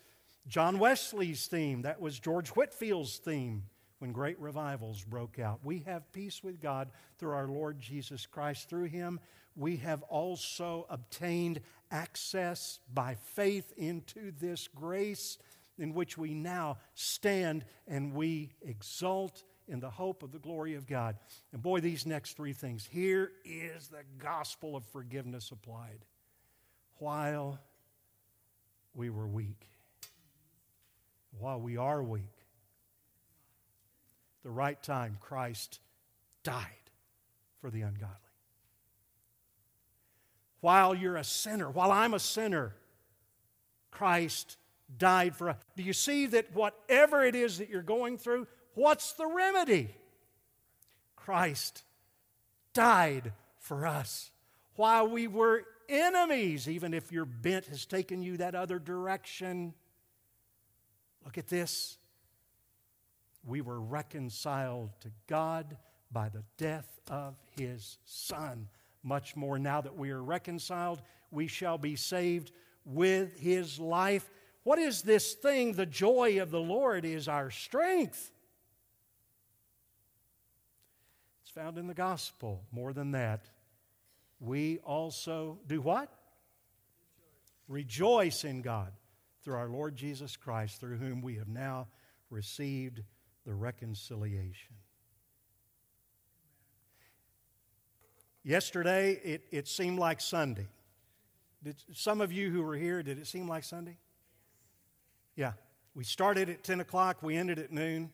John 0.47 0.79
Wesley's 0.79 1.45
theme. 1.45 1.83
That 1.83 2.01
was 2.01 2.17
George 2.17 2.49
Whitefield's 2.49 3.17
theme 3.17 3.65
when 3.99 4.11
great 4.11 4.39
revivals 4.39 5.03
broke 5.03 5.39
out. 5.39 5.59
We 5.63 5.79
have 5.79 6.11
peace 6.11 6.43
with 6.43 6.61
God 6.61 6.89
through 7.17 7.31
our 7.31 7.47
Lord 7.47 7.79
Jesus 7.79 8.25
Christ. 8.25 8.69
Through 8.69 8.85
him, 8.85 9.19
we 9.55 9.77
have 9.77 10.01
also 10.03 10.85
obtained 10.89 11.59
access 11.91 12.79
by 12.93 13.15
faith 13.35 13.73
into 13.77 14.31
this 14.39 14.67
grace 14.67 15.37
in 15.77 15.93
which 15.93 16.17
we 16.17 16.33
now 16.33 16.77
stand 16.93 17.65
and 17.87 18.13
we 18.13 18.51
exult 18.61 19.43
in 19.67 19.79
the 19.79 19.89
hope 19.89 20.23
of 20.23 20.31
the 20.31 20.39
glory 20.39 20.75
of 20.75 20.87
God. 20.87 21.17
And 21.53 21.61
boy, 21.61 21.79
these 21.79 22.05
next 22.05 22.35
three 22.35 22.53
things 22.53 22.87
here 22.89 23.31
is 23.45 23.87
the 23.87 24.03
gospel 24.17 24.75
of 24.75 24.85
forgiveness 24.85 25.51
applied. 25.51 26.05
While 26.97 27.59
we 28.93 29.09
were 29.09 29.27
weak, 29.27 29.69
while 31.37 31.59
we 31.59 31.77
are 31.77 32.01
weak, 32.01 32.38
the 34.43 34.49
right 34.49 34.81
time, 34.81 35.17
Christ 35.19 35.79
died 36.43 36.65
for 37.59 37.69
the 37.69 37.81
ungodly. 37.81 38.15
While 40.61 40.95
you're 40.95 41.17
a 41.17 41.23
sinner, 41.23 41.69
while 41.69 41.91
I'm 41.91 42.13
a 42.13 42.19
sinner, 42.19 42.75
Christ 43.91 44.57
died 44.97 45.35
for 45.35 45.49
us. 45.49 45.57
Do 45.75 45.83
you 45.83 45.93
see 45.93 46.25
that 46.27 46.53
whatever 46.53 47.23
it 47.23 47.35
is 47.35 47.59
that 47.59 47.69
you're 47.69 47.81
going 47.81 48.17
through, 48.17 48.47
what's 48.73 49.13
the 49.13 49.27
remedy? 49.27 49.95
Christ 51.15 51.83
died 52.73 53.33
for 53.59 53.85
us. 53.85 54.31
While 54.75 55.07
we 55.07 55.27
were 55.27 55.63
enemies, 55.87 56.67
even 56.67 56.93
if 56.93 57.11
your 57.11 57.25
bent 57.25 57.67
has 57.67 57.85
taken 57.85 58.21
you 58.21 58.37
that 58.37 58.55
other 58.55 58.79
direction, 58.79 59.73
look 61.23 61.37
at 61.37 61.47
this. 61.47 61.98
We 63.43 63.61
were 63.61 63.79
reconciled 63.79 64.91
to 65.01 65.11
God 65.27 65.77
by 66.11 66.29
the 66.29 66.43
death 66.57 66.99
of 67.09 67.35
his 67.57 67.97
Son. 68.05 68.67
Much 69.03 69.35
more 69.35 69.57
now 69.57 69.81
that 69.81 69.95
we 69.95 70.11
are 70.11 70.21
reconciled, 70.21 71.01
we 71.31 71.47
shall 71.47 71.77
be 71.77 71.95
saved 71.95 72.51
with 72.85 73.39
his 73.39 73.79
life. 73.79 74.29
What 74.63 74.79
is 74.79 75.01
this 75.01 75.33
thing? 75.33 75.73
The 75.73 75.85
joy 75.85 76.41
of 76.41 76.51
the 76.51 76.59
Lord 76.59 77.05
is 77.05 77.27
our 77.27 77.49
strength. 77.49 78.31
It's 81.43 81.51
found 81.51 81.77
in 81.77 81.87
the 81.87 81.93
gospel. 81.93 82.63
More 82.71 82.93
than 82.93 83.11
that, 83.11 83.49
we 84.39 84.79
also 84.79 85.59
do 85.67 85.81
what? 85.81 86.09
Rejoice 87.67 88.43
in 88.43 88.61
God 88.61 88.91
through 89.43 89.55
our 89.55 89.69
Lord 89.69 89.95
Jesus 89.95 90.35
Christ, 90.35 90.79
through 90.79 90.97
whom 90.97 91.21
we 91.21 91.35
have 91.35 91.47
now 91.47 91.87
received 92.29 93.03
the 93.49 93.55
reconciliation. 93.55 94.75
Yesterday, 98.43 99.19
it, 99.23 99.43
it 99.49 99.67
seemed 99.67 99.97
like 99.97 100.21
Sunday. 100.21 100.67
Did 101.63 101.77
some 101.91 102.21
of 102.21 102.31
you 102.31 102.51
who 102.51 102.61
were 102.61 102.75
here, 102.75 103.01
did 103.01 103.17
it 103.17 103.25
seem 103.25 103.47
like 103.47 103.63
Sunday? 103.63 103.97
Yeah. 105.35 105.53
We 105.95 106.03
started 106.03 106.47
at 106.51 106.63
10 106.63 106.79
o'clock, 106.79 107.23
we 107.23 107.37
ended 107.37 107.57
at 107.57 107.71
noon. 107.71 108.11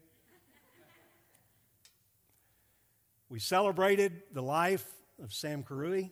We 3.27 3.39
celebrated 3.39 4.23
the 4.31 4.41
life 4.41 4.86
of 5.21 5.33
Sam 5.33 5.63
Karui. 5.63 6.11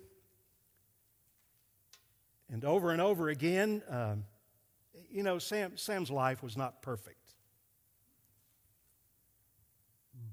And 2.52 2.66
over 2.66 2.92
and 2.92 3.00
over 3.00 3.30
again, 3.30 3.84
um, 3.88 4.26
you 5.10 5.24
know, 5.24 5.40
Sam, 5.40 5.78
Sam's 5.78 6.12
life 6.12 6.44
was 6.44 6.58
not 6.58 6.82
perfect. 6.82 7.23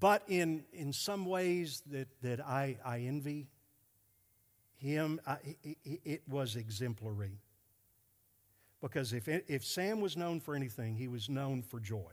But 0.01 0.23
in, 0.29 0.65
in 0.73 0.95
some 0.95 1.27
ways 1.27 1.83
that, 1.91 2.09
that 2.23 2.41
I, 2.41 2.79
I 2.85 3.01
envy 3.01 3.49
him, 4.77 5.21
I, 5.27 5.37
it, 5.63 6.01
it 6.05 6.23
was 6.27 6.57
exemplary. 6.57 7.39
Because 8.81 9.13
if, 9.13 9.29
if 9.29 9.63
Sam 9.63 10.01
was 10.01 10.17
known 10.17 10.41
for 10.41 10.55
anything, 10.55 10.97
he 10.97 11.07
was 11.07 11.29
known 11.29 11.61
for 11.61 11.79
joy. 11.79 12.13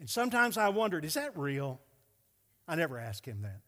And 0.00 0.10
sometimes 0.10 0.58
I 0.58 0.70
wondered, 0.70 1.04
is 1.04 1.14
that 1.14 1.38
real? 1.38 1.80
I 2.66 2.74
never 2.74 2.98
asked 2.98 3.24
him 3.24 3.42
that. 3.42 3.60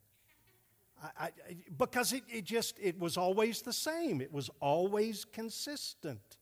I, 1.00 1.26
I, 1.26 1.30
because 1.76 2.12
it, 2.12 2.24
it 2.28 2.44
just, 2.44 2.78
it 2.80 2.98
was 2.98 3.16
always 3.16 3.62
the 3.62 3.72
same. 3.72 4.20
It 4.20 4.32
was 4.32 4.50
always 4.60 5.24
consistent. 5.24 6.36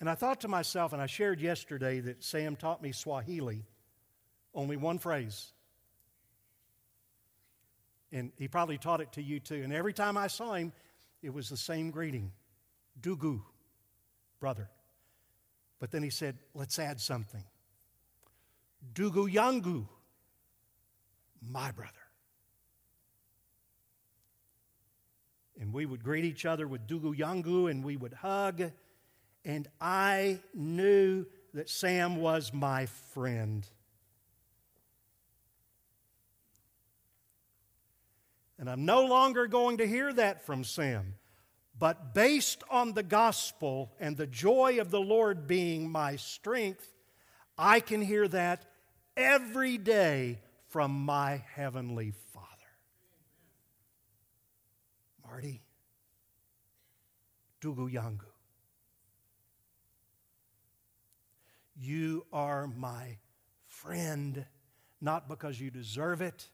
And 0.00 0.08
I 0.08 0.14
thought 0.14 0.40
to 0.40 0.48
myself, 0.48 0.94
and 0.94 1.02
I 1.02 1.06
shared 1.06 1.40
yesterday 1.40 2.00
that 2.00 2.24
Sam 2.24 2.56
taught 2.56 2.82
me 2.82 2.90
Swahili, 2.90 3.66
only 4.54 4.78
one 4.78 4.98
phrase. 4.98 5.52
And 8.10 8.32
he 8.38 8.48
probably 8.48 8.78
taught 8.78 9.02
it 9.02 9.12
to 9.12 9.22
you 9.22 9.40
too. 9.40 9.60
And 9.62 9.72
every 9.72 9.92
time 9.92 10.16
I 10.16 10.26
saw 10.26 10.54
him, 10.54 10.72
it 11.22 11.34
was 11.34 11.50
the 11.50 11.56
same 11.56 11.90
greeting 11.90 12.32
Dugu, 12.98 13.42
brother. 14.40 14.70
But 15.78 15.90
then 15.90 16.02
he 16.02 16.10
said, 16.10 16.38
let's 16.54 16.78
add 16.78 16.98
something. 16.98 17.44
Dugu 18.94 19.30
Yangu, 19.30 19.86
my 21.42 21.70
brother. 21.72 21.92
And 25.60 25.74
we 25.74 25.84
would 25.84 26.02
greet 26.02 26.24
each 26.24 26.46
other 26.46 26.66
with 26.66 26.86
Dugu 26.86 27.14
Yangu 27.14 27.70
and 27.70 27.84
we 27.84 27.98
would 27.98 28.14
hug 28.14 28.72
and 29.44 29.68
I 29.80 30.40
knew 30.54 31.26
that 31.54 31.68
Sam 31.68 32.16
was 32.16 32.52
my 32.52 32.86
friend. 32.86 33.66
And 38.58 38.68
I'm 38.68 38.84
no 38.84 39.06
longer 39.06 39.46
going 39.46 39.78
to 39.78 39.86
hear 39.86 40.12
that 40.12 40.44
from 40.44 40.64
Sam. 40.64 41.14
But 41.78 42.12
based 42.12 42.62
on 42.70 42.92
the 42.92 43.02
gospel 43.02 43.90
and 43.98 44.16
the 44.16 44.26
joy 44.26 44.80
of 44.80 44.90
the 44.90 45.00
Lord 45.00 45.46
being 45.46 45.90
my 45.90 46.16
strength, 46.16 46.86
I 47.56 47.80
can 47.80 48.02
hear 48.02 48.28
that 48.28 48.66
every 49.16 49.78
day 49.78 50.40
from 50.68 50.90
my 51.06 51.42
heavenly 51.54 52.12
Father. 52.34 52.46
Marty, 55.26 55.62
Dugu 57.62 57.90
Yangu. 57.90 58.29
You 61.82 62.26
are 62.30 62.66
my 62.66 63.16
friend, 63.66 64.44
not 65.00 65.28
because 65.28 65.58
you 65.58 65.70
deserve 65.70 66.20
it, 66.20 66.46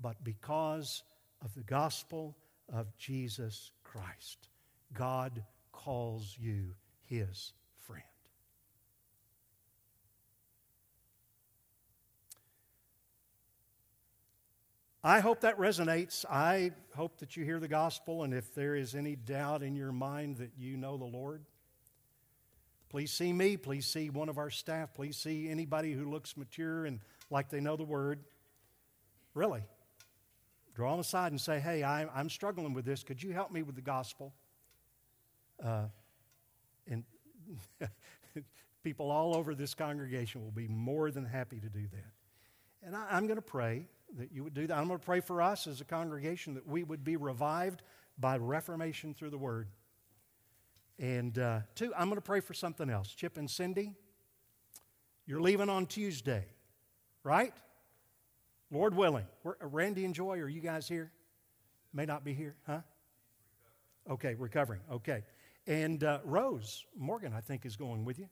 but 0.00 0.24
because 0.24 1.04
of 1.40 1.54
the 1.54 1.62
gospel 1.62 2.36
of 2.72 2.96
Jesus 2.96 3.70
Christ. 3.84 4.48
God 4.92 5.44
calls 5.70 6.36
you 6.40 6.74
his 7.08 7.52
friend. 7.86 8.02
I 15.04 15.20
hope 15.20 15.42
that 15.42 15.56
resonates. 15.56 16.24
I 16.28 16.72
hope 16.96 17.18
that 17.18 17.36
you 17.36 17.44
hear 17.44 17.60
the 17.60 17.68
gospel, 17.68 18.24
and 18.24 18.34
if 18.34 18.52
there 18.56 18.74
is 18.74 18.96
any 18.96 19.14
doubt 19.14 19.62
in 19.62 19.76
your 19.76 19.92
mind 19.92 20.38
that 20.38 20.50
you 20.58 20.76
know 20.76 20.96
the 20.96 21.04
Lord, 21.04 21.44
Please 22.94 23.10
see 23.10 23.32
me. 23.32 23.56
Please 23.56 23.86
see 23.86 24.08
one 24.08 24.28
of 24.28 24.38
our 24.38 24.50
staff. 24.50 24.94
Please 24.94 25.16
see 25.16 25.50
anybody 25.50 25.92
who 25.94 26.08
looks 26.08 26.36
mature 26.36 26.86
and 26.86 27.00
like 27.28 27.50
they 27.50 27.58
know 27.58 27.74
the 27.74 27.82
word. 27.82 28.20
Really. 29.34 29.64
Draw 30.76 30.92
them 30.92 31.00
aside 31.00 31.32
and 31.32 31.40
say, 31.40 31.58
hey, 31.58 31.82
I, 31.82 32.06
am 32.20 32.30
struggling 32.30 32.72
with 32.72 32.84
this. 32.84 33.02
Could 33.02 33.20
you 33.20 33.32
help 33.32 33.50
me 33.50 33.62
with 33.64 33.74
the 33.74 33.82
gospel? 33.82 34.32
Uh, 35.60 35.86
and 36.86 37.02
people 38.84 39.10
all 39.10 39.34
over 39.34 39.56
this 39.56 39.74
congregation 39.74 40.44
will 40.44 40.52
be 40.52 40.68
more 40.68 41.10
than 41.10 41.24
happy 41.24 41.58
to 41.58 41.68
do 41.68 41.88
that. 41.90 42.86
And 42.86 42.94
I, 42.94 43.08
I'm 43.10 43.26
going 43.26 43.38
to 43.38 43.42
pray 43.42 43.88
that 44.18 44.30
you 44.30 44.44
would 44.44 44.54
do 44.54 44.68
that. 44.68 44.78
I'm 44.78 44.86
going 44.86 45.00
to 45.00 45.04
pray 45.04 45.18
for 45.18 45.42
us 45.42 45.66
as 45.66 45.80
a 45.80 45.84
congregation 45.84 46.54
that 46.54 46.68
we 46.68 46.84
would 46.84 47.02
be 47.02 47.16
revived 47.16 47.82
by 48.20 48.36
reformation 48.36 49.14
through 49.14 49.30
the 49.30 49.38
word. 49.38 49.66
And 50.98 51.38
uh, 51.38 51.60
two, 51.74 51.92
I'm 51.96 52.06
going 52.06 52.16
to 52.16 52.22
pray 52.22 52.40
for 52.40 52.54
something 52.54 52.88
else. 52.88 53.08
Chip 53.08 53.36
and 53.36 53.50
Cindy, 53.50 53.94
you're 55.26 55.40
leaving 55.40 55.68
on 55.68 55.86
Tuesday. 55.86 56.46
right? 57.24 57.52
Lord 58.70 58.94
willing. 58.94 59.26
We're, 59.42 59.56
uh, 59.62 59.66
Randy 59.66 60.04
and 60.04 60.14
Joy, 60.14 60.38
are 60.38 60.48
you 60.48 60.60
guys 60.60 60.86
here? 60.86 61.10
May 61.92 62.04
not 62.04 62.24
be 62.24 62.34
here, 62.34 62.56
huh? 62.66 62.80
Okay, 64.08 64.34
recovering. 64.34 64.80
Okay. 64.92 65.22
And 65.66 66.04
uh, 66.04 66.18
Rose 66.24 66.84
Morgan, 66.96 67.32
I 67.34 67.40
think, 67.40 67.64
is 67.64 67.76
going 67.76 68.04
with 68.04 68.18
you. 68.18 68.28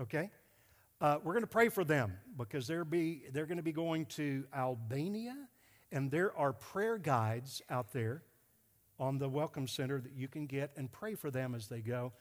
Okay. 0.00 0.30
Uh, 1.00 1.18
we're 1.22 1.32
going 1.32 1.42
to 1.42 1.48
pray 1.48 1.68
for 1.68 1.84
them 1.84 2.12
because 2.36 2.66
they're, 2.66 2.84
be, 2.84 3.22
they're 3.32 3.46
going 3.46 3.56
to 3.58 3.62
be 3.62 3.72
going 3.72 4.06
to 4.06 4.44
Albania, 4.54 5.36
and 5.90 6.10
there 6.10 6.36
are 6.36 6.52
prayer 6.52 6.98
guides 6.98 7.62
out 7.70 7.92
there 7.92 8.22
on 8.98 9.18
the 9.18 9.28
Welcome 9.28 9.66
Center 9.66 10.00
that 10.00 10.12
you 10.12 10.28
can 10.28 10.46
get 10.46 10.72
and 10.76 10.90
pray 10.90 11.14
for 11.14 11.30
them 11.30 11.54
as 11.54 11.68
they 11.68 11.80
go. 11.80 12.12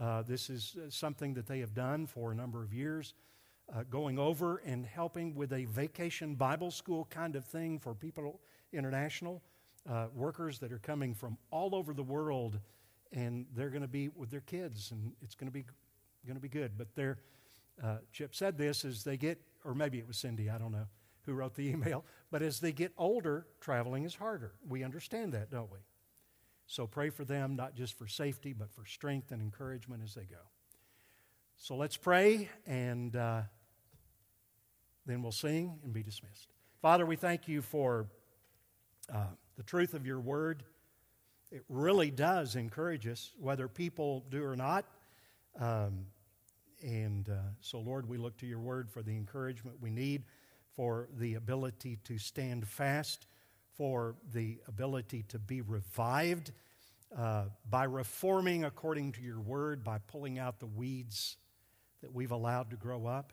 Uh, 0.00 0.22
this 0.22 0.48
is 0.48 0.76
uh, 0.76 0.88
something 0.88 1.34
that 1.34 1.46
they 1.46 1.60
have 1.60 1.74
done 1.74 2.06
for 2.06 2.32
a 2.32 2.34
number 2.34 2.62
of 2.62 2.72
years, 2.72 3.14
uh, 3.74 3.82
going 3.90 4.18
over 4.18 4.58
and 4.58 4.86
helping 4.86 5.34
with 5.34 5.52
a 5.52 5.66
vacation 5.66 6.34
Bible 6.34 6.70
school 6.70 7.06
kind 7.10 7.36
of 7.36 7.44
thing 7.44 7.78
for 7.78 7.94
people, 7.94 8.40
international 8.72 9.42
uh, 9.88 10.06
workers 10.14 10.58
that 10.60 10.72
are 10.72 10.78
coming 10.78 11.14
from 11.14 11.36
all 11.50 11.74
over 11.74 11.92
the 11.92 12.02
world, 12.02 12.58
and 13.12 13.46
they're 13.54 13.70
going 13.70 13.82
to 13.82 13.88
be 13.88 14.08
with 14.08 14.30
their 14.30 14.40
kids, 14.40 14.90
and 14.92 15.12
it's 15.20 15.34
going 15.34 15.48
to 15.48 15.52
be 15.52 15.64
going 16.24 16.36
to 16.36 16.40
be 16.40 16.48
good. 16.48 16.78
But 16.78 16.94
they're, 16.94 17.18
uh, 17.82 17.96
Chip 18.12 18.34
said 18.34 18.56
this 18.56 18.84
as 18.84 19.04
they 19.04 19.16
get, 19.16 19.40
or 19.64 19.74
maybe 19.74 19.98
it 19.98 20.06
was 20.06 20.16
Cindy, 20.16 20.48
I 20.48 20.56
don't 20.56 20.72
know 20.72 20.86
who 21.26 21.34
wrote 21.34 21.54
the 21.54 21.68
email, 21.68 22.04
but 22.30 22.42
as 22.42 22.60
they 22.60 22.72
get 22.72 22.92
older, 22.96 23.46
traveling 23.60 24.04
is 24.04 24.14
harder. 24.14 24.54
We 24.66 24.82
understand 24.82 25.32
that, 25.34 25.50
don't 25.50 25.70
we? 25.70 25.78
So 26.72 26.86
pray 26.86 27.10
for 27.10 27.26
them, 27.26 27.54
not 27.54 27.74
just 27.74 27.98
for 27.98 28.06
safety, 28.06 28.54
but 28.54 28.70
for 28.70 28.86
strength 28.86 29.30
and 29.30 29.42
encouragement 29.42 30.02
as 30.02 30.14
they 30.14 30.24
go. 30.24 30.40
So 31.58 31.76
let's 31.76 31.98
pray, 31.98 32.48
and 32.66 33.14
uh, 33.14 33.42
then 35.04 35.22
we'll 35.22 35.32
sing 35.32 35.78
and 35.84 35.92
be 35.92 36.02
dismissed. 36.02 36.48
Father, 36.80 37.04
we 37.04 37.16
thank 37.16 37.46
you 37.46 37.60
for 37.60 38.06
uh, 39.14 39.26
the 39.58 39.62
truth 39.64 39.92
of 39.92 40.06
your 40.06 40.18
word. 40.18 40.62
It 41.50 41.62
really 41.68 42.10
does 42.10 42.56
encourage 42.56 43.06
us, 43.06 43.34
whether 43.38 43.68
people 43.68 44.24
do 44.30 44.42
or 44.42 44.56
not. 44.56 44.86
Um, 45.60 46.06
and 46.82 47.28
uh, 47.28 47.50
so, 47.60 47.80
Lord, 47.80 48.08
we 48.08 48.16
look 48.16 48.38
to 48.38 48.46
your 48.46 48.60
word 48.60 48.90
for 48.90 49.02
the 49.02 49.14
encouragement 49.14 49.76
we 49.82 49.90
need, 49.90 50.22
for 50.74 51.10
the 51.18 51.34
ability 51.34 51.98
to 52.04 52.16
stand 52.16 52.66
fast 52.66 53.26
for 53.76 54.14
the 54.32 54.58
ability 54.68 55.24
to 55.28 55.38
be 55.38 55.60
revived 55.60 56.52
uh, 57.16 57.44
by 57.68 57.84
reforming 57.84 58.64
according 58.64 59.12
to 59.12 59.22
your 59.22 59.40
word, 59.40 59.84
by 59.84 59.98
pulling 59.98 60.38
out 60.38 60.58
the 60.60 60.66
weeds 60.66 61.36
that 62.00 62.12
we've 62.12 62.30
allowed 62.30 62.70
to 62.70 62.76
grow 62.76 63.06
up. 63.06 63.32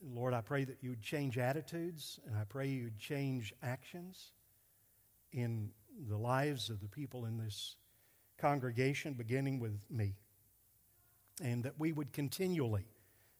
Lord, 0.00 0.32
I 0.32 0.40
pray 0.40 0.64
that 0.64 0.78
you 0.80 0.90
would 0.90 1.02
change 1.02 1.38
attitudes, 1.38 2.20
and 2.26 2.36
I 2.36 2.44
pray 2.44 2.68
you 2.68 2.84
would 2.84 2.98
change 2.98 3.52
actions 3.62 4.32
in 5.32 5.70
the 6.08 6.16
lives 6.16 6.70
of 6.70 6.80
the 6.80 6.88
people 6.88 7.26
in 7.26 7.36
this 7.36 7.76
congregation, 8.38 9.14
beginning 9.14 9.58
with 9.58 9.78
me, 9.90 10.14
and 11.42 11.64
that 11.64 11.74
we 11.78 11.92
would 11.92 12.12
continually 12.12 12.86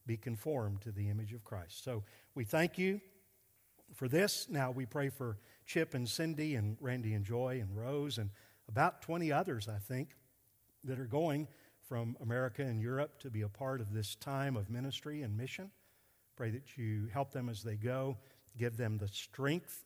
be 0.07 0.17
conformed 0.17 0.81
to 0.83 0.91
the 0.91 1.09
image 1.09 1.33
of 1.33 1.45
Christ. 1.45 1.85
So 1.85 2.03
we 2.35 2.45
thank 2.45 2.79
you 2.79 3.01
for 3.95 4.09
this. 4.09 4.49
Now 4.51 4.71
we 4.71 4.87
pray 4.87 5.09
for 5.09 5.39
Chip 5.67 5.95
and 5.95 6.09
Cindy 6.09 6.57
and 6.57 6.77
Randy 6.81 7.15
and 7.15 7.25
Joy 7.25 7.61
and 7.63 7.77
Rose 7.77 8.19
and 8.19 8.31
about 8.69 9.03
20 9.03 9.33
others, 9.33 9.69
I 9.69 9.79
think, 9.79 10.11
that 10.85 10.99
are 10.99 11.07
going 11.07 11.49
from 11.89 12.17
America 12.21 12.63
and 12.63 12.81
Europe 12.81 13.19
to 13.21 13.31
be 13.31 13.43
a 13.43 13.49
part 13.49 13.81
of 13.81 13.93
this 13.93 14.15
time 14.15 14.57
of 14.57 14.71
ministry 14.71 15.23
and 15.23 15.37
mission. 15.37 15.71
Pray 16.37 16.51
that 16.51 16.77
you 16.77 17.09
help 17.13 17.33
them 17.33 17.49
as 17.49 17.63
they 17.63 17.77
go, 17.77 18.17
give 18.57 18.77
them 18.77 18.99
the 18.99 19.09
strength, 19.09 19.85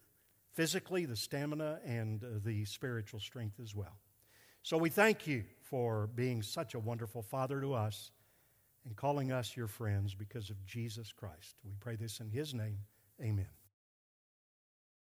physically, 0.53 1.07
the 1.07 1.17
stamina, 1.17 1.79
and 1.85 2.23
uh, 2.25 2.27
the 2.45 2.65
spiritual 2.65 3.21
strength 3.21 3.61
as 3.61 3.75
well. 3.75 3.97
So 4.63 4.77
we 4.77 4.91
thank 4.91 5.27
you 5.27 5.45
for 5.61 6.09
being 6.15 6.43
such 6.43 6.75
a 6.75 6.79
wonderful 6.79 7.23
Father 7.23 7.61
to 7.61 7.75
us 7.75 8.11
and 8.85 8.97
calling 8.97 9.33
us 9.33 9.57
your 9.57 9.69
friends 9.69 10.15
because 10.15 10.51
of 10.51 10.65
Jesus 10.67 11.13
Christ. 11.13 11.57
We 11.65 11.73
pray 11.81 11.97
this 11.97 12.21
in 12.21 12.29
His 12.29 12.53
name. 12.53 12.79
Amen. 13.21 13.62